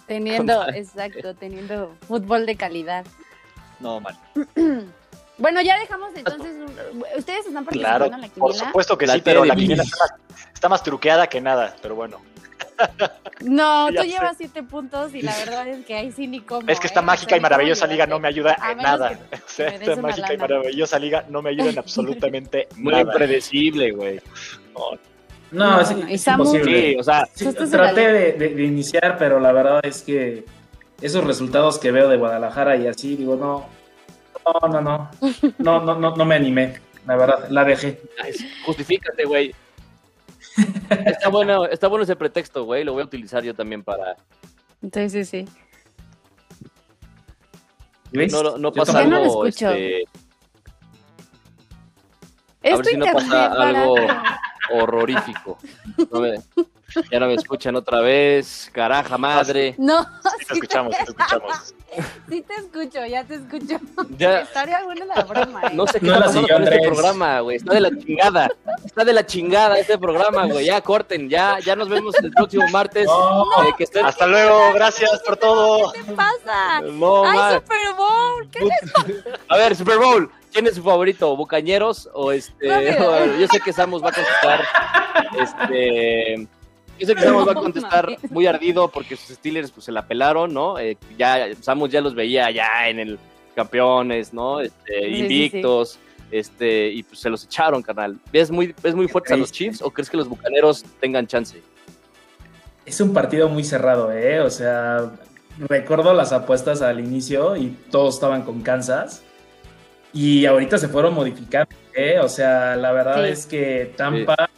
Teniendo, 0.05 0.68
exacto, 0.74 1.34
teniendo 1.34 1.95
fútbol 2.07 2.45
de 2.45 2.55
calidad. 2.55 3.05
No, 3.80 3.99
mal. 3.99 4.18
bueno, 5.38 5.61
ya 5.61 5.80
dejamos 5.80 6.11
entonces. 6.15 6.55
¿Ustedes 7.18 7.45
están 7.47 7.65
participando 7.65 8.05
en 8.05 8.22
la 8.22 8.30
quiniela? 8.30 8.39
Por 8.39 8.53
supuesto 8.53 8.97
que 8.97 9.07
sí, 9.07 9.22
pero 9.24 9.43
la 9.43 9.55
quiniela 9.55 9.84
está 10.53 10.70
más 10.70 10.84
truqueada 10.84 11.28
que 11.28 11.41
nada, 11.41 11.76
pero 11.82 11.95
bueno. 11.95 12.22
No, 13.42 13.88
tú 13.96 14.04
llevas 14.04 14.38
siete 14.38 14.64
puntos 14.64 15.14
y 15.14 15.22
la 15.22 15.36
verdad 15.38 15.68
es 15.68 15.86
que 15.86 15.96
ahí 15.96 16.12
sí 16.12 16.28
ni. 16.28 16.44
Es 16.68 16.80
que 16.80 16.88
esta 16.88 17.00
¿eh? 17.00 17.04
mágica 17.04 17.38
y 17.38 17.40
maravillosa 17.40 17.88
liga 17.88 18.06
no 18.06 18.20
me 18.20 18.28
ayuda 18.28 18.58
en 18.72 18.78
nada. 18.84 19.18
esta 19.58 19.96
mágica 19.98 20.34
y 20.34 20.38
maravillosa 20.38 21.00
liga 21.00 21.26
no 21.30 21.42
me 21.42 21.52
ayuda 21.52 21.70
en 21.70 21.80
absolutamente 21.80 22.68
Muy 22.76 22.96
impredecible, 22.96 23.92
güey. 23.92 24.20
No, 25.52 25.80
es, 25.80 25.92
imposible. 26.28 26.98
o 27.00 27.04
sea, 27.04 27.26
traté 27.72 28.34
de, 28.34 28.64
iniciar, 28.64 29.18
pero 29.18 29.40
la 29.40 29.54
verdad 29.54 29.80
es 29.84 30.02
que 30.02 30.44
esos 31.02 31.24
resultados 31.24 31.80
que 31.80 31.92
veo 31.92 32.10
de 32.10 32.18
Guadalajara 32.18 32.76
y 32.76 32.88
así, 32.88 33.16
digo, 33.16 33.38
no, 33.38 33.66
no, 34.62 34.68
no, 34.68 34.82
no, 34.82 35.12
no, 35.58 35.82
no, 35.82 35.96
no, 35.96 36.16
no 36.16 36.26
me 36.26 36.36
animé. 36.36 36.82
La 37.06 37.16
verdad, 37.16 37.48
la 37.50 37.64
dejé. 37.64 38.02
Justifícate, 38.66 39.24
güey. 39.24 39.56
Está 40.89 41.30
bueno, 41.30 41.66
está 41.66 41.88
bueno 41.88 42.03
ese 42.03 42.16
pretexto, 42.16 42.66
güey. 42.66 42.84
Lo 42.84 42.93
voy 42.93 43.03
a 43.03 43.05
utilizar 43.05 43.43
yo 43.43 43.53
también 43.53 43.84
para. 43.84 44.16
Sí, 44.93 45.10
sí, 45.10 45.26
sí. 45.26 45.45
No, 48.12 48.58
no 48.58 48.72
pasa 48.72 48.99
algo. 48.99 49.43
No 49.43 49.45
este... 49.45 50.05
a 52.64 52.76
ver 52.76 52.86
si 52.86 52.97
no 52.97 53.05
pasa 53.05 53.45
algo 53.47 53.95
horrorífico. 54.74 55.58
Ya 57.12 57.20
no 57.20 57.28
me 57.28 57.34
escuchan 57.34 57.76
otra 57.76 58.02
vez, 58.02 58.70
caraja 58.74 59.18
madre. 59.18 59.76
No, 59.78 60.04
sí 60.39 60.45
te 60.48 60.54
escuchamos, 60.54 60.95
sí 60.95 61.04
te 61.06 61.12
escuchamos. 61.12 61.74
Sí 62.30 62.41
te 62.41 62.54
escucho, 62.56 63.06
ya 63.06 63.24
te 63.24 63.36
escucho. 63.36 63.80
Ya. 64.18 64.41
Estaría 64.41 64.84
buena 64.84 65.06
la 65.06 65.24
broma. 65.24 65.62
¿eh? 65.64 65.70
No 65.74 65.88
sé 65.88 66.00
qué 66.00 66.08
no 66.08 66.14
está 66.14 66.26
pasando 66.26 66.48
con 66.48 66.64
este 66.64 66.80
programa, 66.82 67.39
güey. 67.39 67.58
Está 67.58 67.74
de 67.74 67.82
la 67.82 67.89
chingada. 67.89 68.50
Está 68.86 69.06
de 69.06 69.14
la 69.14 69.26
chingada 69.26 69.80
este 69.80 69.98
programa, 69.98 70.45
güey. 70.45 70.66
Ya 70.66 70.82
corten, 70.82 71.30
ya, 71.30 71.60
ya 71.60 71.76
nos 71.76 71.89
vemos 71.89 72.16
el 72.22 72.32
próximo 72.32 72.68
martes. 72.72 73.08
Eh, 73.08 74.02
Hasta 74.04 74.28
luego, 74.28 74.74
gracias 74.74 75.22
por 75.26 75.38
todo. 75.38 75.91
¿Qué 75.93 76.04
te 76.04 76.12
pasa? 76.14 76.82
No, 76.82 77.26
¡Ay, 77.26 77.56
Super 77.56 77.93
Bowl! 77.95 78.50
¿Qué 78.52 78.60
les 78.60 78.91
pasa? 78.91 79.39
A 79.48 79.58
ver, 79.58 79.76
Super 79.76 79.98
Bowl. 79.98 80.32
¿Quién 80.52 80.68
es 80.68 80.76
su 80.76 80.84
favorito? 80.84 81.36
¿Bucañeros 81.36 82.10
o 82.14 82.32
este? 82.32 82.68
yo 83.39 83.48
sé 83.48 83.60
que 83.60 83.74
Samus 83.74 84.04
va 84.04 84.10
a 84.10 84.14
contestar. 84.14 84.66
Este. 85.39 86.48
Yo 87.00 87.08
sé 87.08 87.16
que 87.16 87.22
Samus 87.22 87.48
va 87.48 87.52
a 87.52 87.56
contestar 87.56 88.18
muy 88.30 88.48
ardido 88.48 88.88
porque 88.88 89.16
sus 89.16 89.36
Steelers 89.36 89.72
pues, 89.72 89.86
se 89.86 89.91
la 89.91 90.08
pelaron, 90.08 90.54
¿no? 90.54 90.80
Eh, 90.80 90.98
ya, 91.18 91.48
Samus 91.62 91.91
ya 91.91 92.02
los 92.02 92.16
veía 92.16 92.50
ya 92.52 92.89
en 92.89 93.00
el 93.00 93.20
campeones, 93.56 94.34
¿no? 94.34 94.62
Este, 94.62 95.08
invictos. 95.10 96.00
Este, 96.30 96.89
y 96.89 97.04
pues 97.04 97.20
se 97.20 97.30
los 97.30 97.45
echaron, 97.45 97.82
carnal. 97.82 98.18
¿Ves 98.32 98.52
muy, 98.52 98.76
ves 98.84 98.95
muy 98.95 99.08
fuertes 99.08 99.32
a 99.32 99.38
los 99.38 99.52
Chiefs 99.52 99.82
o 99.82 99.89
crees 99.91 100.10
que 100.10 100.18
los 100.18 100.28
bucaneros 100.28 100.84
tengan 101.00 101.26
chance? 101.26 101.62
Es 102.86 103.00
un 103.00 103.14
partido 103.14 103.48
muy 103.48 103.64
cerrado, 103.64 104.12
¿eh? 104.12 104.41
O 104.41 104.50
sea, 104.50 105.12
recuerdo 105.58 106.14
las 106.14 106.34
apuestas 106.34 106.82
al 106.82 107.00
inicio 107.00 107.56
y 107.56 107.70
todos 107.89 108.16
estaban 108.16 108.43
con 108.43 108.62
Kansas. 108.62 109.24
Y 110.14 110.45
ahorita 110.45 110.78
se 110.78 110.88
fueron 110.88 111.14
modificando, 111.14 111.76
¿eh? 111.93 112.20
O 112.20 112.30
sea, 112.30 112.76
la 112.76 112.91
verdad 112.91 113.28
es 113.28 113.45
que 113.45 113.93
Tampa 113.95 114.50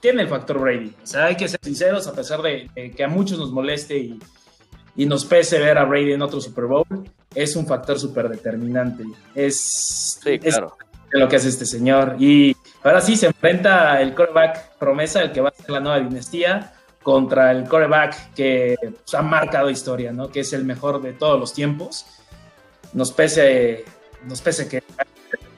tiene 0.00 0.22
el 0.22 0.28
factor 0.28 0.58
Brady. 0.58 0.94
O 1.02 1.06
sea, 1.06 1.26
hay 1.26 1.36
que 1.36 1.48
ser 1.48 1.60
sinceros, 1.62 2.06
a 2.06 2.12
pesar 2.12 2.42
de, 2.42 2.70
que 2.96 3.04
a 3.04 3.08
muchos 3.08 3.38
nos 3.38 3.50
moleste 3.50 3.96
y, 3.96 4.18
nos 5.06 5.24
pese 5.24 5.60
ver 5.60 5.78
a 5.78 5.84
Brady 5.84 6.12
en 6.12 6.22
otro 6.22 6.40
Super 6.40 6.64
Bowl, 6.64 6.84
es 7.32 7.54
un 7.54 7.66
factor 7.66 7.98
súper 8.00 8.28
determinante. 8.28 9.04
Es, 9.34 10.20
lo 11.10 11.28
que 11.28 11.36
hace 11.36 11.48
este 11.48 11.66
señor. 11.66 12.16
Y 12.18 12.56
ahora 12.82 13.00
sí 13.00 13.16
se 13.16 13.26
enfrenta 13.26 14.00
el 14.02 14.14
coreback 14.14 14.76
promesa, 14.78 15.22
el 15.22 15.30
que 15.30 15.40
va 15.40 15.50
a 15.50 15.52
ser 15.52 15.70
la 15.70 15.80
nueva 15.80 16.00
dinastía, 16.00 16.72
contra 17.02 17.52
el 17.52 17.68
coreback 17.68 18.34
que 18.34 18.76
pues, 18.80 19.14
ha 19.14 19.22
marcado 19.22 19.70
historia, 19.70 20.12
¿no? 20.12 20.30
Que 20.30 20.40
es 20.40 20.52
el 20.52 20.64
mejor 20.64 21.00
de 21.00 21.12
todos 21.12 21.38
los 21.38 21.54
tiempos 21.54 22.04
nos 22.92 23.12
pese, 23.12 23.84
nos 24.24 24.40
pese 24.40 24.68
que 24.68 24.82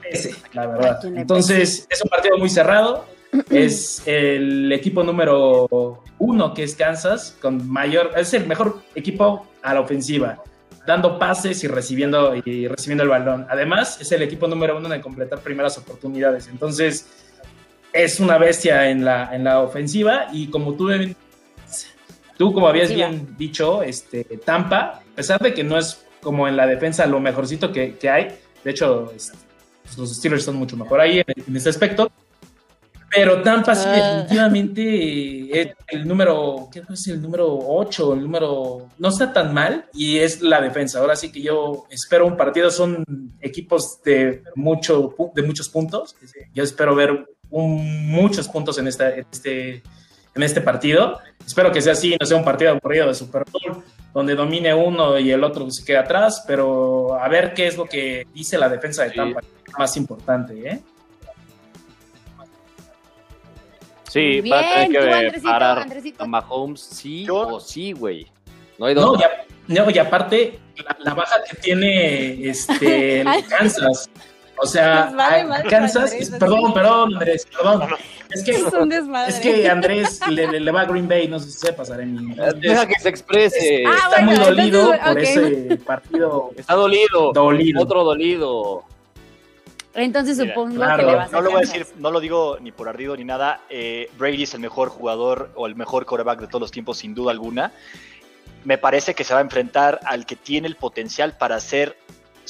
pese, 0.01 0.35
la 0.53 0.67
verdad. 0.67 1.05
Entonces, 1.05 1.87
es 1.89 2.01
un 2.01 2.09
partido 2.09 2.37
muy 2.37 2.49
cerrado. 2.49 3.05
Es 3.49 4.03
el 4.05 4.71
equipo 4.71 5.03
número 5.03 6.03
uno 6.19 6.53
que 6.53 6.63
es 6.63 6.75
Kansas, 6.75 7.37
con 7.41 7.69
mayor, 7.69 8.11
es 8.15 8.33
el 8.33 8.45
mejor 8.45 8.81
equipo 8.95 9.47
a 9.61 9.73
la 9.73 9.81
ofensiva, 9.81 10.43
dando 10.85 11.17
pases 11.17 11.63
y 11.63 11.67
recibiendo, 11.67 12.35
y 12.35 12.67
recibiendo 12.67 13.03
el 13.03 13.09
balón. 13.09 13.47
Además, 13.49 13.99
es 14.01 14.11
el 14.11 14.21
equipo 14.21 14.47
número 14.47 14.77
uno 14.77 14.93
en 14.93 15.01
completar 15.01 15.39
primeras 15.39 15.77
oportunidades. 15.77 16.47
Entonces, 16.47 17.07
es 17.93 18.19
una 18.19 18.37
bestia 18.37 18.89
en 18.89 19.03
la, 19.03 19.33
en 19.33 19.43
la 19.43 19.59
ofensiva 19.59 20.27
y 20.31 20.47
como 20.47 20.73
tú, 20.75 20.89
tú 22.37 22.53
como 22.53 22.67
habías 22.67 22.93
bien 22.93 23.35
dicho, 23.37 23.83
este, 23.83 24.23
Tampa, 24.45 25.01
a 25.13 25.15
pesar 25.15 25.39
de 25.39 25.53
que 25.53 25.63
no 25.63 25.77
es 25.77 26.05
como 26.21 26.47
en 26.47 26.55
la 26.55 26.67
defensa 26.67 27.05
lo 27.05 27.19
mejorcito 27.19 27.71
que, 27.71 27.97
hay. 28.09 28.37
De 28.63 28.71
hecho, 28.71 29.11
este, 29.15 29.37
pues, 29.83 29.97
los 29.97 30.15
Steelers 30.15 30.43
están 30.43 30.55
mucho 30.55 30.77
mejor 30.77 31.01
ahí 31.01 31.21
en, 31.25 31.55
ese 31.55 31.69
aspecto. 31.69 32.11
Pero 33.13 33.41
Tampa 33.41 33.75
sí, 33.75 33.87
ah. 33.87 33.91
definitivamente 33.91 35.61
eh, 35.61 35.75
el 35.89 36.07
número, 36.07 36.69
¿qué 36.71 36.81
es 36.89 37.07
el 37.07 37.21
número 37.21 37.45
8? 37.47 38.13
El 38.13 38.21
número 38.21 38.87
no 38.97 39.09
está 39.09 39.33
tan 39.33 39.53
mal 39.53 39.85
y 39.93 40.17
es 40.17 40.41
la 40.41 40.61
defensa. 40.61 40.99
Ahora 40.99 41.17
sí 41.17 41.29
que 41.29 41.41
yo 41.41 41.83
espero 41.89 42.25
un 42.25 42.37
partido, 42.37 42.71
son 42.71 43.03
equipos 43.41 44.01
de, 44.03 44.43
mucho, 44.55 45.13
de 45.35 45.43
muchos 45.43 45.67
puntos. 45.67 46.15
Yo 46.53 46.63
espero 46.63 46.95
ver 46.95 47.25
muchos 47.49 48.47
puntos 48.47 48.77
en, 48.77 48.87
esta, 48.87 49.09
este, 49.09 49.83
en 50.33 50.43
este 50.43 50.61
partido. 50.61 51.19
Espero 51.45 51.69
que 51.71 51.81
sea 51.81 51.93
así, 51.93 52.15
no 52.17 52.25
sea 52.25 52.37
un 52.37 52.45
partido 52.45 52.71
aburrido 52.71 53.07
de 53.07 53.13
Super 53.13 53.43
Bowl, 53.51 53.83
donde 54.13 54.35
domine 54.35 54.73
uno 54.73 55.19
y 55.19 55.31
el 55.31 55.43
otro 55.43 55.69
se 55.69 55.83
quede 55.83 55.97
atrás, 55.97 56.45
pero 56.47 57.15
a 57.15 57.27
ver 57.27 57.53
qué 57.53 57.67
es 57.67 57.75
lo 57.75 57.85
que 57.85 58.25
dice 58.33 58.57
la 58.57 58.69
defensa 58.69 59.03
de 59.03 59.11
Tampa, 59.11 59.41
más 59.77 59.97
importante, 59.97 60.69
¿eh? 60.69 60.81
Sí, 64.11 64.41
va 64.41 64.59
a 64.59 64.85
tener 64.85 65.31
que 65.31 65.39
parar 65.39 65.87
a 66.17 66.25
Mahomes, 66.25 66.81
sí 66.81 67.25
o 67.29 67.61
sí, 67.61 67.93
güey. 67.93 68.27
No 68.77 68.87
hay 68.87 68.93
dos. 68.93 69.17
No, 69.67 69.89
y 69.89 69.97
aparte, 69.99 70.59
la, 70.99 71.13
baja 71.13 71.37
que 71.49 71.55
tiene 71.55 72.49
este, 72.49 73.23
Kansas. 73.49 74.09
O 74.57 74.65
sea, 74.65 75.13
Kansas, 75.69 76.13
perdón, 76.37 76.73
perdón, 76.73 77.13
Andrés, 77.13 77.47
perdón. 77.55 77.87
Es 78.33 78.43
que, 78.43 78.51
es, 78.51 79.39
que 79.41 79.69
Andrés 79.69 80.21
le, 80.29 80.71
va 80.71 80.81
a 80.83 80.85
Green 80.85 81.05
Bay, 81.05 81.27
no 81.27 81.37
sé 81.37 81.51
si 81.51 81.67
sepa, 81.67 81.83
Saremi. 81.83 82.33
Deja 82.61 82.85
que 82.85 82.97
se 82.97 83.09
exprese. 83.09 83.83
Ah, 83.85 84.07
está 84.09 84.21
muy 84.21 84.35
dolido 84.37 84.93
por 85.05 85.19
ese 85.19 85.77
partido. 85.85 86.51
Está 86.55 86.75
dolido. 86.75 87.33
Dolido. 87.33 87.81
Otro 87.81 88.05
dolido. 88.05 88.85
Entonces 89.93 90.37
supongo 90.37 90.79
que 90.95 91.03
le 91.03 91.15
vas 91.15 91.33
a 91.33 91.35
No 91.35 91.41
lo 91.41 91.51
voy 91.51 91.57
a 91.57 91.61
decir, 91.61 91.85
no 91.97 92.11
lo 92.11 92.19
digo 92.19 92.57
ni 92.61 92.71
por 92.71 92.87
ardido 92.87 93.15
ni 93.15 93.23
nada. 93.23 93.61
Eh, 93.69 94.09
Brady 94.17 94.43
es 94.43 94.53
el 94.53 94.61
mejor 94.61 94.89
jugador 94.89 95.51
o 95.55 95.67
el 95.67 95.75
mejor 95.75 96.05
quarterback 96.05 96.39
de 96.39 96.47
todos 96.47 96.61
los 96.61 96.71
tiempos, 96.71 96.97
sin 96.97 97.13
duda 97.13 97.31
alguna. 97.31 97.71
Me 98.63 98.77
parece 98.77 99.15
que 99.15 99.23
se 99.23 99.33
va 99.33 99.39
a 99.39 99.43
enfrentar 99.43 99.99
al 100.05 100.25
que 100.25 100.35
tiene 100.35 100.67
el 100.67 100.75
potencial 100.75 101.37
para 101.37 101.59
ser 101.59 101.97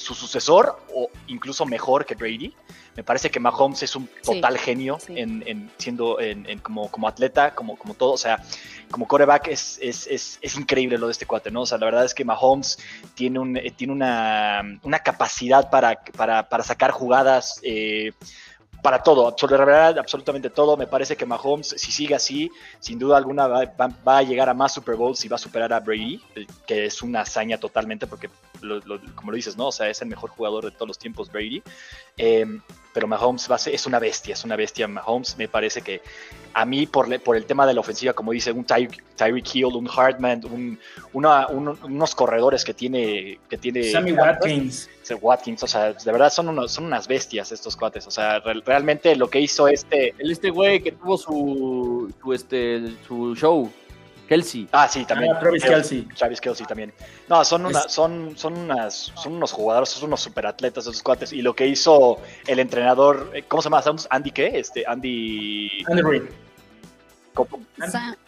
su 0.02 0.14
sucesor 0.14 0.78
o 0.94 1.10
incluso 1.28 1.66
mejor 1.66 2.06
que 2.06 2.16
Brady. 2.16 2.54
Me 2.96 3.04
parece 3.04 3.32
que 3.32 3.40
Mahomes 3.40 3.84
es 3.84 3.96
un 3.96 4.10
total 4.22 4.58
genio 4.58 4.98
En, 5.08 5.72
siendo 5.78 6.20
en, 6.20 6.60
como, 6.60 6.92
como 6.92 7.08
atleta, 7.08 7.56
como, 7.56 7.78
como 7.78 7.94
todo. 7.94 8.12
O 8.12 8.18
sea, 8.18 8.44
como 8.90 9.08
coreback 9.08 9.48
es, 9.48 9.80
es, 9.82 10.08
es, 10.42 10.58
increíble 10.58 10.98
lo 10.98 11.08
de 11.08 11.14
este 11.14 11.26
cuate, 11.26 11.52
¿no? 11.52 11.62
O 11.62 11.66
sea, 11.66 11.78
la 11.78 11.86
verdad 11.86 12.04
es 12.04 12.14
que 12.14 12.26
Mahomes 12.26 12.78
tiene, 13.16 13.40
un, 13.40 13.56
eh, 13.56 13.72
tiene 13.72 13.94
una, 13.94 14.62
una 14.84 15.00
capacidad 15.00 15.70
para, 15.70 16.02
para, 16.18 16.50
para 16.50 16.64
sacar 16.64 16.92
jugadas. 16.92 17.60
Eh, 17.64 18.12
para 18.82 19.04
todo, 19.04 19.28
absolutamente 19.28 20.50
todo. 20.50 20.76
Me 20.76 20.88
parece 20.88 21.16
que 21.16 21.26
Mahomes, 21.26 21.76
si 21.78 21.92
sigue 21.92 22.16
así, 22.16 22.50
sin 22.80 22.98
duda 22.98 23.18
alguna 23.18 23.48
va, 23.48 24.18
a 24.18 24.24
llegar 24.24 24.50
a 24.50 24.54
más 24.54 24.74
Super 24.74 24.96
Bowls 24.96 25.24
y 25.24 25.28
va 25.28 25.36
a 25.36 25.40
superar 25.40 25.72
a 25.72 25.80
Brady, 25.80 26.22
que 26.66 26.86
es 26.86 27.02
una 27.02 27.22
hazaña 27.22 27.60
totalmente, 27.60 28.08
porque 28.08 28.30
como 29.16 29.32
lo 29.32 29.36
dices, 29.36 29.58
¿no? 29.58 29.68
O 29.68 29.72
sea, 29.72 29.90
es 29.90 30.02
el 30.02 30.08
mejor 30.08 30.30
jugador 30.30 30.66
de 30.66 30.72
todos 30.72 30.88
los 30.88 31.00
tiempos, 31.00 31.32
Brady. 31.32 31.62
Eh, 32.18 32.46
pero 32.94 33.08
Mahomes 33.08 33.50
va 33.50 33.56
a 33.56 33.58
ser, 33.58 33.74
es 33.74 33.86
una 33.86 34.00
bestia, 34.00 34.34
es 34.34 34.44
una 34.44 34.56
bestia. 34.56 34.88
Mahomes 34.88 35.38
me 35.38 35.48
parece 35.48 35.82
que 35.82 36.02
a 36.54 36.66
mí, 36.66 36.86
por, 36.86 37.20
por 37.22 37.38
el 37.38 37.46
tema 37.46 37.66
de 37.66 37.74
la 37.74 37.80
ofensiva, 37.80 38.14
como 38.14 38.32
dice, 38.32 38.52
un 38.52 38.66
Tyreek 38.66 39.56
Hill, 39.56 39.66
un 39.66 39.90
Hartman, 39.90 40.44
un, 40.46 40.78
unos 41.14 42.16
corredores 42.16 42.64
que 42.66 42.74
tiene. 42.74 43.40
Que 43.50 43.58
tiene 43.58 43.84
Sammy 43.92 44.12
Watkins. 44.12 44.90
Watkins, 45.20 45.64
o 45.64 45.68
sea, 45.68 45.94
de 45.94 46.12
verdad 46.12 46.32
son, 46.32 46.50
unos, 46.50 46.72
son 46.72 46.86
unas 46.86 47.08
bestias 47.08 47.52
estos 47.52 47.76
cuates. 47.76 48.08
O 48.08 48.12
sea, 48.12 48.40
realmente 48.40 49.16
lo 49.16 49.30
que 49.30 49.40
hizo 49.40 49.68
este. 49.68 50.14
El 50.18 50.32
este 50.32 50.50
güey 50.50 50.82
que 50.82 50.92
tuvo 50.92 51.18
su, 51.18 52.14
su, 52.22 52.34
este, 52.34 52.82
su 53.08 53.36
show. 53.36 53.72
Kelsey. 54.32 54.66
Ah, 54.72 54.88
sí, 54.88 55.04
también. 55.04 55.34
Ah, 55.36 55.40
Travis 55.42 55.62
Kelsey. 55.62 56.08
Travis 56.16 56.40
Kelsey 56.40 56.66
también. 56.66 56.94
No, 57.28 57.44
son, 57.44 57.66
una, 57.66 57.82
son, 57.90 58.38
son, 58.38 58.58
unas, 58.58 59.12
son 59.14 59.34
unos 59.34 59.52
jugadores, 59.52 59.90
son 59.90 60.08
unos 60.08 60.22
superatletas 60.22 60.88
esos 60.88 61.04
cuates. 61.04 61.34
Y 61.34 61.42
lo 61.42 61.54
que 61.54 61.68
hizo 61.68 62.18
el 62.48 62.60
entrenador, 62.60 63.30
eh, 63.34 63.44
¿cómo 63.46 63.62
se 63.62 63.70
llama? 63.70 63.84
¿Andy 64.10 64.32
qué? 64.32 64.58
Este, 64.58 64.86
Andy. 64.88 65.84
Andy 65.86 66.02
Reid. 66.02 66.24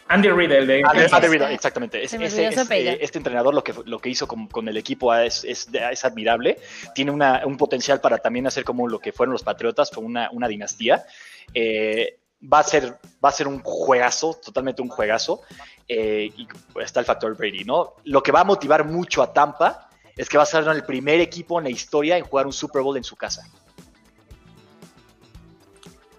Andy 0.10 0.28
Reid, 0.28 0.52
el 0.52 0.68
de. 0.68 0.84
Andy, 0.84 1.28
Reid, 1.30 1.42
exactamente. 1.54 2.04
este 2.04 3.18
entrenador 3.18 3.54
lo 3.54 3.64
que, 3.64 3.74
lo 3.86 4.00
que 4.00 4.10
hizo 4.10 4.28
con, 4.28 4.48
con 4.48 4.68
el 4.68 4.76
equipo 4.76 5.16
es, 5.16 5.46
es, 5.46 5.70
es 5.74 6.04
admirable. 6.04 6.60
Tiene 6.94 7.12
una, 7.12 7.44
un 7.46 7.56
potencial 7.56 8.02
para 8.02 8.18
también 8.18 8.46
hacer 8.46 8.66
como 8.66 8.90
lo 8.90 9.00
que 9.00 9.14
fueron 9.14 9.32
los 9.32 9.44
Patriotas, 9.44 9.90
fue 9.90 10.04
una, 10.04 10.30
una 10.32 10.50
dinastía. 10.50 11.06
Eh, 11.54 12.18
va 12.52 12.60
a 12.60 12.64
ser, 12.64 13.00
va 13.24 13.30
a 13.30 13.32
ser 13.32 13.48
un 13.48 13.62
juegazo, 13.64 14.40
totalmente 14.44 14.82
un 14.82 14.90
juegazo. 14.90 15.42
Eh, 15.88 16.32
y 16.36 16.48
está 16.82 17.00
el 17.00 17.06
factor 17.06 17.36
Brady, 17.36 17.64
¿no? 17.66 17.96
Lo 18.06 18.24
que 18.24 18.32
va 18.32 18.42
a 18.42 18.44
motivar 18.44 18.86
mucho 18.86 19.22
a 19.22 19.34
Tampa 19.34 19.90
es 20.16 20.30
que 20.30 20.38
va 20.38 20.44
a 20.44 20.46
ser 20.46 20.68
el 20.68 20.84
primer 20.84 21.20
equipo 21.20 21.60
en 21.60 21.66
la 21.66 21.72
historia 21.72 22.18
en 22.18 22.24
jugar 22.24 22.46
un 22.46 22.54
Super 22.54 22.82
Bowl 22.82 22.96
en 22.96 23.04
su 23.04 23.16
casa. 23.16 23.44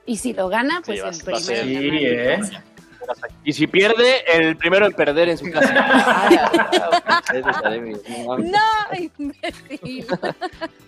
Y 0.07 0.17
si 0.17 0.35
lo 0.35 0.49
gana, 0.49 0.83
pues 0.85 1.01
el 1.01 1.25
primero. 1.25 1.41
Sí, 1.41 2.07
¿eh? 2.07 2.41
Y 3.45 3.53
si 3.53 3.67
pierde, 3.67 4.25
el 4.33 4.57
primero 4.57 4.87
en 4.87 4.93
perder 4.93 5.29
en 5.29 5.39
su 5.39 5.51
casa. 5.51 6.29
no, 8.39 8.99
imbécil. 8.99 10.07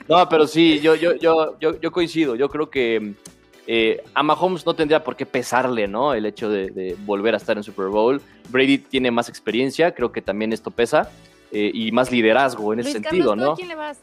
No, 0.09 0.29
pero 0.29 0.47
sí, 0.47 0.81
yo, 0.81 0.95
yo, 0.95 1.15
yo, 1.15 1.59
yo, 1.59 1.81
yo 1.81 1.93
coincido. 1.93 2.35
Yo 2.35 2.49
creo 2.49 2.71
que 2.71 3.15
eh, 3.67 4.03
a 4.15 4.23
Mahomes 4.23 4.65
no 4.65 4.75
tendría 4.75 5.03
por 5.03 5.17
qué 5.17 5.27
pesarle, 5.27 5.89
¿no? 5.89 6.15
El 6.15 6.27
hecho 6.27 6.49
de, 6.49 6.97
volver 7.05 7.35
a 7.35 7.37
estar 7.37 7.57
en 7.57 7.63
Super 7.63 7.87
Bowl. 7.87 8.21
Brady 8.49 8.79
tiene 8.79 9.11
más 9.11 9.29
experiencia, 9.29 9.95
creo 9.95 10.13
que 10.13 10.23
también 10.23 10.53
esto 10.53 10.71
pesa, 10.71 11.11
eh, 11.51 11.71
y 11.73 11.91
más 11.93 12.11
liderazgo 12.13 12.73
en 12.73 12.81
ese 12.81 12.93
sentido, 12.93 13.35
¿no? 13.35 13.53
¿a 13.53 13.57
quién 13.57 13.69
le 13.69 13.75
vas? 13.75 13.99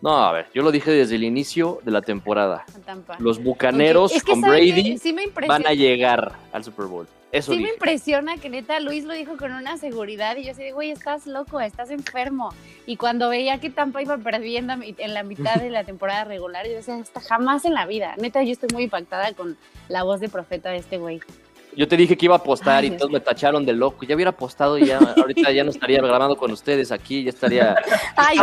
No, 0.00 0.16
a 0.16 0.32
ver, 0.32 0.46
yo 0.54 0.62
lo 0.62 0.70
dije 0.70 0.92
desde 0.92 1.16
el 1.16 1.24
inicio 1.24 1.80
de 1.84 1.90
la 1.90 2.02
temporada. 2.02 2.64
Los 3.18 3.42
bucaneros 3.42 4.12
con 4.22 4.40
Brady 4.40 4.96
van 5.46 5.66
a 5.66 5.74
llegar 5.74 6.32
al 6.52 6.62
Super 6.62 6.86
Bowl. 6.86 7.08
Eso 7.30 7.52
sí 7.52 7.58
me 7.58 7.68
impresiona 7.68 8.38
que 8.38 8.48
neta 8.48 8.80
Luis 8.80 9.04
lo 9.04 9.12
dijo 9.12 9.36
con 9.36 9.52
una 9.52 9.76
seguridad 9.76 10.36
y 10.36 10.44
yo 10.44 10.52
así 10.52 10.62
de, 10.62 10.72
güey, 10.72 10.90
estás 10.90 11.26
loco, 11.26 11.60
estás 11.60 11.90
enfermo. 11.90 12.54
Y 12.86 12.96
cuando 12.96 13.28
veía 13.28 13.60
que 13.60 13.68
Tampa 13.68 14.00
iba 14.00 14.16
perdiendo 14.16 14.74
en 14.82 15.14
la 15.14 15.22
mitad 15.22 15.56
de 15.56 15.68
la 15.68 15.84
temporada 15.84 16.24
regular, 16.24 16.66
yo 16.66 16.72
decía, 16.72 16.96
está 16.96 17.20
jamás 17.20 17.66
en 17.66 17.74
la 17.74 17.84
vida. 17.84 18.14
Neta, 18.16 18.42
yo 18.42 18.52
estoy 18.52 18.70
muy 18.72 18.84
impactada 18.84 19.32
con 19.34 19.58
la 19.88 20.04
voz 20.04 20.20
de 20.20 20.30
profeta 20.30 20.70
de 20.70 20.78
este 20.78 20.96
güey. 20.96 21.20
Yo 21.76 21.86
te 21.86 21.96
dije 21.96 22.16
que 22.16 22.24
iba 22.24 22.34
a 22.34 22.38
apostar 22.38 22.84
y 22.84 22.90
todos 22.90 23.10
me 23.10 23.20
tacharon 23.20 23.64
de 23.64 23.72
loco. 23.72 24.04
Ya 24.04 24.14
hubiera 24.14 24.30
apostado 24.30 24.78
y 24.78 24.86
ya 24.86 24.98
ahorita 24.98 25.52
ya 25.52 25.62
no 25.64 25.70
estaría 25.70 26.00
grabando 26.00 26.36
con 26.36 26.50
ustedes 26.50 26.90
aquí, 26.90 27.22
ya 27.24 27.30
estaría. 27.30 27.76
Ay, 28.16 28.38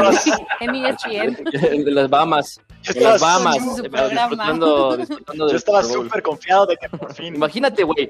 en 0.61 0.75
ESPN. 0.75 1.43
De 1.83 1.91
las 1.91 2.09
Bahamas. 2.09 2.61
En 2.93 3.03
las 3.03 3.19
Bahamas. 3.19 3.55
Disfrutando, 3.55 4.95
disfrutando 4.95 5.49
Yo 5.49 5.57
estaba 5.57 5.83
súper 5.83 6.21
confiado 6.21 6.67
de 6.67 6.77
que 6.77 6.87
por 6.87 7.13
fin. 7.13 7.35
Imagínate, 7.35 7.83
güey. 7.83 8.09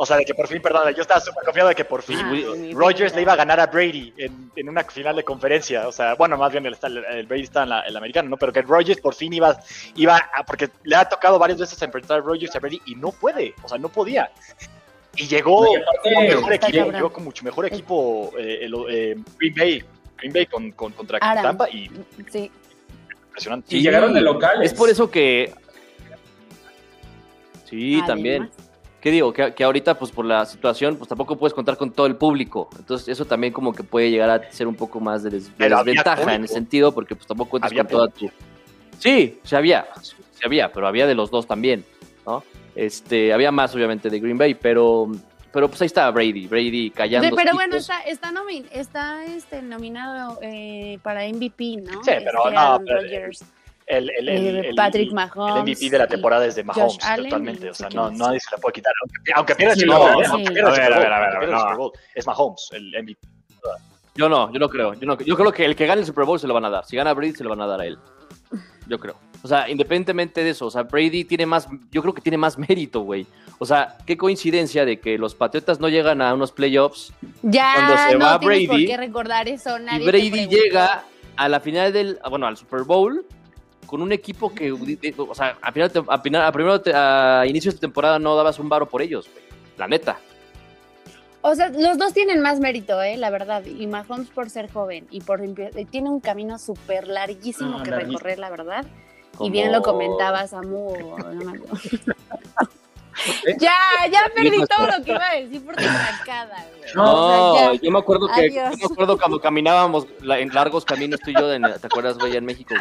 O 0.00 0.06
sea, 0.06 0.16
de 0.16 0.24
que 0.24 0.32
por 0.32 0.46
fin, 0.46 0.62
perdón, 0.62 0.94
yo 0.94 1.02
estaba 1.02 1.20
súper 1.20 1.42
confiado 1.44 1.70
de 1.70 1.74
que 1.74 1.84
por 1.84 2.02
fin 2.02 2.20
Rogers 2.20 2.74
Rodgers 2.74 3.14
le 3.16 3.22
iba 3.22 3.32
a 3.32 3.36
ganar 3.36 3.58
a 3.58 3.66
Brady 3.66 4.14
en, 4.16 4.50
en, 4.54 4.68
una 4.68 4.84
final 4.84 5.16
de 5.16 5.24
conferencia. 5.24 5.88
O 5.88 5.92
sea, 5.92 6.14
bueno, 6.14 6.36
más 6.36 6.52
bien 6.52 6.64
el, 6.66 6.76
el, 7.10 7.26
Brady 7.26 7.42
está 7.42 7.64
en 7.64 7.70
la, 7.70 7.80
el 7.80 7.96
americano, 7.96 8.28
¿no? 8.28 8.36
Pero 8.36 8.52
que 8.52 8.62
Rodgers 8.62 9.00
por 9.00 9.14
fin 9.14 9.32
iba, 9.32 9.58
iba 9.96 10.16
a, 10.16 10.44
porque 10.44 10.70
le 10.84 10.94
ha 10.94 11.08
tocado 11.08 11.36
varias 11.40 11.58
veces 11.58 11.82
enfrentar 11.82 12.18
a 12.18 12.20
Rodgers 12.20 12.54
a 12.54 12.60
Brady 12.60 12.80
y 12.86 12.94
no 12.94 13.10
puede, 13.10 13.54
o 13.62 13.68
sea, 13.68 13.76
no 13.78 13.88
podía. 13.88 14.30
Y 15.16 15.26
llegó 15.26 15.66
con 16.02 16.12
mejor 16.12 16.52
equipo, 16.52 16.92
llegó 16.92 17.12
con 17.12 17.24
mucho 17.24 17.44
mejor 17.44 17.66
equipo 17.66 18.32
eh, 18.38 18.70
eh, 18.90 19.16
Green 19.36 19.54
Bay, 19.56 19.84
Green 20.16 20.32
Bay 20.32 20.46
con, 20.46 20.70
con 20.72 20.92
contra 20.92 21.18
Tampa 21.18 21.68
y 21.70 21.90
sí. 22.30 22.50
impresionante. 23.26 23.76
Y 23.76 23.82
llegaron 23.82 24.14
de 24.14 24.20
locales. 24.20 24.70
Es 24.70 24.78
por 24.78 24.88
eso 24.88 25.10
que 25.10 25.52
Sí, 27.68 28.02
también. 28.06 28.50
¿Qué 29.00 29.12
digo? 29.12 29.32
Que, 29.32 29.62
ahorita, 29.62 29.96
pues 29.96 30.10
por 30.10 30.24
la 30.24 30.44
situación, 30.44 30.96
pues 30.96 31.08
tampoco 31.08 31.36
puedes 31.36 31.54
contar 31.54 31.76
con 31.76 31.92
todo 31.92 32.06
el 32.06 32.16
público. 32.16 32.68
Entonces, 32.76 33.08
eso 33.08 33.24
también 33.24 33.52
como 33.52 33.72
que 33.72 33.84
puede 33.84 34.10
llegar 34.10 34.28
a 34.28 34.50
ser 34.50 34.66
un 34.66 34.74
poco 34.74 34.98
más 34.98 35.22
de, 35.22 35.30
desventaja 35.30 36.34
en 36.34 36.44
ese 36.44 36.54
sentido, 36.54 36.92
porque 36.92 37.14
pues 37.14 37.26
tampoco 37.26 37.50
cuentas 37.50 37.72
con 37.72 37.86
toda 37.86 38.08
tu. 38.08 38.28
Sí, 38.98 39.38
se 39.44 39.56
había, 39.56 39.86
se 40.02 40.44
había, 40.44 40.72
pero 40.72 40.88
había 40.88 41.06
de 41.06 41.14
los 41.14 41.30
dos 41.30 41.46
también, 41.46 41.84
¿no? 42.26 42.42
Este, 42.74 43.32
había 43.32 43.52
más, 43.52 43.72
obviamente, 43.74 44.10
de 44.10 44.18
Green 44.18 44.36
Bay, 44.36 44.54
pero, 44.54 45.08
pero 45.52 45.68
pues 45.68 45.80
ahí 45.82 45.86
está 45.86 46.10
Brady, 46.10 46.48
Brady 46.48 46.90
callando. 46.90 47.36
pero 47.36 47.54
bueno, 47.54 47.76
está, 47.76 48.00
está, 48.00 48.32
está 48.72 49.24
este, 49.26 49.62
nominado 49.62 50.40
eh, 50.42 50.98
para 51.02 51.28
MVP, 51.28 51.76
¿no? 51.82 52.02
Sí, 52.02 52.10
pero 52.24 52.48
este, 52.48 52.54
no, 52.54 52.80
el, 53.88 54.10
el, 54.10 54.28
el, 54.28 54.74
Patrick 54.74 55.12
Mahomes. 55.12 55.56
El 55.56 55.62
MVP 55.62 55.90
de 55.90 55.98
la 55.98 56.06
temporada 56.06 56.46
es 56.46 56.54
de 56.56 56.64
Mahomes, 56.64 56.98
totalmente. 56.98 57.70
O 57.70 57.74
sea, 57.74 57.88
no, 57.90 58.10
nadie 58.10 58.38
se 58.40 58.54
la 58.54 58.58
puede 58.58 58.74
quitar. 58.74 58.92
Aunque, 59.34 59.54
pierda 59.54 59.74
el 59.74 59.80
Super 59.80 59.96
Bowl, 59.96 60.24
aunque 60.26 60.50
pierda 60.52 60.70
el 60.70 61.60
Super 61.60 61.76
Bowl, 61.76 61.92
es 62.14 62.26
Mahomes 62.26 62.68
el 62.72 63.02
MVP. 63.02 63.18
Yo 64.14 64.28
no, 64.28 64.52
yo 64.52 64.58
no 64.58 64.68
creo. 64.68 64.94
Yo, 64.94 65.06
no, 65.06 65.16
yo 65.18 65.36
creo 65.36 65.52
que 65.52 65.64
el 65.64 65.76
que 65.76 65.86
gane 65.86 66.00
el 66.00 66.06
Super 66.06 66.24
Bowl 66.24 66.40
se 66.40 66.48
lo 66.48 66.54
van 66.54 66.64
a 66.64 66.70
dar. 66.70 66.84
Si 66.84 66.96
gana 66.96 67.14
Brady, 67.14 67.34
se 67.34 67.44
lo 67.44 67.50
van 67.50 67.60
a 67.60 67.66
dar 67.66 67.80
a 67.80 67.86
él. 67.86 67.98
Yo 68.88 68.98
creo. 68.98 69.16
O 69.42 69.46
sea, 69.46 69.70
independientemente 69.70 70.42
de 70.42 70.50
eso, 70.50 70.66
o 70.66 70.70
sea, 70.70 70.82
Brady 70.82 71.24
tiene 71.24 71.46
más, 71.46 71.68
yo 71.92 72.02
creo 72.02 72.12
que 72.12 72.20
tiene 72.20 72.36
más 72.36 72.58
mérito, 72.58 73.02
güey. 73.02 73.26
O 73.58 73.64
sea, 73.64 73.96
qué 74.04 74.16
coincidencia 74.16 74.84
de 74.84 74.98
que 74.98 75.16
los 75.18 75.36
Patriotas 75.36 75.78
no 75.78 75.88
llegan 75.88 76.20
a 76.20 76.34
unos 76.34 76.50
playoffs. 76.50 77.12
Ya, 77.42 77.74
cuando 77.74 77.96
se 77.96 78.18
no 78.18 78.24
va 78.24 78.38
Brady. 78.38 78.66
Por 78.66 78.78
qué 78.78 78.96
recordar 78.96 79.48
eso, 79.48 79.78
nadie 79.78 80.04
y 80.04 80.06
Brady 80.06 80.48
llega 80.48 81.04
a 81.36 81.48
la 81.48 81.60
final 81.60 81.92
del, 81.92 82.18
bueno, 82.28 82.48
al 82.48 82.56
Super 82.56 82.82
Bowl 82.82 83.24
con 83.88 84.02
un 84.02 84.12
equipo 84.12 84.54
que, 84.54 84.70
o 84.70 85.34
sea, 85.34 85.56
a, 85.62 85.72
final, 85.72 85.90
a, 86.08 86.52
primero, 86.52 86.82
a 86.94 87.44
inicios 87.46 87.74
de 87.74 87.80
temporada 87.80 88.18
no 88.18 88.36
dabas 88.36 88.58
un 88.58 88.68
varo 88.68 88.86
por 88.86 89.00
ellos, 89.00 89.28
güey. 89.32 89.44
La 89.78 89.88
neta. 89.88 90.18
O 91.40 91.54
sea, 91.54 91.70
los 91.70 91.96
dos 91.96 92.12
tienen 92.12 92.42
más 92.42 92.60
mérito, 92.60 93.00
¿eh? 93.02 93.16
La 93.16 93.30
verdad. 93.30 93.64
Y 93.64 93.86
Mahomes 93.86 94.28
por 94.28 94.50
ser 94.50 94.70
joven 94.70 95.06
y 95.10 95.22
por 95.22 95.40
tiene 95.90 96.10
un 96.10 96.20
camino 96.20 96.58
súper 96.58 97.08
larguísimo 97.08 97.78
ah, 97.78 97.82
que 97.82 97.90
recorrer, 97.90 98.38
la 98.38 98.50
verdad. 98.50 98.84
Y 99.40 99.48
bien 99.48 99.72
lo 99.72 99.80
comentaba 99.82 100.46
Samu. 100.46 100.94
Ya, 103.58 103.76
ya 104.10 104.30
perdí 104.34 104.58
todo 104.66 104.86
lo 104.86 105.04
que 105.04 105.10
iba 105.10 105.28
a 105.28 105.34
decir 105.34 105.64
por 105.64 105.74
sacada, 105.74 106.66
güey. 106.76 106.92
No, 106.94 107.74
yo 107.74 107.90
me 107.90 107.98
acuerdo 107.98 108.28
que 108.28 108.50
yo 108.50 108.70
me 108.76 108.84
acuerdo 108.84 109.18
cuando 109.18 109.40
caminábamos 109.40 110.06
en 110.22 110.54
largos 110.54 110.84
caminos 110.84 111.20
tú 111.20 111.30
y 111.30 111.34
yo, 111.34 111.48
¿te 111.78 111.86
acuerdas, 111.86 112.16
güey, 112.18 112.36
en 112.36 112.44
México? 112.44 112.74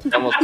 Hacíamos 0.00 0.34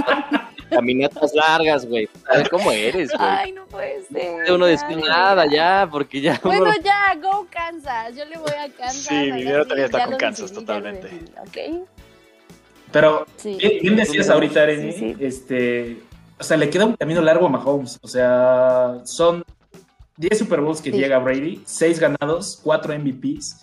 caminatas 0.70 1.34
largas, 1.34 1.86
güey. 1.86 2.08
¿Cómo 2.50 2.72
eres, 2.72 3.10
güey? 3.10 3.30
Ay, 3.30 3.52
no 3.52 3.66
puede 3.66 4.02
ser. 4.06 4.50
Uno 4.52 4.66
dice 4.66 4.84
nada 4.96 5.46
ya, 5.46 5.88
porque 5.90 6.20
ya. 6.20 6.40
Bueno, 6.42 6.72
ya, 6.82 7.14
go 7.22 7.46
Kansas. 7.50 8.16
Yo 8.16 8.24
le 8.24 8.38
voy 8.38 8.52
a 8.52 8.68
Kansas. 8.70 9.04
Sí, 9.04 9.32
mi 9.32 9.42
vida 9.42 9.64
también 9.64 9.86
está 9.86 10.06
con 10.06 10.16
Kansas, 10.16 10.52
totalmente. 10.52 11.08
Ok. 11.40 11.86
Pero, 12.90 13.26
bien, 13.42 13.96
decías 13.96 14.30
ahorita, 14.30 14.62
Areni, 14.62 15.16
este 15.20 16.00
o 16.38 16.42
sea, 16.42 16.56
le 16.56 16.70
queda 16.70 16.84
un 16.84 16.96
camino 16.96 17.20
largo 17.20 17.46
a 17.46 17.48
Mahomes. 17.48 17.98
O 18.02 18.08
sea, 18.08 19.00
son 19.04 19.44
10 20.16 20.38
Super 20.38 20.60
Bowls 20.60 20.80
que 20.80 20.90
llega 20.90 21.18
Brady, 21.18 21.62
6 21.64 22.00
ganados, 22.00 22.60
4 22.62 22.98
MVPs. 22.98 23.60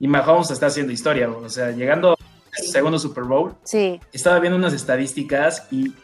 Y 0.00 0.08
Mahomes 0.08 0.50
está 0.50 0.66
haciendo 0.66 0.92
historia. 0.92 1.28
O 1.28 1.48
sea, 1.48 1.70
llegando 1.70 2.10
al 2.10 2.64
segundo 2.64 2.98
Super 2.98 3.24
Bowl, 3.24 3.54
sí. 3.62 4.00
estaba 4.12 4.38
viendo 4.38 4.56
unas 4.56 4.72
estadísticas 4.72 5.66
y, 5.70 5.94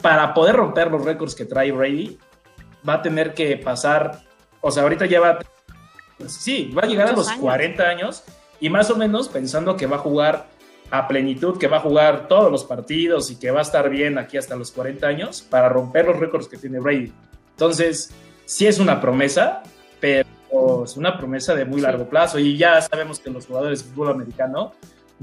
para 0.00 0.34
poder 0.34 0.56
romper 0.56 0.90
los 0.90 1.04
récords 1.04 1.34
que 1.34 1.44
trae 1.44 1.70
Brady, 1.70 2.18
va 2.88 2.94
a 2.94 3.02
tener 3.02 3.34
que 3.34 3.56
pasar. 3.56 4.22
O 4.60 4.70
sea, 4.70 4.82
ahorita 4.82 5.06
lleva. 5.06 5.38
Sí, 6.26 6.72
va 6.76 6.82
a 6.82 6.86
llegar 6.86 7.08
a 7.08 7.12
los 7.12 7.30
40 7.32 7.82
años 7.82 8.24
y 8.60 8.70
más 8.70 8.90
o 8.90 8.96
menos 8.96 9.28
pensando 9.28 9.76
que 9.76 9.86
va 9.86 9.96
a 9.96 9.98
jugar 9.98 10.46
a 10.92 11.08
plenitud, 11.08 11.58
que 11.58 11.68
va 11.68 11.78
a 11.78 11.80
jugar 11.80 12.28
todos 12.28 12.52
los 12.52 12.64
partidos 12.64 13.30
y 13.30 13.36
que 13.36 13.50
va 13.50 13.60
a 13.60 13.62
estar 13.62 13.88
bien 13.88 14.18
aquí 14.18 14.36
hasta 14.36 14.54
los 14.54 14.70
40 14.70 15.06
años 15.06 15.40
para 15.40 15.70
romper 15.70 16.04
los 16.04 16.20
récords 16.20 16.46
que 16.48 16.58
tiene 16.58 16.80
Brady. 16.80 17.10
Entonces, 17.52 18.10
sí 18.44 18.66
es 18.66 18.78
una 18.78 19.00
promesa, 19.00 19.62
pero 20.00 20.84
es 20.84 20.96
una 20.98 21.16
promesa 21.16 21.54
de 21.54 21.64
muy 21.64 21.80
largo 21.80 22.06
plazo 22.06 22.38
y 22.38 22.58
ya 22.58 22.78
sabemos 22.82 23.20
que 23.20 23.30
los 23.30 23.46
jugadores 23.46 23.82
de 23.82 23.90
fútbol 23.90 24.10
americano 24.10 24.74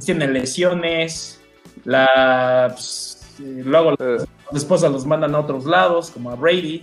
tienen 0.04 0.34
lesiones, 0.34 1.40
la, 1.86 2.72
pues, 2.74 3.22
eh, 3.40 3.62
luego 3.64 3.92
las 4.00 4.28
esposas 4.52 4.92
los 4.92 5.06
mandan 5.06 5.36
a 5.36 5.40
otros 5.40 5.66
lados, 5.66 6.10
como 6.10 6.32
a 6.32 6.36
Brady. 6.36 6.82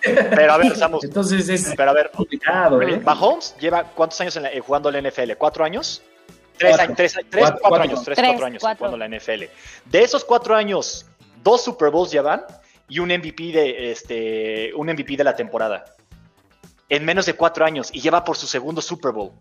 Pero 0.00 0.52
a 0.52 0.58
ver, 0.58 0.72
estamos. 0.72 1.02
Entonces 1.04 1.48
es 1.48 1.74
pero 1.76 1.90
a 1.90 1.94
ver, 1.94 2.12
complicado. 2.14 2.80
¿eh? 2.82 3.00
Mahomes 3.04 3.56
lleva 3.58 3.82
cuántos 3.82 4.20
años 4.20 4.36
en 4.36 4.44
la, 4.44 4.50
jugando 4.64 4.92
la 4.92 5.00
NFL? 5.02 5.32
¿Cuatro 5.36 5.64
años? 5.64 6.02
Tres, 6.60 6.76
cuatro, 6.76 6.94
tres, 6.94 7.14
tres 7.30 7.52
cuatro, 7.58 7.82
años, 7.82 8.04
tres, 8.04 8.18
cuatro 8.18 8.46
años 8.46 8.62
jugando 8.62 8.96
la 8.98 9.08
NFL. 9.08 9.44
De 9.86 10.02
esos 10.02 10.26
cuatro 10.26 10.54
años, 10.54 11.06
dos 11.42 11.64
Super 11.64 11.90
Bowls 11.90 12.10
ya 12.10 12.20
van 12.20 12.42
y 12.86 12.98
un 12.98 13.08
MVP 13.08 13.44
de 13.44 13.90
este, 13.90 14.74
un 14.74 14.88
MVP 14.88 15.16
de 15.16 15.24
la 15.24 15.34
temporada. 15.34 15.86
En 16.90 17.04
menos 17.06 17.24
de 17.24 17.32
cuatro 17.32 17.64
años 17.64 17.88
y 17.94 18.00
lleva 18.00 18.24
por 18.24 18.36
su 18.36 18.46
segundo 18.46 18.82
Super 18.82 19.12
Bowl. 19.12 19.32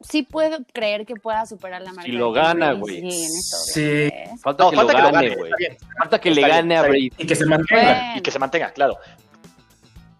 Sí 0.00 0.22
puedo 0.22 0.58
creer 0.72 1.06
que 1.06 1.14
pueda 1.14 1.46
superar 1.46 1.82
la 1.82 1.92
marca. 1.92 2.02
Si 2.02 2.12
lo 2.12 2.32
gana, 2.32 2.72
güey. 2.72 3.08
Sí. 3.10 4.10
Falta, 4.42 4.70
que, 4.70 4.76
falta 4.76 4.92
lo 4.92 5.12
gane, 5.12 5.36
güey. 5.36 5.52
Falta 5.98 6.20
que 6.20 6.30
le 6.32 6.40
gane 6.40 6.76
a 6.76 6.82
Brady. 6.82 7.12
Y 7.16 7.26
que 7.26 7.36
se 7.36 7.46
mantenga. 7.46 8.16
Y 8.16 8.22
que 8.22 8.30
se 8.30 8.38
mantenga, 8.40 8.72
claro 8.72 8.98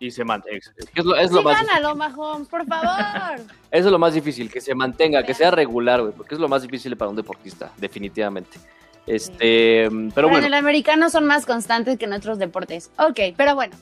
y 0.01 0.11
se 0.11 0.25
mantenga. 0.25 0.59
Es 0.95 1.05
lo, 1.05 1.17
es 1.17 1.31
lo 1.31 1.43
más 1.43 1.61
gánalo, 1.61 1.95
Mahomes, 1.95 2.49
por 2.49 2.65
favor. 2.67 2.89
Eso 3.71 3.87
es 3.87 3.93
lo 3.93 3.99
más 3.99 4.15
difícil, 4.15 4.51
que 4.51 4.61
se 4.61 4.75
mantenga, 4.75 5.23
que 5.23 5.35
sea 5.35 5.51
regular, 5.51 6.01
güey, 6.01 6.13
porque 6.13 6.35
es 6.35 6.41
lo 6.41 6.49
más 6.49 6.63
difícil 6.63 6.97
para 6.97 7.11
un 7.11 7.17
deportista, 7.17 7.73
definitivamente. 7.77 8.59
Este, 9.07 9.89
pero, 10.15 10.29
bueno. 10.29 10.39
En 10.39 10.45
el 10.45 10.55
americano 10.55 11.09
son 11.09 11.25
más 11.25 11.47
constantes 11.47 11.99
que 11.99 12.05
en 12.05 12.13
otros 12.13 12.39
deportes. 12.39 12.91
Ok, 12.99 13.35
pero 13.37 13.55
bueno. 13.55 13.75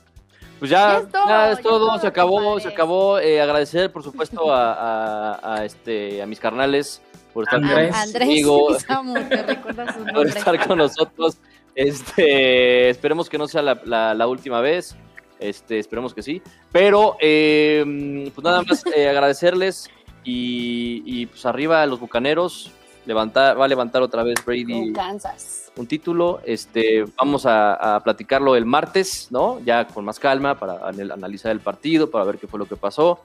Pues 0.58 0.70
ya, 0.70 1.02
ya 1.12 1.52
es 1.52 1.60
todo, 1.60 1.98
se 1.98 2.06
acabó, 2.06 2.58
se 2.60 2.68
acabó. 2.68 3.18
Eh, 3.18 3.40
agradecer, 3.40 3.92
por 3.92 4.02
supuesto, 4.02 4.52
a, 4.52 5.38
a, 5.42 5.64
este, 5.64 6.22
a 6.22 6.26
mis 6.26 6.40
carnales 6.40 7.02
por 7.34 7.44
estar 7.44 7.62
Andrés, 7.62 7.94
conmigo, 8.12 8.68
por 10.14 10.26
estar 10.26 10.66
con 10.66 10.78
nosotros. 10.78 11.36
Este, 11.74 12.88
esperemos 12.88 13.28
que 13.28 13.36
no 13.36 13.46
sea 13.46 13.60
la, 13.60 13.80
la, 13.84 14.14
la 14.14 14.26
última 14.26 14.62
vez. 14.62 14.96
Este, 15.38 15.78
esperemos 15.78 16.14
que 16.14 16.22
sí. 16.22 16.40
Pero, 16.72 17.16
eh, 17.20 18.30
pues 18.34 18.44
nada 18.44 18.62
más 18.62 18.84
eh, 18.94 19.08
agradecerles 19.08 19.90
y, 20.24 21.02
y, 21.04 21.26
pues 21.26 21.44
arriba 21.46 21.82
a 21.82 21.86
los 21.86 22.00
bucaneros. 22.00 22.70
Levantar, 23.04 23.60
va 23.60 23.66
a 23.66 23.68
levantar 23.68 24.02
otra 24.02 24.24
vez 24.24 24.34
Brady 24.44 24.92
Kansas. 24.92 25.70
un 25.76 25.86
título. 25.86 26.40
Este, 26.44 27.04
vamos 27.16 27.46
a, 27.46 27.94
a 27.96 28.00
platicarlo 28.02 28.56
el 28.56 28.64
martes, 28.66 29.28
¿no? 29.30 29.60
Ya 29.64 29.86
con 29.86 30.04
más 30.04 30.18
calma 30.18 30.58
para 30.58 30.88
anal- 30.88 31.12
analizar 31.12 31.52
el 31.52 31.60
partido, 31.60 32.10
para 32.10 32.24
ver 32.24 32.38
qué 32.38 32.48
fue 32.48 32.58
lo 32.58 32.66
que 32.66 32.74
pasó. 32.74 33.20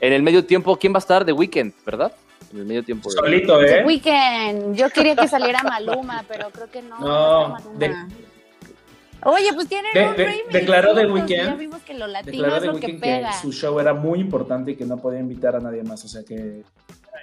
En 0.00 0.14
el 0.14 0.22
medio 0.22 0.46
tiempo, 0.46 0.76
¿quién 0.78 0.94
va 0.94 0.96
a 0.96 1.00
estar 1.00 1.24
de 1.26 1.32
weekend, 1.32 1.74
verdad? 1.84 2.12
En 2.50 2.60
el 2.60 2.64
medio 2.64 2.82
tiempo. 2.82 3.10
de- 3.10 3.16
Solito, 3.16 3.62
¿eh? 3.62 3.84
Weekend. 3.84 4.74
Yo 4.74 4.88
quería 4.88 5.14
que 5.14 5.28
saliera 5.28 5.62
Maluma, 5.62 6.24
pero 6.26 6.48
creo 6.50 6.70
que 6.70 6.80
no. 6.80 6.98
No, 7.00 7.56
de-. 7.74 7.94
Oye, 9.24 9.52
pues 9.54 9.68
tienen 9.68 9.92
de- 9.92 10.06
un 10.08 10.16
de- 10.16 10.24
remix, 10.24 10.52
declaró 10.52 10.94
The 10.94 11.04
juntos, 11.06 11.14
Weeknd. 11.30 11.46
Ya 11.48 11.54
vimos 11.54 11.82
que 11.82 11.94
lo 11.94 12.06
latino 12.06 12.32
Declaró 12.32 12.56
es 12.56 12.62
de 12.62 12.66
lo 12.68 12.72
que 12.74 12.86
Weeknd 12.86 13.02
que 13.02 13.06
pega. 13.08 13.32
su 13.32 13.52
show 13.52 13.80
era 13.80 13.92
muy 13.94 14.20
importante 14.20 14.72
y 14.72 14.76
que 14.76 14.84
no 14.84 14.98
podía 14.98 15.20
invitar 15.20 15.56
a 15.56 15.60
nadie 15.60 15.82
más. 15.82 16.04
O 16.04 16.08
sea 16.08 16.22
que 16.22 16.62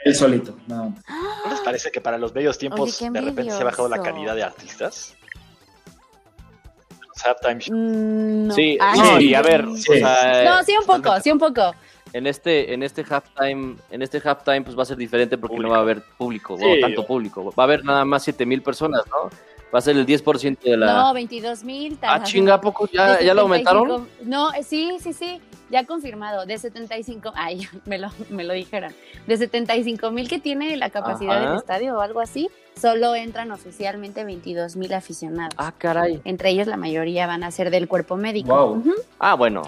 él 0.05 0.15
solito, 0.15 0.57
nada 0.67 0.89
más. 0.89 1.03
¿No 1.45 1.51
les 1.51 1.59
parece 1.61 1.91
que 1.91 2.01
para 2.01 2.17
los 2.17 2.33
bellos 2.33 2.57
tiempos 2.57 3.01
Oye, 3.01 3.09
de 3.11 3.21
repente 3.21 3.51
se 3.53 3.61
ha 3.61 3.65
bajado 3.65 3.87
la 3.87 4.01
calidad 4.01 4.35
de 4.35 4.43
artistas? 4.43 5.15
Los 7.07 7.25
halftime 7.25 7.59
shows. 7.59 7.69
Mm, 7.79 8.47
no. 8.47 8.53
Sí, 8.53 8.77
Ay, 8.81 8.99
no, 8.99 9.17
sí. 9.19 9.29
y 9.29 9.33
a 9.35 9.41
ver, 9.41 9.65
Sí. 9.77 9.91
o 9.91 9.93
sea, 9.95 10.43
No, 10.43 10.63
sí 10.63 10.73
un 10.79 10.85
poco, 10.85 11.19
sí 11.21 11.31
un 11.31 11.39
poco. 11.39 11.73
en 12.11 12.27
este, 12.27 12.73
en 12.73 12.83
este 12.83 13.05
halftime, 13.09 13.75
en 13.91 14.01
este 14.01 14.21
halftime, 14.23 14.61
pues 14.63 14.77
va 14.77 14.83
a 14.83 14.85
ser 14.85 14.97
diferente 14.97 15.37
porque 15.37 15.55
Público. 15.55 15.69
no 15.69 15.73
va 15.73 15.77
a 15.79 15.81
haber 15.83 16.01
público, 16.17 16.57
Sí. 16.57 16.65
o 16.65 16.79
tanto 16.81 17.05
público. 17.05 17.45
Va 17.57 17.63
a 17.63 17.65
haber 17.65 17.85
nada 17.85 18.03
más 18.03 18.23
7 18.23 18.45
mil 18.45 18.61
personas, 18.61 19.03
¿no? 19.07 19.29
Va 19.73 19.79
a 19.79 19.81
ser 19.81 19.97
el 19.97 20.05
10% 20.05 20.59
de 20.59 20.77
la. 20.77 20.93
No, 20.93 21.13
22 21.13 21.63
mil. 21.63 21.97
ah, 22.03 22.21
chinga, 22.21 22.55
¿a 22.55 22.61
poco 22.61 22.87
ya, 22.87 23.19
ya 23.21 23.33
lo 23.33 23.41
aumentaron? 23.41 24.07
No, 24.21 24.51
sí, 24.63 24.97
sí, 24.99 25.13
sí, 25.13 25.41
ya 25.71 25.85
confirmado. 25.85 26.45
De 26.45 26.57
75, 26.57 27.33
ay, 27.35 27.67
me 27.85 27.97
lo, 27.97 28.09
me 28.29 28.43
lo 28.43 28.53
dijeron. 28.53 28.93
De 29.25 29.37
75 29.37 30.11
mil 30.11 30.29
que 30.29 30.39
tiene 30.39 30.77
la 30.77 30.89
capacidad 30.91 31.37
Ajá. 31.37 31.49
del 31.49 31.57
estadio 31.57 31.97
o 31.97 32.01
algo 32.01 32.19
así, 32.19 32.49
solo 32.79 33.15
entran 33.15 33.51
oficialmente 33.51 34.23
22 34.23 34.75
mil 34.75 34.93
aficionados. 34.93 35.55
Ah, 35.57 35.73
caray. 35.75 36.21
Entre 36.23 36.51
ellos 36.51 36.67
la 36.67 36.77
mayoría 36.77 37.25
van 37.25 37.43
a 37.43 37.49
ser 37.49 37.71
del 37.71 37.87
cuerpo 37.87 38.15
médico. 38.15 38.53
Wow. 38.55 38.83
Ah, 39.17 39.33
bueno. 39.33 39.63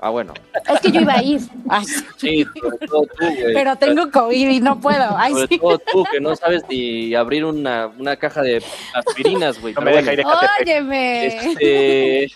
Ah, 0.00 0.10
bueno. 0.10 0.34
Es 0.68 0.80
que 0.80 0.90
yo 0.92 1.00
iba 1.00 1.14
a 1.14 1.22
ir, 1.22 1.40
Ay, 1.68 1.84
Sí, 2.16 2.44
sobre 2.60 2.86
todo 2.86 3.02
tú, 3.02 3.24
güey. 3.24 3.54
pero 3.54 3.76
tengo 3.76 4.10
COVID 4.10 4.48
y 4.50 4.60
no 4.60 4.78
puedo. 4.80 5.16
Ay, 5.16 5.32
Sobre 5.32 5.46
sí. 5.48 5.58
todo 5.58 5.78
tú, 5.78 6.04
que 6.10 6.20
no 6.20 6.36
sabes 6.36 6.64
ni 6.68 7.14
abrir 7.14 7.44
una, 7.44 7.86
una 7.98 8.16
caja 8.16 8.42
de 8.42 8.62
aspirinas, 8.94 9.60
güey. 9.60 9.74
No 9.74 9.80
me 9.80 9.92
deja 9.92 10.12
ir 10.12 10.20
a 10.20 10.24
Catepec. 10.24 10.66
Óyeme. 10.66 11.26
Este... 11.26 12.28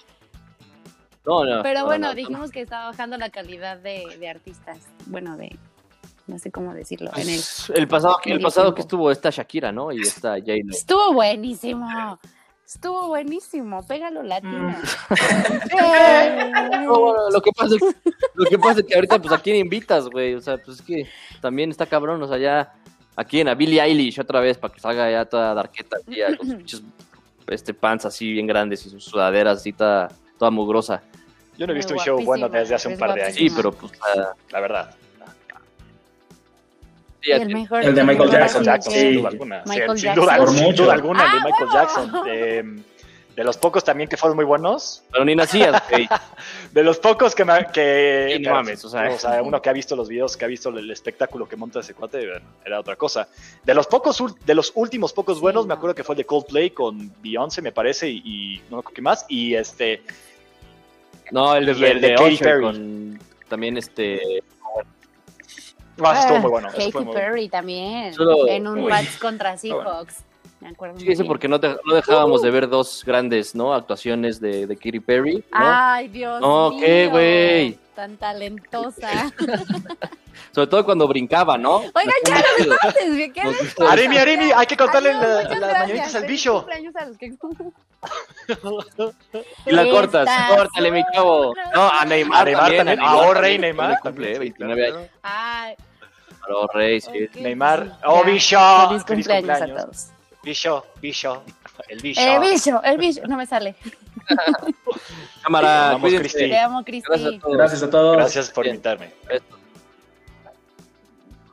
No, 1.26 1.44
no. 1.44 1.62
Pero 1.62 1.80
no, 1.80 1.86
bueno, 1.86 2.06
no, 2.06 2.12
no. 2.12 2.16
dijimos 2.16 2.50
que 2.50 2.62
estaba 2.62 2.86
bajando 2.86 3.18
la 3.18 3.28
calidad 3.30 3.76
de, 3.76 4.16
de 4.18 4.28
artistas. 4.28 4.78
Bueno, 5.06 5.36
de. 5.36 5.56
No 6.26 6.38
sé 6.38 6.50
cómo 6.50 6.72
decirlo. 6.72 7.10
En 7.16 7.28
el... 7.28 7.36
Pues, 7.36 7.72
el 7.74 7.88
pasado, 7.88 8.16
el 8.24 8.40
pasado 8.40 8.74
que 8.74 8.82
estuvo 8.82 9.10
esta 9.10 9.30
Shakira, 9.30 9.72
¿no? 9.72 9.92
Y 9.92 10.00
esta 10.00 10.34
J-Lo. 10.38 10.72
Estuvo 10.72 11.12
buenísimo. 11.12 12.18
Estuvo 12.72 13.08
buenísimo. 13.08 13.84
Pégalo 13.84 14.22
latino. 14.22 14.76
No, 16.82 17.00
bueno, 17.00 17.30
lo 17.30 17.40
que 17.40 17.50
pasa 17.52 17.74
es, 17.74 17.80
lo 18.34 18.44
que 18.46 18.58
pasa 18.58 18.80
es 18.80 18.86
que 18.86 18.94
ahorita, 18.94 19.20
pues, 19.20 19.32
¿a 19.32 19.38
quién 19.38 19.56
invitas, 19.56 20.08
güey? 20.08 20.34
O 20.34 20.40
sea, 20.40 20.56
pues 20.56 20.78
es 20.78 20.82
que 20.82 21.06
también 21.40 21.70
está 21.70 21.86
cabrón, 21.86 22.22
o 22.22 22.28
sea, 22.28 22.38
ya, 22.38 22.72
¿a 23.16 23.24
quién? 23.24 23.48
A 23.48 23.54
Billie 23.54 23.80
Eilish 23.80 24.20
otra 24.20 24.40
vez, 24.40 24.56
para 24.56 24.72
que 24.72 24.80
salga 24.80 25.10
ya 25.10 25.24
toda 25.24 25.54
darqueta, 25.54 25.98
ya, 26.06 26.36
con 26.36 26.46
sus 26.46 26.56
pinches, 26.56 26.82
este, 27.48 27.74
pants 27.74 28.06
así 28.06 28.32
bien 28.32 28.46
grandes 28.46 28.86
y 28.86 28.90
sus 28.90 29.04
sudaderas 29.04 29.58
así 29.58 29.72
toda, 29.72 30.08
toda 30.38 30.50
mugrosa. 30.50 31.02
Yo 31.58 31.66
no 31.66 31.72
he 31.72 31.74
Muy 31.74 31.78
visto 31.78 31.94
un 31.94 32.00
show 32.00 32.24
bueno 32.24 32.48
desde 32.48 32.74
hace 32.74 32.88
un 32.88 32.98
par 32.98 33.14
de 33.14 33.22
años, 33.24 33.36
Sí, 33.36 33.50
pero 33.50 33.72
pues, 33.72 33.92
la, 34.16 34.34
la 34.50 34.60
verdad. 34.60 34.94
Sí, 37.22 37.30
el 37.32 37.48
mejor. 37.48 37.82
El 37.84 37.94
de 37.94 38.04
Michael 38.04 38.30
Jackson, 38.30 38.64
Jackson, 38.64 38.92
que- 38.92 39.00
sin 39.00 39.10
Sí. 39.10 39.16
duda 39.16 39.28
alguna. 39.28 39.62
Sí, 39.64 39.70
Michael 39.70 39.98
sin 39.98 40.04
Jackson. 40.04 40.24
duda, 40.24 40.36
Por 40.36 40.48
sin 40.50 40.62
mucho. 40.64 40.82
duda 40.84 40.92
alguna, 40.94 41.24
el 41.24 41.30
de 41.32 41.38
¡Ah, 41.38 41.44
Michael! 41.44 41.68
Jackson. 41.72 42.24
De, 42.24 42.82
de 43.36 43.44
los 43.44 43.56
pocos 43.56 43.82
también 43.84 44.08
que 44.08 44.16
fueron 44.16 44.36
muy 44.36 44.44
buenos. 44.44 45.02
pero 45.12 45.24
ni 45.24 45.34
nacías. 45.34 45.82
De 46.72 46.84
los 46.84 46.98
pocos 46.98 47.34
que, 47.34 47.44
me, 47.44 47.66
que, 47.72 48.34
Sí, 48.36 48.42
no 48.42 48.50
mames, 48.52 48.84
o 48.84 48.88
sea. 48.88 49.42
uno 49.42 49.60
que 49.62 49.70
ha 49.70 49.72
visto 49.72 49.96
los 49.96 50.08
videos, 50.08 50.36
que 50.36 50.44
ha 50.44 50.48
visto 50.48 50.68
el 50.70 50.90
espectáculo 50.90 51.48
que 51.48 51.56
monta 51.56 51.80
ese 51.80 51.94
cuate, 51.94 52.28
era 52.64 52.78
otra 52.80 52.96
cosa. 52.96 53.28
De 53.64 53.74
los 53.74 53.86
pocos, 53.86 54.22
de 54.44 54.54
los 54.54 54.70
últimos 54.74 55.12
pocos 55.12 55.36
Sí, 55.38 55.40
buenos, 55.40 55.66
me 55.66 55.74
acuerdo 55.74 55.94
que 55.94 56.04
fue 56.04 56.14
el 56.14 56.18
de 56.18 56.26
Coldplay 56.26 56.70
con 56.70 57.12
Beyoncé, 57.22 57.60
me 57.62 57.72
parece, 57.72 58.08
y, 58.08 58.22
y 58.24 58.58
no 58.70 58.76
me 58.76 58.80
acuerdo 58.80 58.94
qué 58.94 59.02
más. 59.02 59.24
Y 59.28 59.54
este, 59.54 60.02
No, 61.32 61.54
el 61.56 61.66
de, 61.66 61.72
el 61.72 61.84
el 61.84 62.00
de 62.00 62.08
de 62.08 62.14
Katy 62.16 62.36
Perry. 62.38 62.62
con 62.62 63.18
también 63.48 63.76
este... 63.78 64.42
ah, 66.02 66.12
ese 66.12 66.20
estuvo 66.20 66.36
Ah, 66.36 66.40
muy 66.40 66.50
bueno. 66.50 66.68
Katy 66.68 66.82
muy 66.84 66.92
bueno. 66.92 67.12
Perry 67.12 67.48
también. 67.48 68.14
Solo- 68.14 68.46
en 68.48 68.66
un 68.66 68.78
Uy. 68.80 68.90
match 68.90 69.18
contra 69.18 69.56
bueno. 69.60 69.82
Seahawks. 69.82 70.24
Me 70.60 70.68
acuerdo. 70.68 70.98
Sí, 71.00 71.10
eso 71.10 71.24
porque 71.24 71.48
no, 71.48 71.58
te- 71.58 71.76
no 71.86 71.94
dejábamos 71.94 72.42
de 72.42 72.50
ver 72.50 72.68
dos 72.68 73.02
grandes, 73.06 73.54
¿no? 73.54 73.72
Actuaciones 73.72 74.40
de, 74.40 74.66
de 74.66 74.76
Katy 74.76 75.00
Perry, 75.00 75.36
¿no? 75.36 75.42
Ay, 75.52 76.08
Dios 76.08 76.38
No, 76.40 76.70
mío. 76.70 76.80
¿qué, 76.80 77.06
güey? 77.08 77.78
Tan 77.94 78.16
talentosa. 78.18 79.32
Sobre 80.52 80.66
todo 80.66 80.84
cuando 80.84 81.06
brincaba, 81.08 81.56
¿no? 81.56 81.76
Oigan, 81.76 82.14
ya 82.26 82.42
no 82.66 82.66
me. 83.16 83.32
¿Qué? 83.32 83.42
Aremi, 83.88 84.18
Aremi, 84.18 84.50
hay 84.54 84.66
que 84.66 84.76
contarle 84.76 85.12
la- 85.14 85.20
las 85.44 85.48
gracias. 85.48 85.78
mañanitas 85.80 86.14
al 86.16 86.26
bicho. 86.26 86.66
A 88.02 88.08
Y 89.66 89.72
la 89.72 89.88
cortas, 89.90 90.28
córtale, 90.56 90.90
mi 90.90 91.02
chavo. 91.14 91.54
No, 91.74 91.88
a 91.90 92.04
Neymar, 92.04 92.40
A 92.40 92.44
Neymar 92.44 92.76
también. 92.76 93.00
a 93.00 93.12
Ah, 93.12 93.34
rey 93.34 93.58
Neymar. 93.58 93.90
le 93.90 93.96
cumple 94.00 94.10
también, 94.10 94.32
sí, 94.34 94.38
29 94.40 94.74
claro. 94.86 94.98
años. 94.98 95.10
Ay, 95.22 95.74
Claro, 96.42 96.66
rey, 96.72 97.00
sí. 97.00 97.10
ok, 97.10 97.34
Neymar. 97.36 97.98
Oh, 98.04 98.24
bicho. 98.24 98.58
Feliz 98.88 99.04
Feliz 99.04 99.26
cumpleaños, 99.28 99.62
a 99.62 99.66
todos. 99.84 100.08
Bicho, 100.42 100.86
bicho. 101.00 101.42
El 101.88 102.00
bicho. 102.00 102.20
El 102.20 102.40
bicho, 102.40 102.82
el 102.82 102.98
bicho. 102.98 103.20
No 103.28 103.36
me 103.36 103.46
sale. 103.46 103.74
Cámara, 105.42 105.92
Vamos. 105.92 106.10
Cristi. 106.14 106.48
Te 106.48 106.58
amo, 106.58 106.82
Cristi. 106.84 107.08
Gracias 107.10 107.34
a 107.34 107.38
todos. 107.40 107.56
Gracias 107.56 107.82
a 107.82 107.90
todos. 107.90 108.16
Gracias 108.16 108.50
por 108.50 108.64
Bien. 108.64 108.76
invitarme. 108.76 109.12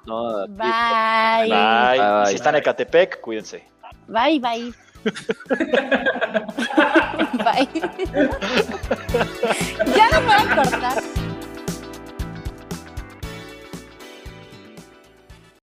No, 0.06 0.48
Bye. 0.48 1.50
Bye. 1.50 2.00
Bye. 2.00 2.26
Si 2.28 2.36
están 2.36 2.56
en 2.56 2.62
Ecatepec, 2.62 3.20
cuídense. 3.20 3.68
Bye, 4.08 4.40
bye. 4.40 4.74
bye. 7.44 7.68
ya 9.96 10.10
no 10.12 10.20
a 10.32 10.56
cortar. 10.56 11.04